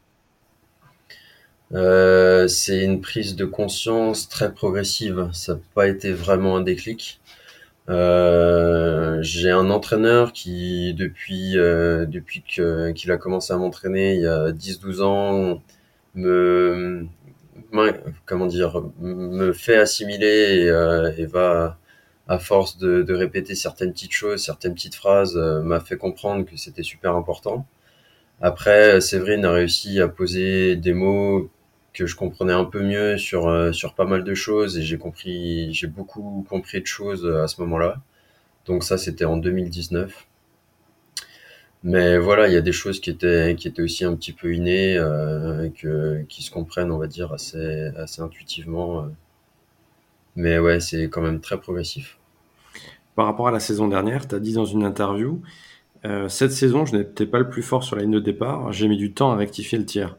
Euh, 1.73 2.47
C'est 2.49 2.85
une 2.85 3.01
prise 3.01 3.37
de 3.37 3.45
conscience 3.47 4.29
très 4.29 4.53
progressive. 4.53 5.31
Ça 5.33 5.55
n'a 5.55 5.61
pas 5.75 5.89
été 5.89 6.13
vraiment 6.13 6.57
un 6.57 6.61
déclic. 6.61 7.21
Euh, 7.91 9.19
j'ai 9.23 9.51
un 9.51 9.71
entraîneur 9.71 10.33
qui, 10.33 10.95
depuis, 10.95 11.57
qu'il 12.95 13.13
a 13.13 13.17
commencé 13.17 13.53
à 13.53 13.57
m'entraîner 13.57 14.15
il 14.15 14.23
y 14.23 14.27
a 14.27 14.53
10-12 14.53 15.03
ans, 15.03 15.63
me, 16.15 17.07
dire, 18.49 18.83
fait 19.55 19.77
assimiler 19.77 20.71
et 21.19 21.27
va, 21.27 21.79
à 22.29 22.39
force 22.39 22.79
de, 22.79 23.03
de, 23.03 23.15
répéter 23.15 23.55
certaines 23.55 23.93
petites 23.93 24.13
choses, 24.13 24.43
certaines 24.45 24.75
petites 24.75 24.95
phrases, 24.95 25.37
euh, 25.37 25.63
m'a 25.63 25.81
fait 25.81 25.97
comprendre 25.97 26.45
que 26.47 26.57
c'était 26.57 26.83
super 26.83 27.15
important. 27.17 27.67
Après, 28.41 29.01
Séverine 29.01 29.45
a 29.45 29.53
réussi 29.53 30.01
à 30.01 30.09
poser 30.09 30.77
des 30.77 30.95
mots 30.95 31.51
que 31.93 32.07
je 32.07 32.17
comprenais 32.17 32.53
un 32.53 32.65
peu 32.65 32.83
mieux 32.83 33.19
sur 33.19 33.49
euh, 33.49 33.73
sur 33.73 33.95
pas 33.95 34.05
mal 34.05 34.25
de 34.25 34.35
choses 34.35 34.79
et 34.79 34.83
j'ai 34.83 34.99
compris 34.99 35.73
j'ai 35.73 35.87
beaucoup 35.87 36.45
compris 36.49 36.81
de 36.81 36.87
choses 36.87 37.27
à 37.27 37.49
ce 37.49 37.61
moment-là. 37.63 38.03
Donc 38.67 38.85
ça 38.85 38.99
c'était 38.99 39.25
en 39.27 39.37
2019. 39.37 40.27
Mais 41.85 42.17
voilà, 42.19 42.49
il 42.49 42.55
y 42.55 42.57
a 42.57 42.63
des 42.63 42.73
choses 42.73 43.01
qui 43.01 43.11
étaient 43.11 43.55
qui 43.57 43.69
étaient 43.69 43.83
aussi 43.83 44.05
un 44.05 44.17
petit 44.17 44.33
peu 44.33 44.55
innées 44.55 44.97
euh, 44.97 45.69
que 45.71 46.23
qui 46.29 46.43
se 46.43 46.51
comprennent, 46.51 46.91
on 46.91 46.99
va 46.99 47.07
dire 47.07 47.33
assez 47.33 47.91
assez 47.97 48.23
intuitivement. 48.23 49.07
Mais 50.37 50.59
ouais, 50.59 50.81
c'est 50.81 51.05
quand 51.09 51.23
même 51.23 51.40
très 51.40 51.59
progressif. 51.59 52.18
Par 53.14 53.27
rapport 53.27 53.49
à 53.49 53.53
la 53.53 53.61
saison 53.61 53.88
dernière, 53.88 54.27
tu 54.27 54.35
as 54.35 54.40
dit 54.40 54.55
dans 54.55 54.64
une 54.64 54.85
interview 54.85 55.40
euh, 56.05 56.29
cette 56.29 56.53
saison, 56.53 56.85
je 56.85 56.97
n'étais 56.97 57.27
pas 57.27 57.38
le 57.38 57.49
plus 57.49 57.62
fort 57.62 57.83
sur 57.83 57.97
la 57.97 58.03
ligne 58.03 58.12
de 58.12 58.20
départ, 58.20 58.73
j'ai 58.73 58.88
mis 58.88 58.99
du 58.99 59.12
temps 59.14 59.33
à 59.33 59.37
rectifier 59.37 59.79
le 59.79 59.87
tir. 59.87 60.18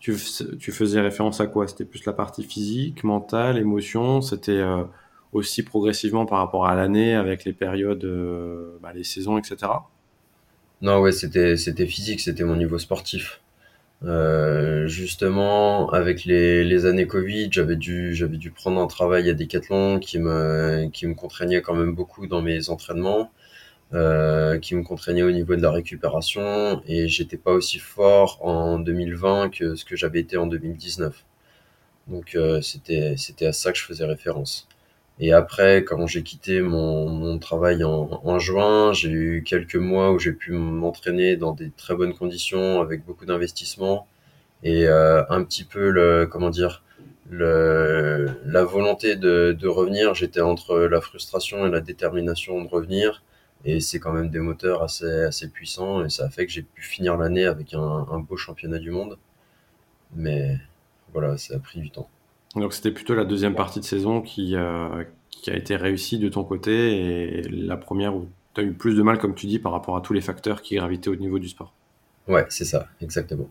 tu, 0.00 0.16
tu 0.60 0.72
faisais 0.72 1.00
référence 1.00 1.40
à 1.40 1.46
quoi? 1.46 1.68
C'était 1.68 1.84
plus 1.86 2.04
la 2.04 2.12
partie 2.12 2.44
physique, 2.44 3.04
mentale, 3.04 3.58
émotion? 3.58 4.20
C'était 4.22 4.52
euh, 4.52 4.84
aussi 5.32 5.62
progressivement 5.62 6.26
par 6.26 6.38
rapport 6.38 6.66
à 6.66 6.74
l'année 6.76 7.14
avec 7.14 7.44
les 7.44 7.54
périodes, 7.54 8.04
euh, 8.04 8.78
bah, 8.82 8.92
les 8.94 9.04
saisons, 9.04 9.38
etc. 9.38 9.72
Non, 10.82 11.00
ouais, 11.00 11.12
c'était 11.12 11.56
c'était 11.56 11.86
physique, 11.86 12.20
c'était 12.20 12.44
mon 12.44 12.56
niveau 12.56 12.78
sportif. 12.78 13.41
Euh, 14.04 14.88
justement, 14.88 15.90
avec 15.90 16.24
les, 16.24 16.64
les 16.64 16.86
années 16.86 17.06
Covid, 17.06 17.48
j'avais 17.52 17.76
dû 17.76 18.14
j'avais 18.14 18.36
dû 18.36 18.50
prendre 18.50 18.80
un 18.80 18.86
travail 18.88 19.30
à 19.30 19.34
Decathlon 19.34 20.00
qui 20.00 20.18
me 20.18 20.88
qui 20.92 21.06
me 21.06 21.14
contraignait 21.14 21.62
quand 21.62 21.74
même 21.74 21.94
beaucoup 21.94 22.26
dans 22.26 22.42
mes 22.42 22.68
entraînements. 22.68 23.30
Euh, 23.94 24.58
qui 24.58 24.74
me 24.74 24.82
contraignait 24.82 25.22
au 25.22 25.30
niveau 25.30 25.54
de 25.54 25.60
la 25.60 25.70
récupération 25.70 26.82
et 26.86 27.08
j'étais 27.08 27.36
pas 27.36 27.52
aussi 27.52 27.78
fort 27.78 28.38
en 28.40 28.78
2020 28.78 29.50
que 29.50 29.74
ce 29.74 29.84
que 29.84 29.96
j'avais 29.96 30.20
été 30.20 30.38
en 30.38 30.46
2019. 30.46 31.24
Donc 32.08 32.34
euh, 32.34 32.62
c'était 32.62 33.16
c'était 33.18 33.46
à 33.46 33.52
ça 33.52 33.72
que 33.72 33.78
je 33.78 33.84
faisais 33.84 34.06
référence. 34.06 34.68
Et 35.24 35.32
après, 35.32 35.84
quand 35.84 36.08
j'ai 36.08 36.24
quitté 36.24 36.60
mon, 36.60 37.38
travail 37.38 37.84
en, 37.84 38.38
juin, 38.40 38.92
j'ai 38.92 39.10
eu 39.10 39.44
quelques 39.44 39.76
mois 39.76 40.10
où 40.10 40.18
j'ai 40.18 40.32
pu 40.32 40.50
m'entraîner 40.50 41.36
dans 41.36 41.52
des 41.52 41.70
très 41.70 41.94
bonnes 41.94 42.12
conditions 42.12 42.80
avec 42.80 43.04
beaucoup 43.06 43.24
d'investissement 43.24 44.08
et 44.64 44.88
euh, 44.88 45.22
un 45.30 45.44
petit 45.44 45.62
peu 45.62 46.26
comment 46.30 46.50
dire 46.50 46.82
la 47.30 48.64
volonté 48.64 49.14
de, 49.14 49.66
revenir. 49.68 50.12
J'étais 50.14 50.40
entre 50.40 50.76
la 50.76 51.00
frustration 51.00 51.66
et 51.66 51.70
la 51.70 51.80
détermination 51.80 52.60
de 52.64 52.68
revenir 52.68 53.22
et 53.64 53.78
c'est 53.78 54.00
quand 54.00 54.12
même 54.12 54.28
des 54.28 54.40
moteurs 54.40 54.82
assez, 54.82 55.48
puissants 55.52 56.04
et 56.04 56.10
ça 56.10 56.24
a 56.24 56.30
fait 56.30 56.46
que 56.46 56.52
j'ai 56.52 56.62
pu 56.62 56.82
finir 56.82 57.16
l'année 57.16 57.46
avec 57.46 57.74
un, 57.74 58.18
beau 58.28 58.36
championnat 58.36 58.80
du 58.80 58.90
monde. 58.90 59.18
Mais 60.16 60.58
voilà, 61.12 61.36
ça 61.38 61.54
a 61.54 61.58
pris 61.60 61.78
du 61.80 61.90
temps. 61.92 62.08
Donc 62.56 62.74
c'était 62.74 62.90
plutôt 62.90 63.14
la 63.14 63.24
deuxième 63.24 63.54
partie 63.54 63.80
de 63.80 63.84
saison 63.84 64.20
qui, 64.20 64.56
euh, 64.56 65.04
qui 65.30 65.50
a 65.50 65.56
été 65.56 65.76
réussie 65.76 66.18
de 66.18 66.28
ton 66.28 66.44
côté 66.44 67.38
et 67.38 67.42
la 67.42 67.76
première 67.76 68.14
où 68.16 68.28
tu 68.54 68.60
as 68.60 68.64
eu 68.64 68.72
plus 68.72 68.94
de 68.94 69.02
mal, 69.02 69.18
comme 69.18 69.34
tu 69.34 69.46
dis, 69.46 69.58
par 69.58 69.72
rapport 69.72 69.96
à 69.96 70.00
tous 70.02 70.12
les 70.12 70.20
facteurs 70.20 70.62
qui 70.62 70.76
gravitaient 70.76 71.08
au 71.08 71.16
niveau 71.16 71.38
du 71.38 71.48
sport. 71.48 71.72
Ouais, 72.28 72.46
c'est 72.50 72.64
ça, 72.64 72.86
exactement. 73.00 73.48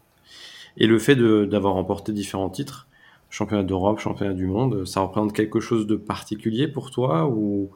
Et 0.78 0.88
le 0.88 1.00
fait 1.00 1.16
d'avoir 1.16 1.74
remporté 1.74 2.14
différents 2.14 2.50
titres, 2.50 2.88
championnat 3.30 3.64
d'Europe, 3.64 4.00
championnat 4.00 4.34
du 4.34 4.46
monde, 4.46 4.86
ça 4.86 5.02
représente 5.02 5.34
quelque 5.34 5.60
chose 5.60 5.88
de 5.88 5.96
particulier 5.96 6.68
pour 6.68 6.92
toi 6.92 7.28
ou 7.28 7.72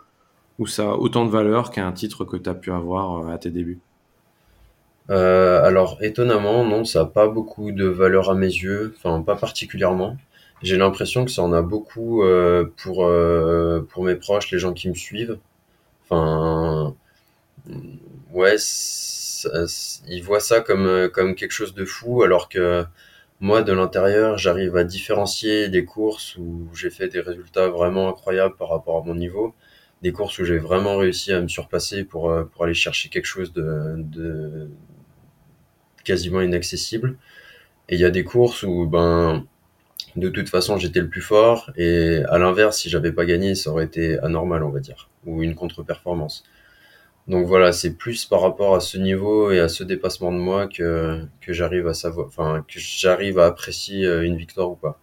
ou 0.60 0.68
ça 0.68 0.92
a 0.92 0.96
autant 0.96 1.26
de 1.26 1.32
valeur 1.32 1.72
qu'un 1.72 1.92
titre 1.92 2.26
que 2.26 2.38
tu 2.38 2.50
as 2.50 2.56
pu 2.56 2.72
avoir 2.72 3.28
euh, 3.28 3.34
à 3.34 3.38
tes 3.38 3.52
débuts? 3.52 3.80
Euh, 5.10 5.64
Alors, 5.64 5.98
étonnamment, 6.02 6.64
non, 6.66 6.84
ça 6.84 7.00
n'a 7.00 7.06
pas 7.06 7.28
beaucoup 7.28 7.72
de 7.72 7.86
valeur 7.86 8.30
à 8.30 8.36
mes 8.36 8.48
yeux, 8.48 8.94
enfin, 8.98 9.22
pas 9.22 9.36
particulièrement. 9.36 10.18
J'ai 10.62 10.78
l'impression 10.78 11.26
que 11.26 11.32
ça 11.32 11.44
en 11.44 11.54
a 11.54 11.62
beaucoup 11.62 12.24
euh, 12.24 12.66
pour, 12.78 13.06
euh, 13.06 13.86
pour 13.90 14.04
mes 14.04 14.16
proches, 14.16 14.52
les 14.52 14.60
gens 14.60 14.74
qui 14.74 14.90
me 14.90 14.96
suivent. 14.96 15.38
Enfin, 16.04 16.96
ouais, 18.34 18.56
ils 20.08 20.22
voient 20.24 20.40
ça 20.40 20.62
comme, 20.62 21.10
comme 21.14 21.36
quelque 21.36 21.52
chose 21.52 21.74
de 21.74 21.86
fou, 21.86 22.24
alors 22.24 22.50
que 22.50 22.86
moi, 23.42 23.62
de 23.64 23.74
l'intérieur, 23.74 24.38
j'arrive 24.38 24.78
à 24.78 24.84
différencier 24.84 25.70
des 25.70 25.86
courses 25.86 26.38
où 26.38 26.70
j'ai 26.76 26.90
fait 26.90 27.10
des 27.10 27.20
résultats 27.20 27.68
vraiment 27.70 28.10
incroyables 28.10 28.56
par 28.56 28.70
rapport 28.70 28.98
à 29.04 29.06
mon 29.06 29.16
niveau 29.16 29.54
des 30.02 30.12
courses 30.12 30.38
où 30.40 30.46
j'ai 30.46 30.60
vraiment 30.60 30.98
réussi 30.98 31.34
à 31.34 31.42
me 31.42 31.48
surpasser 31.48 32.04
pour, 32.04 32.30
euh, 32.30 32.44
pour 32.44 32.66
aller 32.66 32.74
chercher 32.76 33.10
quelque 33.10 33.26
chose 33.26 33.54
de, 33.54 33.96
de 33.98 34.70
quasiment 36.04 36.42
inaccessible. 36.42 37.18
Et 37.90 37.96
il 37.96 38.02
y 38.02 38.06
a 38.06 38.12
des 38.12 38.24
courses 38.24 38.64
où, 38.64 38.88
ben, 38.88 39.46
de 40.16 40.30
toute 40.30 40.50
façon, 40.50 40.78
j'étais 40.78 41.02
le 41.02 41.10
plus 41.10 41.22
fort. 41.22 41.72
Et 41.76 42.22
à 42.30 42.38
l'inverse, 42.38 42.80
si 42.80 42.90
j'avais 42.90 43.12
pas 43.12 43.26
gagné, 43.26 43.56
ça 43.56 43.72
aurait 43.72 43.86
été 43.86 44.20
anormal, 44.20 44.64
on 44.64 44.70
va 44.70 44.80
dire, 44.80 45.10
ou 45.26 45.44
une 45.44 45.56
contre-performance. 45.56 46.44
Donc 47.28 47.48
voilà, 47.48 47.72
c'est 47.72 47.96
plus 47.96 48.26
par 48.26 48.42
rapport 48.42 48.76
à 48.76 48.80
ce 48.80 48.98
niveau 48.98 49.52
et 49.52 49.60
à 49.60 49.68
ce 49.68 49.84
dépassement 49.84 50.32
de 50.32 50.38
moi 50.38 50.68
que, 50.68 51.26
que 51.42 51.54
j'arrive 51.54 51.88
à 51.88 51.96
savoir, 51.96 52.28
enfin, 52.28 52.64
que 52.68 52.80
j'arrive 52.80 53.40
à 53.40 53.48
apprécier 53.48 54.06
euh, 54.06 54.24
une 54.24 54.38
victoire 54.38 54.70
ou 54.70 54.76
pas. 54.76 55.00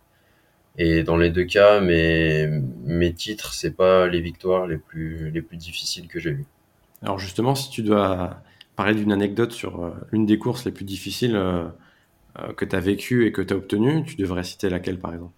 Et 0.79 1.03
dans 1.03 1.17
les 1.17 1.31
deux 1.31 1.45
cas, 1.45 1.81
mes, 1.81 2.47
mes 2.85 3.13
titres, 3.13 3.53
c'est 3.53 3.73
pas 3.73 4.07
les 4.07 4.21
victoires 4.21 4.67
les 4.67 4.79
plus, 4.79 5.31
les 5.31 5.43
plus 5.43 5.57
difficiles 5.57 6.07
que 6.07 6.21
j'ai 6.21 6.31
eues. 6.31 6.47
Alors 7.03 7.19
justement, 7.19 7.55
si 7.55 7.71
tu 7.71 7.83
dois 7.83 8.41
parler 8.77 8.95
d'une 8.95 9.13
anecdote 9.13 9.53
sur 9.53 9.85
euh, 9.85 9.91
une 10.13 10.25
des 10.25 10.39
courses 10.39 10.65
les 10.65 10.73
plus 10.73 10.85
difficiles 10.85 11.37
euh, 11.37 11.65
que 12.57 12.65
tu 12.65 12.75
as 12.75 12.81
vécues 12.81 13.27
et 13.27 13.33
que 13.33 13.43
tu 13.43 13.53
as 13.53 13.57
obtenues, 13.57 14.05
tu 14.05 14.17
devrais 14.17 14.43
citer 14.43 14.71
laquelle 14.71 14.99
par 14.99 15.13
exemple 15.13 15.33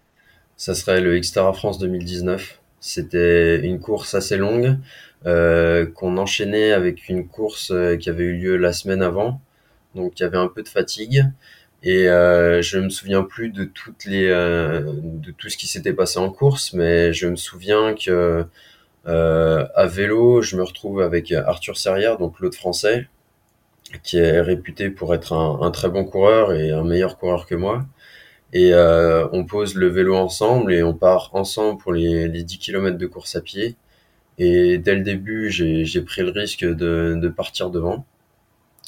Ça 0.57 0.74
serait 0.74 1.00
le 1.00 1.18
Xterra 1.18 1.52
France 1.52 1.78
2019. 1.78 2.61
C'était 2.80 3.61
une 3.64 3.80
course 3.80 4.14
assez 4.14 4.37
longue 4.37 4.76
euh, 5.26 5.87
qu'on 5.87 6.18
enchaînait 6.18 6.72
avec 6.72 7.09
une 7.09 7.26
course 7.26 7.72
qui 7.98 8.11
avait 8.11 8.24
eu 8.24 8.37
lieu 8.37 8.57
la 8.57 8.72
semaine 8.72 9.02
avant. 9.02 9.40
Donc 9.94 10.18
il 10.18 10.22
y 10.22 10.26
avait 10.26 10.38
un 10.38 10.48
peu 10.48 10.62
de 10.62 10.68
fatigue. 10.68 11.24
Et 11.85 12.09
euh, 12.09 12.62
je 12.62 12.78
me 12.78 12.88
souviens 12.88 13.22
plus 13.22 13.50
de 13.50 13.64
toutes 13.64 14.07
les 14.07 14.26
euh, 14.28 14.80
de 15.02 15.30
tout 15.33 15.50
ce 15.50 15.59
qui 15.59 15.66
s'était 15.66 15.92
passé 15.92 16.18
en 16.18 16.30
course, 16.30 16.72
mais 16.72 17.12
je 17.12 17.26
me 17.28 17.37
souviens 17.37 17.94
que 17.94 18.46
euh, 19.07 19.66
à 19.74 19.87
vélo, 19.87 20.40
je 20.40 20.57
me 20.57 20.62
retrouve 20.62 21.02
avec 21.02 21.30
Arthur 21.33 21.76
Serrière, 21.76 22.16
donc 22.16 22.40
l'autre 22.40 22.57
français, 22.57 23.09
qui 24.02 24.18
est 24.18 24.40
réputé 24.40 24.90
pour 24.90 25.14
être 25.14 25.33
un, 25.33 25.70
très 25.70 25.88
bon 25.88 26.04
coureur 26.04 26.52
et 26.52 26.70
un 26.72 26.85
meilleur 26.85 27.18
coureur 27.18 27.46
que 27.46 27.54
moi. 27.54 27.85
Et 28.52 28.72
euh, 28.72 29.26
on 29.33 29.44
pose 29.44 29.74
le 29.74 29.88
vélo 29.88 30.14
ensemble 30.16 30.72
et 30.72 30.83
on 30.83 30.94
part 30.94 31.30
ensemble 31.35 31.78
pour 31.80 31.92
les, 31.92 32.28
les 32.28 32.44
10 32.44 32.59
km 32.59 32.98
de 32.98 33.07
course 33.07 33.37
à 33.37 33.40
pied. 33.40 33.76
Et 34.38 34.78
dès 34.78 34.94
le 34.96 35.02
début, 35.02 35.50
j'ai 35.50 36.02
pris 36.02 36.22
le 36.22 36.30
risque 36.30 36.64
de, 36.64 37.18
de 37.20 37.28
partir 37.28 37.70
devant. 37.70 38.07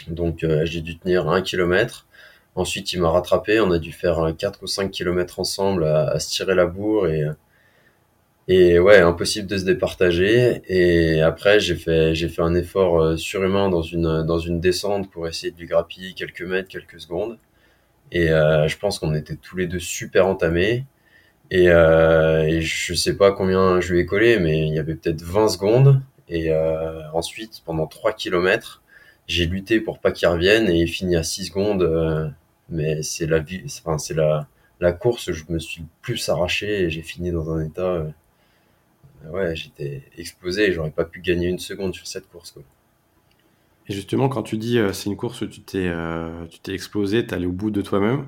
Donc 0.09 0.45
euh, 0.45 0.65
j'ai 0.67 0.81
dû 0.83 0.99
tenir 0.99 1.29
un 1.29 1.43
kilomètre. 1.43 2.07
Ensuite, 2.55 2.93
il 2.93 3.01
m'a 3.01 3.11
rattrapé. 3.11 3.61
On 3.61 3.71
a 3.73 3.79
dû 3.79 3.93
faire 3.93 4.33
4 4.39 4.63
ou 4.63 4.67
5 4.67 4.91
kilomètres 4.91 5.41
ensemble 5.41 5.85
à, 5.85 6.11
à, 6.11 6.19
se 6.21 6.31
tirer 6.31 6.55
la 6.55 6.67
bourre 6.67 7.09
et, 7.09 7.25
et 8.49 8.79
ouais, 8.79 8.99
impossible 9.01 9.49
de 9.49 9.59
se 9.59 9.65
départager. 9.65 10.63
Et 10.69 11.21
après, 11.23 11.59
j'ai 11.61 11.75
fait, 11.77 12.15
j'ai 12.15 12.29
fait 12.29 12.43
un 12.43 12.55
effort 12.55 13.01
euh, 13.03 13.17
surhumain 13.17 13.69
dans 13.69 13.83
une, 13.83 14.23
dans 14.25 14.39
une 14.39 14.61
descente 14.61 15.11
pour 15.11 15.27
essayer 15.29 15.51
de 15.53 15.59
lui 15.59 15.67
grappiller 15.67 16.13
quelques 16.15 16.43
mètres, 16.43 16.69
quelques 16.69 17.01
secondes. 17.01 17.39
Et 18.13 18.31
euh, 18.31 18.69
je 18.69 18.79
pense 18.79 18.99
qu'on 18.99 19.15
était 19.15 19.37
tous 19.37 19.57
les 19.57 19.67
deux 19.67 19.81
super 19.81 20.27
entamés. 20.27 20.85
Et, 21.51 21.71
euh, 21.71 22.45
et 22.45 22.63
je 22.63 22.95
sais 22.95 23.17
pas 23.17 23.33
combien 23.33 23.81
je 23.81 23.95
lui 23.95 24.01
ai 24.01 24.07
collé, 24.07 24.39
mais 24.39 24.67
il 24.69 24.75
y 24.75 24.79
avait 24.79 24.97
peut-être 24.97 25.23
20 25.23 25.49
secondes. 25.49 26.03
Et 26.29 26.51
euh, 26.53 27.03
ensuite, 27.13 27.63
pendant 27.65 27.87
3 27.87 28.13
kilomètres, 28.13 28.83
j'ai 29.29 29.47
lutté 29.47 29.81
pour 29.81 30.01
pas 30.01 30.13
qu'il 30.13 30.29
revienne 30.29 30.69
et 30.69 30.81
il 30.83 30.89
finit 30.89 31.17
à 31.17 31.23
6 31.23 31.47
secondes 31.47 31.83
euh, 31.83 32.29
mais 32.69 33.03
c'est 33.03 33.27
la 33.27 33.39
vie, 33.39 33.63
enfin, 33.67 33.99
c'est 33.99 34.15
la, 34.15 34.49
la 34.81 34.93
course, 34.93 35.33
je 35.33 35.45
me 35.49 35.59
suis 35.59 35.83
le 35.83 35.89
plus 36.03 36.29
arraché 36.29 36.83
et 36.83 36.91
j'ai 36.91 37.03
fini 37.03 37.31
dans 37.31 37.51
un 37.53 37.65
état, 37.65 37.83
euh, 37.83 38.09
ouais, 39.31 39.57
j'étais 39.57 40.03
explosé 40.17 40.73
j'aurais 40.73 40.91
pas 40.91 41.05
pu 41.05 41.21
gagner 41.21 41.49
une 41.49 41.59
seconde 41.59 41.95
sur 41.95 42.07
cette 42.07 42.29
course, 42.29 42.53
quoi. 42.53 42.63
Et 43.89 43.93
justement, 43.93 44.29
quand 44.29 44.43
tu 44.43 44.57
dis 44.57 44.79
euh, 44.79 44.93
c'est 44.93 45.09
une 45.09 45.17
course 45.17 45.43
où 45.43 45.47
tu 45.47 45.61
t'es, 45.61 45.87
euh, 45.87 46.45
tu 46.51 46.59
t'es 46.59 46.73
explosé, 46.75 47.27
t'es 47.27 47.35
allé 47.35 47.47
au 47.47 47.53
bout 47.53 47.71
de 47.71 47.83
toi-même, 47.83 48.27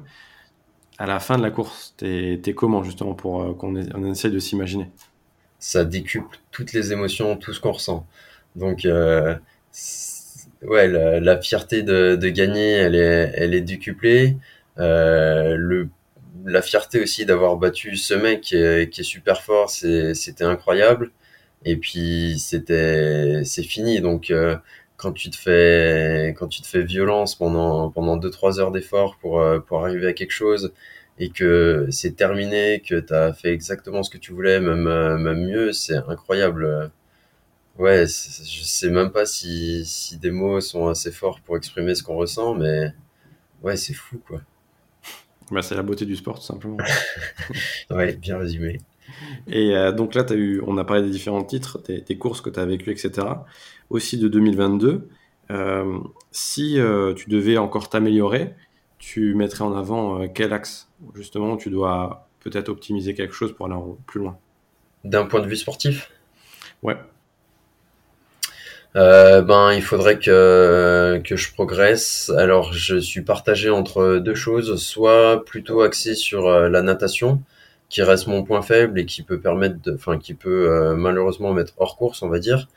à 0.99 1.07
la 1.07 1.21
fin 1.21 1.37
de 1.37 1.43
la 1.43 1.51
course, 1.51 1.95
t'es, 1.97 2.39
t'es 2.43 2.55
comment 2.55 2.83
justement 2.85 3.15
pour 3.15 3.43
euh, 3.43 3.55
qu'on 3.55 3.77
ait, 3.77 3.89
on 3.95 4.05
essaie 4.11 4.31
de 4.31 4.39
s'imaginer? 4.39 4.89
Ça 5.59 5.85
décuple 5.85 6.39
toutes 6.53 6.73
les 6.73 6.93
émotions, 6.93 7.37
tout 7.37 7.53
ce 7.53 7.61
qu'on 7.61 7.73
ressent. 7.73 8.07
Donc, 8.55 8.85
euh, 8.85 9.35
ouais, 10.63 10.87
la, 10.87 11.19
la 11.19 11.41
fierté 11.41 11.83
de, 11.83 12.15
de, 12.15 12.29
gagner, 12.29 12.71
elle 12.71 12.95
est, 12.95 13.33
elle 13.35 13.55
est 13.55 13.61
décuplée. 13.61 14.37
Le, 14.77 15.89
la 16.49 16.63
fierté 16.63 17.01
aussi 17.03 17.27
d'avoir 17.27 17.57
battu 17.57 17.97
ce 17.97 18.15
mec 18.15 18.41
qui 18.43 18.57
est, 18.57 19.03
super 19.03 19.43
fort, 19.43 19.71
c'était 19.71 20.45
incroyable. 20.45 21.13
Et 21.65 21.77
puis 21.77 22.39
c'était, 22.39 23.43
c'est 23.45 23.63
fini. 23.65 24.01
Donc 24.01 24.31
euh, 24.31 24.57
quand 24.97 25.13
tu 25.13 25.31
te 25.31 25.37
fais, 25.37 26.35
quand 26.39 26.49
tu 26.49 26.63
te 26.63 26.67
fais 26.69 26.83
violence 26.83 27.35
pendant 27.37 27.91
pendant 27.91 28.17
deux 28.17 28.31
trois 28.31 28.61
heures 28.61 28.73
d'effort 28.73 29.19
pour 29.21 29.41
euh, 29.41 29.61
pour 29.61 29.85
arriver 29.85 30.07
à 30.09 30.13
quelque 30.13 30.33
chose 30.33 30.73
et 31.19 31.31
que 31.31 31.89
c'est 31.91 32.17
terminé, 32.17 32.81
que 32.87 33.01
tu 33.01 33.13
as 33.15 33.33
fait 33.33 33.53
exactement 33.53 34.03
ce 34.03 34.11
que 34.11 34.19
tu 34.19 34.33
voulais, 34.33 34.61
même 34.61 34.87
euh, 34.89 35.19
même 35.19 35.45
mieux, 35.47 35.73
c'est 35.73 35.97
incroyable 35.97 36.91
Ouais, 37.79 38.07
je 38.07 38.63
sais 38.65 38.91
même 38.91 39.11
pas 39.13 39.25
si, 39.25 39.85
si 39.87 40.19
des 40.19 40.33
mots 40.33 40.61
sont 40.61 40.89
assez 40.89 41.13
forts 41.13 41.41
pour 41.41 41.57
exprimer 41.57 41.95
ce 41.95 42.03
qu'on 42.03 42.17
ressent, 42.17 42.55
mais 42.55 42.93
ouais, 43.63 43.77
c'est 43.77 43.95
fou, 43.95 44.19
quoi. 44.27 44.43
Bah, 45.51 45.63
c'est 45.63 45.75
la 45.75 45.83
beauté 45.83 46.05
du 46.05 46.17
sport, 46.17 46.39
tout 46.39 46.45
simplement. 46.45 46.77
ouais, 47.91 48.15
bien 48.17 48.39
résumé. 48.39 48.81
Et 49.47 49.75
euh, 49.75 49.93
donc 49.93 50.15
là, 50.15 50.25
as 50.29 50.35
eu, 50.35 50.63
on 50.67 50.77
a 50.77 50.85
parlé 50.85 51.03
des 51.03 51.11
différents 51.11 51.45
titres, 51.45 51.81
des, 51.87 52.03
des 52.03 52.19
courses 52.19 52.41
que 52.41 52.51
tu 52.51 52.61
as 52.61 52.67
vécues, 52.67 52.91
etc. 52.91 53.27
Aussi 53.91 54.19
de 54.19 54.29
2022. 54.29 55.09
Euh, 55.51 55.99
si 56.31 56.79
euh, 56.79 57.15
tu 57.15 57.31
devais 57.31 57.57
encore 57.57 57.89
t'améliorer, 57.89 58.55
tu 58.99 59.35
mettrais 59.35 59.65
en 59.65 59.75
avant 59.75 60.29
quel 60.29 60.53
axe? 60.53 60.91
Justement, 61.15 61.57
tu 61.57 61.71
dois 61.71 62.29
peut-être 62.41 62.69
optimiser 62.69 63.15
quelque 63.15 63.35
chose 63.35 63.55
pour 63.55 63.67
aller 63.67 63.77
plus 64.07 64.21
loin. 64.21 64.37
D'un 65.05 65.27
point 65.27 65.41
de 65.41 65.47
vue 65.47 65.57
sportif? 65.57 66.11
Ouais. 66.83 66.97
Euh, 68.97 69.43
ben, 69.43 69.73
il 69.73 69.83
faudrait 69.83 70.19
que, 70.19 71.21
que 71.25 71.37
je 71.37 71.53
progresse. 71.53 72.31
Alors, 72.37 72.73
je 72.73 72.97
suis 72.97 73.23
partagé 73.23 73.71
entre 73.71 74.17
deux 74.19 74.35
choses, 74.35 74.83
soit 74.83 75.45
plutôt 75.45 75.83
axé 75.83 76.15
sur 76.15 76.47
euh, 76.49 76.69
la 76.69 76.83
natation, 76.83 77.43
qui 77.89 78.03
reste 78.03 78.27
mon 78.27 78.45
point 78.45 78.63
faible 78.63 78.99
et 78.99 79.07
qui 79.07 79.23
peut 79.23 79.41
permettre, 79.41 79.81
de, 79.83 79.95
enfin, 79.95 80.19
qui 80.19 80.35
peut 80.35 80.71
euh, 80.71 80.95
malheureusement 80.97 81.53
mettre 81.55 81.75
hors 81.79 81.97
course, 81.97 82.23
on 82.23 82.29
va 82.29 82.39
dire. 82.39 82.69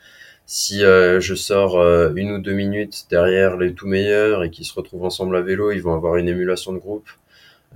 Si 0.46 0.80
je 0.80 1.34
sors 1.36 1.80
une 2.16 2.32
ou 2.32 2.38
deux 2.38 2.52
minutes 2.52 3.06
derrière 3.10 3.56
les 3.56 3.74
tout 3.74 3.86
meilleurs 3.86 4.42
et 4.44 4.50
qu'ils 4.50 4.66
se 4.66 4.74
retrouvent 4.74 5.04
ensemble 5.04 5.36
à 5.36 5.40
vélo, 5.40 5.70
ils 5.70 5.80
vont 5.80 5.94
avoir 5.94 6.16
une 6.16 6.28
émulation 6.28 6.72
de 6.72 6.78
groupe 6.78 7.08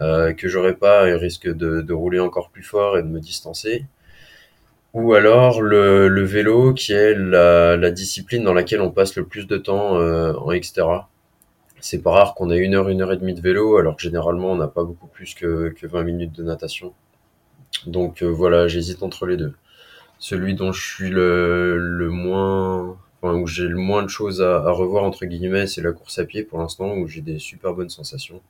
que 0.01 0.49
j'aurai 0.49 0.75
pas 0.75 1.09
et 1.09 1.15
risquent 1.15 1.55
de, 1.55 1.81
de 1.81 1.93
rouler 1.95 2.19
encore 2.19 2.51
plus 2.51 2.65
fort 2.65 2.99
et 2.99 3.03
de 3.03 3.09
me 3.09 3.21
distancer 3.21 3.87
ou 4.97 5.13
alors 5.13 5.61
le, 5.61 6.23
vélo 6.25 6.73
qui 6.73 6.93
est 6.93 7.15
la, 7.15 7.91
discipline 7.91 8.43
dans 8.45 8.55
laquelle 8.55 8.81
on 8.81 8.91
passe 8.91 9.15
le 9.17 9.27
plus 9.27 9.47
de 9.47 9.59
temps 9.59 9.99
euh, 9.99 10.33
en. 10.33 11.07
C'est 11.81 12.03
pas 12.03 12.13
rare 12.13 12.35
qu'on 12.35 12.51
ait 12.51 12.57
une 12.57 12.75
heure, 12.75 12.89
une 12.89 13.03
heure 13.03 13.13
et 13.13 13.19
demie 13.19 13.35
de 13.35 13.43
vélo, 13.43 13.77
alors 13.77 13.97
que 13.97 14.03
généralement 14.03 14.53
on 14.53 14.57
n'a 14.57 14.69
pas 14.69 14.85
beaucoup 14.85 15.07
plus 15.07 15.35
que, 15.35 15.69
que 15.69 15.87
20 15.87 16.03
minutes 16.05 16.33
de 16.33 16.43
natation. 16.43 16.95
Donc 17.87 18.23
euh, 18.23 18.27
voilà, 18.27 18.69
j'hésite 18.69 19.03
entre 19.03 19.27
les 19.27 19.37
deux. 19.37 19.53
Celui 20.19 20.55
dont 20.55 20.73
je 20.73 20.83
suis 20.83 21.11
le, 21.11 21.77
le 21.77 22.09
moins, 22.09 22.97
enfin, 23.21 23.35
où 23.35 23.47
j'ai 23.47 23.69
le 23.69 23.77
moins 23.77 24.03
de 24.03 24.09
choses 24.09 24.41
à, 24.41 24.71
revoir 24.71 25.05
entre 25.05 25.27
guillemets, 25.27 25.67
c'est 25.67 25.83
la 25.83 25.93
course 25.93 26.19
à 26.19 26.25
pied 26.25 26.43
pour 26.43 26.59
l'instant, 26.59 26.95
où 26.95 27.07
j'ai 27.07 27.21
des 27.21 27.39
super 27.39 27.75
bonnes 27.75 27.91
sensations. 27.91 28.41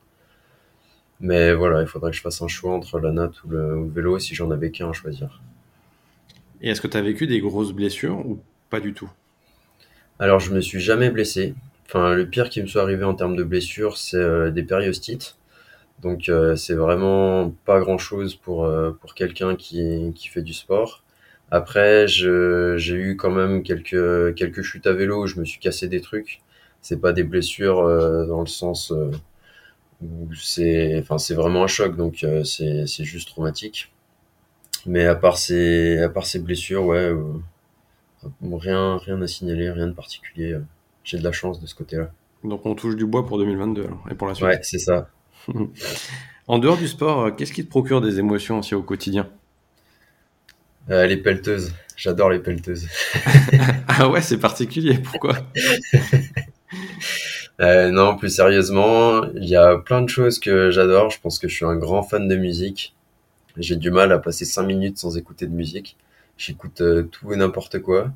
Mais 1.19 1.53
voilà, 1.53 1.81
il 1.81 1.87
faudrait 1.87 2.11
que 2.11 2.17
je 2.17 2.21
fasse 2.21 2.41
un 2.41 2.47
choix 2.47 2.73
entre 2.73 2.99
la 2.99 3.11
natte 3.11 3.43
ou 3.43 3.49
le 3.49 3.89
vélo 3.89 4.17
si 4.17 4.33
j'en 4.33 4.49
avais 4.49 4.71
qu'un 4.71 4.91
à 4.91 4.93
choisir. 4.93 5.41
Et 6.61 6.69
est-ce 6.69 6.81
que 6.81 6.87
tu 6.87 6.97
as 6.97 7.01
vécu 7.01 7.27
des 7.27 7.39
grosses 7.39 7.71
blessures 7.71 8.25
ou 8.25 8.39
pas 8.69 8.79
du 8.79 8.93
tout? 8.93 9.09
Alors, 10.19 10.39
je 10.39 10.53
me 10.53 10.61
suis 10.61 10.79
jamais 10.79 11.09
blessé. 11.09 11.53
Enfin, 11.85 12.13
le 12.13 12.27
pire 12.27 12.49
qui 12.49 12.61
me 12.61 12.67
soit 12.67 12.81
arrivé 12.81 13.03
en 13.03 13.13
termes 13.13 13.35
de 13.35 13.43
blessures, 13.43 13.97
c'est 13.97 14.17
euh, 14.17 14.51
des 14.51 14.63
périostites. 14.63 15.37
Donc, 16.01 16.29
euh, 16.29 16.55
c'est 16.55 16.75
vraiment 16.75 17.51
pas 17.65 17.79
grand-chose 17.79 18.35
pour, 18.35 18.65
euh, 18.65 18.91
pour 18.91 19.15
quelqu'un 19.15 19.55
qui, 19.55 20.11
qui 20.15 20.27
fait 20.29 20.41
du 20.41 20.53
sport. 20.53 21.03
Après, 21.51 22.07
j'ai 22.07 22.95
eu 22.95 23.15
quand 23.17 23.31
même 23.31 23.63
quelques, 23.63 24.35
quelques 24.35 24.63
chutes 24.63 24.87
à 24.87 24.93
vélo 24.93 25.23
où 25.23 25.27
je 25.27 25.39
me 25.39 25.45
suis 25.45 25.59
cassé 25.59 25.87
des 25.87 26.01
trucs. 26.01 26.41
C'est 26.81 26.99
pas 27.01 27.13
des 27.13 27.23
blessures 27.23 27.83
dans 28.27 28.41
le 28.41 28.47
sens 28.47 28.93
où 30.01 30.33
c'est 30.35 30.99
enfin, 30.99 31.17
vraiment 31.35 31.63
un 31.63 31.67
choc, 31.67 31.95
donc 31.95 32.25
c'est 32.43 33.03
juste 33.03 33.29
traumatique. 33.29 33.91
Mais 34.87 35.05
à 35.05 35.15
part 35.15 35.37
ces, 35.37 35.99
à 35.99 36.09
part 36.09 36.25
ces 36.25 36.39
blessures, 36.39 36.85
ouais, 36.85 36.97
euh, 36.97 37.21
rien, 38.41 38.97
rien 38.97 39.21
à 39.21 39.27
signaler, 39.27 39.69
rien 39.69 39.87
de 39.87 39.93
particulier. 39.93 40.57
J'ai 41.03 41.17
de 41.17 41.23
la 41.23 41.31
chance 41.31 41.59
de 41.61 41.67
ce 41.67 41.75
côté-là. 41.75 42.11
Donc 42.43 42.65
on 42.65 42.75
touche 42.75 42.95
du 42.95 43.05
bois 43.05 43.25
pour 43.25 43.37
2022 43.37 43.87
et 44.09 44.15
pour 44.15 44.27
la 44.27 44.33
suite. 44.35 44.47
Ouais, 44.47 44.59
c'est 44.61 44.79
ça. 44.79 45.09
en 46.47 46.59
dehors 46.59 46.77
du 46.77 46.87
sport, 46.87 47.25
euh, 47.25 47.31
qu'est-ce 47.31 47.53
qui 47.53 47.65
te 47.65 47.69
procure 47.69 48.01
des 48.01 48.19
émotions 48.19 48.59
aussi 48.59 48.75
au 48.75 48.83
quotidien? 48.83 49.27
Euh, 50.89 51.05
Les 51.05 51.17
pelleteuses. 51.17 51.73
J'adore 51.95 52.29
les 52.29 52.39
pelleteuses. 52.39 52.87
ah 53.87 54.07
ouais, 54.09 54.21
c'est 54.21 54.37
particulier. 54.39 54.99
Pourquoi? 54.99 55.35
Euh, 57.59 57.89
Non, 57.91 58.15
plus 58.17 58.29
sérieusement, 58.35 59.23
il 59.35 59.45
y 59.49 59.55
a 59.55 59.77
plein 59.77 60.01
de 60.01 60.09
choses 60.09 60.39
que 60.39 60.69
j'adore. 60.71 61.09
Je 61.09 61.19
pense 61.19 61.39
que 61.39 61.47
je 61.47 61.55
suis 61.55 61.65
un 61.65 61.75
grand 61.75 62.03
fan 62.03 62.27
de 62.27 62.35
musique. 62.35 62.95
J'ai 63.59 63.75
du 63.75 63.89
mal 63.91 64.11
à 64.11 64.19
passer 64.19 64.45
cinq 64.45 64.63
minutes 64.63 64.97
sans 64.99 65.17
écouter 65.17 65.47
de 65.47 65.51
musique. 65.53 65.97
J'écoute 66.37 66.81
euh, 66.81 67.03
tout 67.03 67.33
et 67.33 67.37
n'importe 67.37 67.79
quoi. 67.79 68.11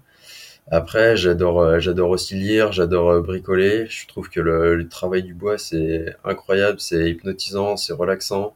Après, 0.69 1.17
j'adore, 1.17 1.61
euh, 1.61 1.79
j'adore 1.79 2.11
aussi 2.11 2.35
lire, 2.35 2.71
j'adore 2.71 3.09
euh, 3.11 3.21
bricoler. 3.21 3.87
Je 3.87 4.07
trouve 4.07 4.29
que 4.29 4.39
le, 4.39 4.87
travail 4.89 5.23
du 5.23 5.33
bois, 5.33 5.57
c'est 5.57 6.15
incroyable, 6.23 6.79
c'est 6.79 7.09
hypnotisant, 7.09 7.77
c'est 7.77 7.93
relaxant. 7.93 8.55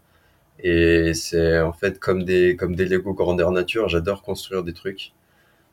Et 0.59 1.13
c'est 1.15 1.59
en 1.59 1.73
fait 1.73 1.99
comme 1.99 2.23
des, 2.23 2.55
comme 2.55 2.75
des 2.75 2.85
Lego 2.85 3.13
grandeur 3.13 3.51
nature. 3.51 3.89
J'adore 3.89 4.21
construire 4.23 4.63
des 4.63 4.73
trucs. 4.73 5.13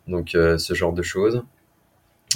Donc, 0.09 0.31
ce 0.33 0.75
genre 0.75 0.93
de 0.93 1.03
choses. 1.03 1.45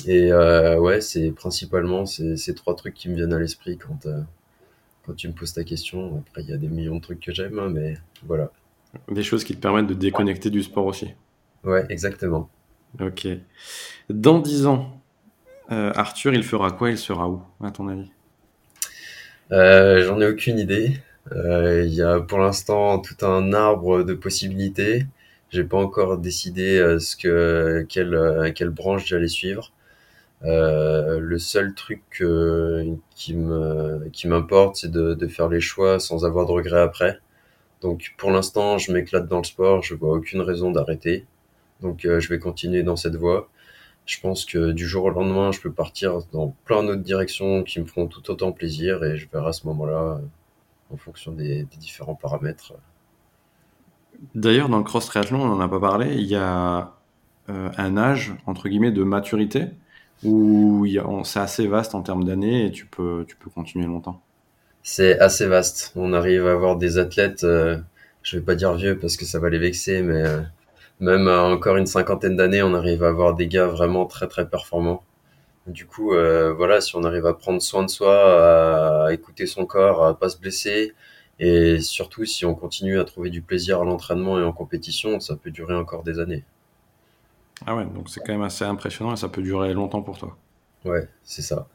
Et 0.07 0.33
ouais, 0.33 1.01
c'est 1.01 1.33
principalement 1.33 2.07
ces, 2.07 2.37
ces 2.37 2.55
trois 2.55 2.77
trucs 2.77 2.95
qui 2.95 3.09
me 3.09 3.16
viennent 3.16 3.33
à 3.33 3.39
l'esprit 3.41 3.79
quand, 3.79 4.07
quand 5.07 5.14
tu 5.14 5.29
me 5.29 5.33
poses 5.35 5.55
ta 5.55 5.64
question. 5.64 6.22
Après, 6.29 6.43
il 6.43 6.51
y 6.51 6.53
a 6.55 6.59
des 6.59 6.68
millions 6.68 6.97
de 6.97 7.01
trucs 7.03 7.20
que 7.20 7.33
j'aime, 7.33 7.59
hein, 7.59 7.70
mais 7.72 7.97
voilà. 8.24 8.51
Des 9.11 9.23
choses 9.23 9.45
qui 9.45 9.55
te 9.55 9.61
permettent 9.61 9.87
de 9.87 9.95
déconnecter 9.95 10.51
du 10.51 10.63
sport 10.63 10.87
aussi. 10.87 11.15
Ouais, 11.65 11.85
exactement. 11.89 12.49
Ok. 13.01 13.27
Dans 14.11 14.39
10 14.39 14.67
ans, 14.67 15.01
euh, 15.73 15.93
Arthur, 15.95 16.35
il 16.35 16.45
fera 16.45 16.71
quoi? 16.73 16.91
Il 16.91 16.99
sera 16.99 17.29
où, 17.29 17.43
à 17.63 17.71
ton 17.71 17.89
avis? 17.89 18.11
Euh, 19.53 20.05
J'en 20.05 20.21
ai 20.21 20.27
aucune 20.27 20.59
idée. 20.59 20.99
Euh, 21.33 21.83
il 21.85 21.93
y 21.95 22.03
a 22.03 22.21
pour 22.21 22.39
l'instant 22.39 22.99
tout 23.01 23.25
un 23.27 23.53
arbre 23.53 24.03
de 24.03 24.15
possibilités. 24.15 25.07
J'ai 25.51 25.65
pas 25.65 25.79
encore 25.79 26.19
décidé 26.19 26.97
ce 27.01 27.17
que 27.17 27.87
quelle 27.89 28.53
quelle 28.55 28.71
branche 28.71 29.07
j'allais 29.07 29.29
suivre. 29.29 29.73
le 30.43 31.39
seul 31.39 31.75
truc 31.75 32.03
qui 33.15 33.35
me 33.35 34.09
qui 34.13 34.29
m'importe, 34.29 34.77
c'est 34.77 34.91
de, 34.91 35.15
de 35.15 35.27
faire 35.29 35.49
les 35.49 35.61
choix 35.61 35.99
sans 36.01 36.25
avoir 36.25 36.47
de 36.47 36.53
regrets 36.53 36.81
après. 36.81 37.21
Donc 37.81 38.14
pour 38.16 38.31
l'instant, 38.31 38.79
je 38.79 38.93
m'éclate 38.93 39.29
dans 39.29 39.39
le 39.39 39.45
sport, 39.45 39.83
je 39.83 39.95
vois 39.95 40.14
aucune 40.14 40.41
raison 40.41 40.70
d'arrêter. 40.70 41.27
Donc 41.81 42.05
euh, 42.05 42.20
je 42.20 42.29
vais 42.29 42.39
continuer 42.39 42.83
dans 42.83 42.97
cette 42.97 43.16
voie. 43.16 43.49
Je 44.07 44.20
pense 44.20 44.45
que 44.45 44.70
du 44.70 44.87
jour 44.87 45.05
au 45.05 45.11
lendemain, 45.11 45.53
je 45.53 45.61
peux 45.61 45.72
partir 45.72 46.20
dans 46.33 46.55
plein 46.64 46.83
d'autres 46.83 47.03
directions 47.03 47.64
qui 47.64 47.81
me 47.81 47.87
feront 47.87 48.07
tout 48.07 48.31
autant 48.31 48.53
plaisir 48.53 49.03
et 49.05 49.16
je 49.16 49.29
verrai 49.31 49.49
à 49.49 49.53
ce 49.53 49.66
moment-là 49.66 50.18
euh, 50.18 50.95
en 50.95 50.97
fonction 50.97 51.33
des, 51.33 51.64
différents 51.79 52.14
paramètres. 52.14 52.74
D'ailleurs, 54.35 54.68
dans 54.68 54.79
le 54.79 54.85
cross 54.85 55.07
triathlon, 55.07 55.43
on 55.43 55.47
n'en 55.47 55.61
a 55.61 55.68
pas 55.68 55.81
parlé, 55.81 56.14
il 56.14 56.27
y 56.27 56.37
a 56.37 56.95
euh, 57.51 57.70
un 57.77 57.97
âge, 57.97 58.33
entre 58.47 58.68
guillemets, 58.68 58.93
de 58.93 59.03
maturité 59.03 59.66
où 60.24 60.87
c'est 61.24 61.41
assez 61.41 61.66
vaste 61.66 61.95
en 61.95 62.01
termes 62.01 62.24
d'années 62.24 62.66
et 62.66 62.70
tu 62.70 62.87
peux, 62.87 63.27
tu 63.29 63.37
peux 63.37 63.51
continuer 63.51 63.85
longtemps 63.87 64.22
c'est 64.87 65.18
assez 65.18 65.47
vaste. 65.47 65.93
On 65.97 66.12
arrive 66.12 66.47
à 66.47 66.53
avoir 66.53 66.76
des 66.76 66.99
athlètes, 66.99 67.43
euh, 67.43 67.76
je 68.22 68.39
vais 68.39 68.45
pas 68.45 68.55
dire 68.55 68.72
vieux 68.74 68.97
parce 68.97 69.16
que 69.16 69.24
ça 69.24 69.41
va 69.41 69.51
les 69.51 69.59
vexer, 69.59 70.01
mais 70.01 70.22
euh, 70.22 70.41
même 71.01 71.26
à 71.26 71.43
encore 71.43 71.76
une 71.76 71.87
cinquantaine 71.87 72.37
d'années, 72.37 72.62
on 72.62 72.72
arrive 72.72 73.03
à 73.03 73.09
avoir 73.09 73.34
des 73.34 73.49
gars 73.49 73.66
vraiment 73.66 74.07
très 74.07 74.28
très 74.28 74.49
performants. 74.49 75.03
Du 75.66 75.87
coup, 75.87 76.14
euh, 76.14 76.53
voilà, 76.55 76.80
si 76.80 76.95
on 76.95 77.03
arrive 77.03 77.26
à 77.26 77.34
prendre 77.34 77.61
soin 77.61 77.82
de 77.82 77.91
soi, 77.91 79.07
à 79.07 79.12
écouter 79.12 79.47
son 79.47 79.66
corps, 79.66 80.05
à 80.07 80.16
pas 80.16 80.28
se 80.28 80.39
blesser, 80.39 80.95
et 81.41 81.80
surtout 81.80 82.24
si 82.24 82.47
on 82.47 82.55
continue 82.55 83.01
à 83.01 83.05
trouver 83.05 83.30
du 83.30 83.43
plaisir 83.43 83.80
à 83.80 83.84
l'entraînement 83.84 84.39
et 84.39 84.45
en 84.45 84.53
compétition, 84.53 85.18
ça 85.18 85.34
peut 85.34 85.51
durer 85.51 85.74
encore 85.74 86.05
des 86.05 86.20
années. 86.20 86.45
Ah 87.66 87.74
ouais, 87.74 87.87
donc 87.87 88.09
c'est 88.09 88.20
quand 88.20 88.32
même 88.32 88.43
assez 88.43 88.64
impressionnant 88.64 89.14
et 89.14 89.16
ça 89.16 89.28
peut 89.28 89.43
durer 89.43 89.74
longtemps 89.74 90.03
pour 90.03 90.16
toi. 90.16 90.37
Ouais, 90.84 91.09
c'est 91.24 91.43
ça. 91.43 91.66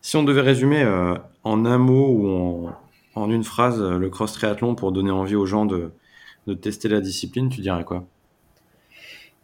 Si 0.00 0.16
on 0.16 0.22
devait 0.22 0.42
résumer 0.42 0.82
euh, 0.82 1.14
en 1.44 1.64
un 1.64 1.78
mot 1.78 2.08
ou 2.08 2.70
en, 3.14 3.30
une 3.30 3.44
phrase 3.44 3.80
euh, 3.80 3.98
le 3.98 4.08
cross 4.10 4.32
triathlon 4.32 4.74
pour 4.74 4.92
donner 4.92 5.10
envie 5.10 5.34
aux 5.34 5.46
gens 5.46 5.66
de, 5.66 5.90
tester 6.62 6.88
la 6.88 7.00
discipline, 7.00 7.50
tu 7.50 7.60
dirais 7.60 7.84
quoi? 7.84 8.06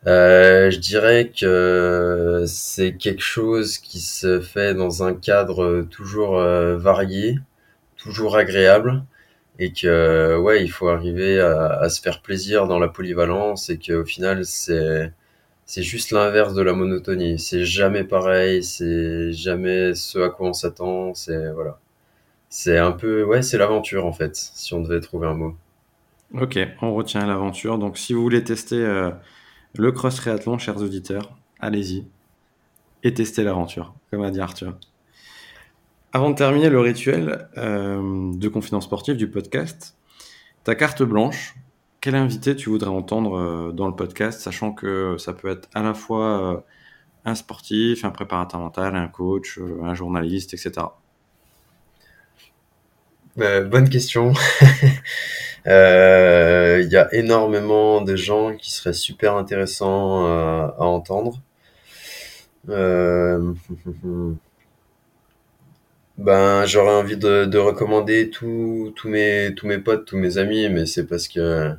Euh, 0.07 0.71
je 0.71 0.79
dirais 0.79 1.33
que 1.39 2.45
c'est 2.47 2.95
quelque 2.97 3.23
chose 3.23 3.79
qui 3.79 4.01
se 4.01 4.41
fait 4.41 4.75
dans 4.75 5.03
un 5.03 5.15
cadre 5.15 5.87
toujours 5.91 6.37
varié, 6.37 7.39
toujours 7.97 8.37
agréable, 8.37 9.05
et 9.59 9.73
que 9.73 10.37
ouais, 10.39 10.63
il 10.63 10.71
faut 10.71 10.89
arriver 10.89 11.41
à, 11.41 11.89
se 11.91 12.01
faire 12.01 12.23
plaisir 12.23 12.67
dans 12.67 12.79
la 12.79 12.89
polyvalence, 12.89 13.69
et 13.69 13.79
qu'au 13.79 14.05
final 14.05 14.47
c'est 14.47 15.13
c'est 15.67 15.83
juste 15.83 16.11
l'inverse 16.11 16.55
de 16.55 16.63
la 16.63 16.73
monotonie. 16.73 17.39
C'est 17.39 17.65
jamais 17.65 18.05
pareil, 18.05 18.63
c'est 18.63 19.33
jamais 19.33 19.95
ce 19.95 20.19
à 20.19 20.29
quoi 20.31 20.49
on 20.49 20.53
s'attend, 20.53 21.15
c'est 21.15 21.51
voilà. 21.53 21.79
C'est 22.49 22.79
un 22.79 22.93
peu 22.93 23.25
ouais, 23.25 23.43
c'est 23.43 23.59
l'aventure 23.59 24.07
en 24.07 24.13
fait, 24.13 24.37
si 24.37 24.75
on 24.75 24.81
devait 24.81 25.01
trouver 25.01 25.27
un 25.27 25.35
mot. 25.35 25.57
Ok, 26.41 26.59
on 26.83 26.95
retient 26.95 27.27
l'aventure. 27.27 27.79
Donc 27.79 27.99
si 27.99 28.13
vous 28.13 28.23
voulez 28.23 28.45
tester 28.45 28.77
euh, 28.77 29.11
le 29.77 29.93
cross 29.93 30.17
triathlon, 30.17 30.59
chers 30.59 30.79
auditeurs, 30.79 31.37
allez-y 31.61 32.05
et 33.05 33.13
testez 33.13 33.45
l'aventure, 33.45 33.95
comme 34.11 34.23
a 34.23 34.31
dit 34.31 34.41
Arthur. 34.41 34.75
Avant 36.13 36.31
de 36.31 36.35
terminer 36.37 36.71
le 36.71 36.81
rituel 36.81 37.49
euh, 37.59 38.33
de 38.35 38.49
confidence 38.49 38.85
sportive 38.85 39.17
du 39.17 39.29
podcast, 39.29 39.97
ta 40.65 40.75
carte 40.75 41.03
blanche, 41.03 41.55
quel 42.05 42.17
invité 42.17 42.55
tu 42.55 42.69
voudrais 42.69 42.91
entendre 42.91 43.39
euh, 43.39 43.73
dans 43.73 43.89
le 43.89 43.97
podcast, 43.97 44.43
sachant 44.43 44.73
que 44.73 45.17
ça 45.17 45.33
peut 45.33 45.49
être 45.49 45.71
à 45.73 45.83
la 45.83 45.95
fois 45.95 46.53
euh, 46.53 46.61
un 47.25 47.35
sportif, 47.35 48.05
un 48.05 48.11
préparateur 48.11 48.61
mental, 48.61 48.95
un 48.95 49.09
coach, 49.09 49.57
euh, 49.59 49.83
un 49.83 49.95
journaliste, 49.95 50.53
etc. 50.53 50.89
bonne 53.37 53.89
question. 53.89 54.35
Il 55.65 55.71
y 56.93 56.97
a 56.97 57.09
énormément 57.15 58.03
de 58.03 58.17
gens 58.17 58.55
qui 58.55 58.71
seraient 58.71 58.93
super 58.93 59.37
intéressants 59.37 60.27
à, 60.27 60.75
entendre. 60.81 61.41
Ben, 66.17 66.65
j'aurais 66.65 66.95
envie 66.95 67.17
de, 67.17 67.59
recommander 67.59 68.31
tous 68.31 68.93
mes 69.09 69.79
potes, 69.83 70.05
tous 70.05 70.17
mes 70.17 70.39
amis, 70.39 70.69
mais 70.69 70.87
c'est 70.87 71.07
parce 71.07 71.27
que 71.27 71.77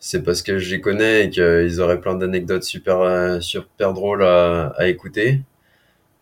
c'est 0.00 0.22
parce 0.22 0.42
que 0.42 0.58
je 0.58 0.74
les 0.74 0.80
connais 0.80 1.24
et 1.26 1.30
qu'ils 1.30 1.80
auraient 1.80 2.00
plein 2.00 2.14
d'anecdotes 2.14 2.64
super, 2.64 3.42
super 3.42 3.92
drôles 3.92 4.24
à, 4.24 4.68
à 4.76 4.88
écouter. 4.88 5.42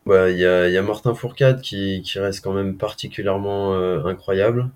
Bah, 0.06 0.30
il 0.30 0.38
y 0.38 0.46
a, 0.46 0.68
y 0.68 0.76
a 0.76 0.82
Martin 0.82 1.14
Fourcade 1.14 1.60
qui, 1.60 2.00
qui 2.02 2.18
reste 2.20 2.42
quand 2.44 2.52
même 2.52 2.76
particulièrement 2.76 3.74
euh, 3.74 4.04
incroyable, 4.04 4.70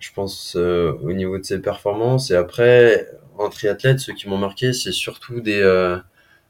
je 0.00 0.10
pense, 0.14 0.54
euh, 0.56 0.92
au 1.02 1.12
niveau 1.12 1.38
de 1.38 1.44
ses 1.44 1.60
performances. 1.60 2.30
Et 2.30 2.36
après, 2.36 3.08
en 3.38 3.48
triathlète, 3.50 4.00
ceux 4.00 4.14
qui 4.14 4.28
m'ont 4.28 4.38
marqué, 4.38 4.72
c'est 4.74 4.92
surtout 4.92 5.40
des, 5.40 5.60
euh, 5.62 5.98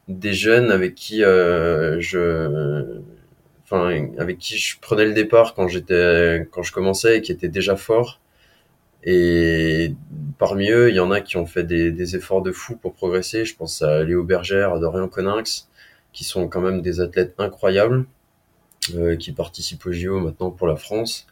des 0.09 0.35
jeunes 0.35 0.71
avec 0.73 0.95
qui 0.97 1.21
je, 1.21 3.01
enfin, 3.65 4.09
avec 4.19 4.39
qui 4.39 4.59
je 4.59 4.79
prenais 4.81 5.07
le 5.07 5.15
départ 5.15 5.55
quand 5.55 5.69
j'étais, 5.69 6.49
quand 6.53 6.63
je 6.63 6.73
commençais 6.73 7.19
et 7.19 7.23
qui 7.23 7.33
étaient 7.33 7.49
déjà 7.49 7.77
forts. 7.77 8.21
Et 9.05 9.95
parmi 10.39 10.71
eux, 10.71 10.91
il 10.91 10.97
y 10.97 11.01
en 11.01 11.11
a 11.11 11.21
qui 11.21 11.37
ont 11.37 11.47
fait 11.47 11.65
des, 11.65 11.91
des 11.91 12.17
efforts 12.17 12.43
de 12.43 12.53
fou 12.53 12.77
pour 12.77 12.95
progresser. 12.95 13.45
Je 13.45 13.57
pense 13.57 13.83
à 13.83 14.03
Léo 14.03 14.25
Bergère, 14.25 14.75
à 14.75 14.79
Dorian 14.79 15.09
Coninx, 15.09 15.69
qui 16.13 16.25
sont 16.25 16.49
quand 16.49 16.61
même 16.61 16.83
des 16.83 17.01
athlètes 17.01 17.35
incroyables, 17.39 18.07
euh, 18.95 19.17
qui 19.17 19.33
participent 19.33 19.87
au 19.87 19.93
JO 19.93 20.21
maintenant 20.21 20.51
pour 20.51 20.67
la 20.67 20.77
France. 20.77 21.27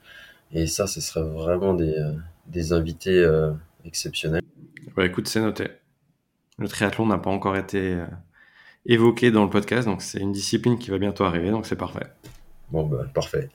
Et 0.53 0.67
ça, 0.67 0.87
ce 0.87 1.01
serait 1.01 1.29
vraiment 1.29 1.75
des, 1.75 1.95
euh, 1.95 2.13
des 2.47 2.73
invités 2.73 3.19
euh, 3.19 3.53
exceptionnels. 3.85 4.43
Ouais, 4.97 5.07
écoute, 5.07 5.29
c'est 5.29 5.41
noté. 5.41 5.69
Le 6.59 6.69
triathlon 6.69 7.07
n'a 7.07 7.19
pas 7.19 7.31
encore 7.31 7.57
été 7.57 8.03
évoqué 8.85 9.31
dans 9.31 9.45
le 9.45 9.51
podcast, 9.51 9.87
donc 9.87 10.03
c'est 10.03 10.19
une 10.19 10.33
discipline 10.33 10.77
qui 10.79 10.91
va 10.91 10.99
bientôt 10.99 11.23
arriver, 11.23 11.51
donc 11.51 11.67
c'est 11.67 11.77
parfait. 11.77 12.07
Bon, 12.71 12.85
bah, 12.85 13.07
parfait. 13.15 13.49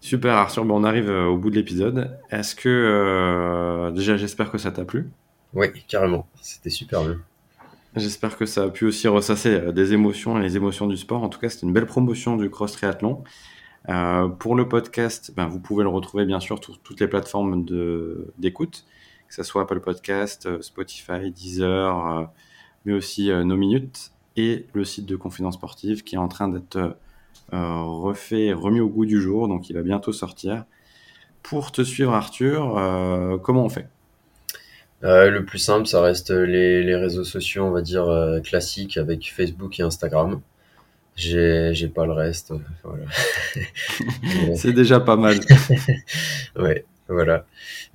Super 0.00 0.34
Arthur, 0.34 0.64
bon, 0.64 0.80
on 0.80 0.84
arrive 0.84 1.08
au 1.08 1.36
bout 1.36 1.50
de 1.50 1.56
l'épisode. 1.56 2.18
Est-ce 2.30 2.54
que 2.54 3.90
déjà 3.94 4.16
j'espère 4.16 4.50
que 4.50 4.58
ça 4.58 4.72
t'a 4.72 4.84
plu? 4.84 5.10
Oui, 5.52 5.68
carrément. 5.88 6.26
C'était 6.40 6.70
super 6.70 7.04
bien. 7.04 7.18
J'espère 7.96 8.36
que 8.36 8.46
ça 8.46 8.64
a 8.64 8.68
pu 8.68 8.84
aussi 8.84 9.08
ressasser 9.08 9.50
euh, 9.50 9.72
des 9.72 9.92
émotions 9.92 10.38
et 10.38 10.42
les 10.42 10.56
émotions 10.56 10.86
du 10.86 10.96
sport. 10.96 11.24
En 11.24 11.28
tout 11.28 11.40
cas, 11.40 11.48
c'était 11.48 11.66
une 11.66 11.72
belle 11.72 11.86
promotion 11.86 12.36
du 12.36 12.48
cross 12.48 12.72
triathlon. 12.72 13.24
Euh, 13.88 14.28
pour 14.28 14.54
le 14.54 14.68
podcast, 14.68 15.32
ben, 15.34 15.48
vous 15.48 15.58
pouvez 15.58 15.82
le 15.82 15.88
retrouver 15.88 16.24
bien 16.24 16.38
sûr 16.38 16.62
sur 16.62 16.78
toutes 16.78 17.00
les 17.00 17.08
plateformes 17.08 17.64
d'écoute, 18.38 18.84
que 19.26 19.34
ce 19.34 19.42
soit 19.42 19.62
Apple 19.62 19.80
Podcast, 19.80 20.46
euh, 20.46 20.62
Spotify, 20.62 21.32
Deezer, 21.32 22.30
mais 22.84 22.92
aussi 22.92 23.30
nos 23.30 23.56
minutes 23.56 24.12
et 24.36 24.66
le 24.72 24.84
site 24.84 25.06
de 25.06 25.16
Confidence 25.16 25.54
Sportive 25.54 26.04
qui 26.04 26.14
est 26.14 26.18
en 26.18 26.28
train 26.28 26.48
d'être 26.48 26.96
refait, 27.52 28.52
remis 28.52 28.80
au 28.80 28.88
goût 28.88 29.06
du 29.06 29.20
jour, 29.20 29.48
donc 29.48 29.70
il 29.70 29.74
va 29.74 29.82
bientôt 29.82 30.12
sortir. 30.12 30.64
Pour 31.42 31.72
te 31.72 31.82
suivre, 31.82 32.12
Arthur, 32.12 33.40
comment 33.42 33.64
on 33.64 33.68
fait? 33.68 33.88
Euh, 35.02 35.30
le 35.30 35.44
plus 35.44 35.58
simple, 35.58 35.86
ça 35.86 36.02
reste 36.02 36.30
les, 36.30 36.82
les 36.82 36.96
réseaux 36.96 37.24
sociaux, 37.24 37.64
on 37.64 37.70
va 37.70 37.80
dire, 37.80 38.06
euh, 38.08 38.40
classiques 38.40 38.96
avec 38.98 39.32
Facebook 39.32 39.80
et 39.80 39.82
Instagram. 39.82 40.40
J'ai, 41.16 41.70
j'ai 41.74 41.88
pas 41.88 42.06
le 42.06 42.12
reste. 42.12 42.52
Voilà. 42.84 43.04
C'est 44.56 44.72
déjà 44.72 45.00
pas 45.00 45.16
mal. 45.16 45.38
ouais, 46.56 46.84
voilà. 47.08 47.46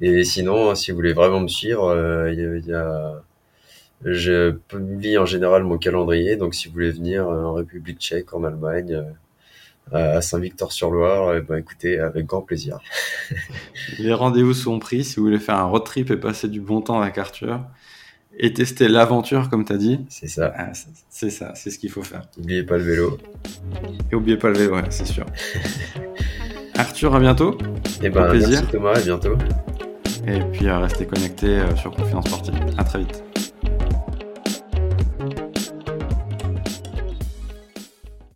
Et 0.01 0.23
sinon, 0.23 0.75
si 0.75 0.91
vous 0.91 0.97
voulez 0.97 1.13
vraiment 1.13 1.39
me 1.39 1.47
suivre, 1.47 1.85
euh, 1.89 2.31
il 2.31 2.67
y, 2.67 2.73
a, 2.73 3.21
je 4.03 4.51
publie 4.51 5.17
en 5.17 5.25
général 5.25 5.63
mon 5.63 5.77
calendrier. 5.77 6.37
Donc, 6.37 6.55
si 6.55 6.67
vous 6.67 6.73
voulez 6.73 6.91
venir 6.91 7.27
en 7.27 7.53
République 7.53 7.99
tchèque, 7.99 8.33
en 8.33 8.43
Allemagne, 8.43 9.05
à 9.91 10.21
Saint-Victor-sur-Loire, 10.21 11.35
eh 11.35 11.41
ben, 11.41 11.57
écoutez, 11.57 11.99
avec 11.99 12.25
grand 12.25 12.41
plaisir. 12.41 12.79
Les 13.99 14.13
rendez-vous 14.13 14.53
sont 14.53 14.79
pris. 14.79 15.03
Si 15.03 15.17
vous 15.17 15.23
voulez 15.23 15.39
faire 15.39 15.55
un 15.55 15.65
road 15.65 15.83
trip 15.83 16.09
et 16.11 16.17
passer 16.17 16.47
du 16.47 16.59
bon 16.59 16.81
temps 16.81 17.01
avec 17.01 17.17
Arthur 17.17 17.61
et 18.37 18.53
tester 18.53 18.87
l'aventure, 18.87 19.49
comme 19.49 19.65
tu 19.65 19.73
as 19.73 19.77
dit. 19.77 20.05
C'est 20.09 20.27
ça. 20.27 20.53
Ah, 20.57 20.71
c'est 21.09 21.29
ça, 21.29 21.53
c'est 21.55 21.69
ce 21.69 21.79
qu'il 21.79 21.89
faut 21.89 22.03
faire. 22.03 22.23
N'oubliez 22.37 22.63
pas 22.63 22.77
le 22.77 22.83
vélo. 22.83 23.17
Et 24.11 24.15
oubliez 24.15 24.37
pas 24.37 24.49
le 24.49 24.57
vélo, 24.57 24.75
ouais, 24.75 24.83
c'est 24.89 25.07
sûr. 25.07 25.25
Arthur, 26.75 27.15
à 27.15 27.19
bientôt. 27.19 27.57
Et 28.01 28.07
eh 28.07 28.09
ben, 28.09 28.27
plaisir. 28.29 28.49
merci 28.49 28.71
Thomas, 28.71 28.97
à 28.97 29.01
bientôt. 29.01 29.37
Et 30.27 30.39
puis, 30.51 30.69
restez 30.69 31.05
connectés 31.05 31.59
euh, 31.59 31.75
sur 31.75 31.91
Confiance 31.91 32.27
Sportive. 32.27 32.55
À 32.77 32.83
très 32.83 32.99
vite. 32.99 33.23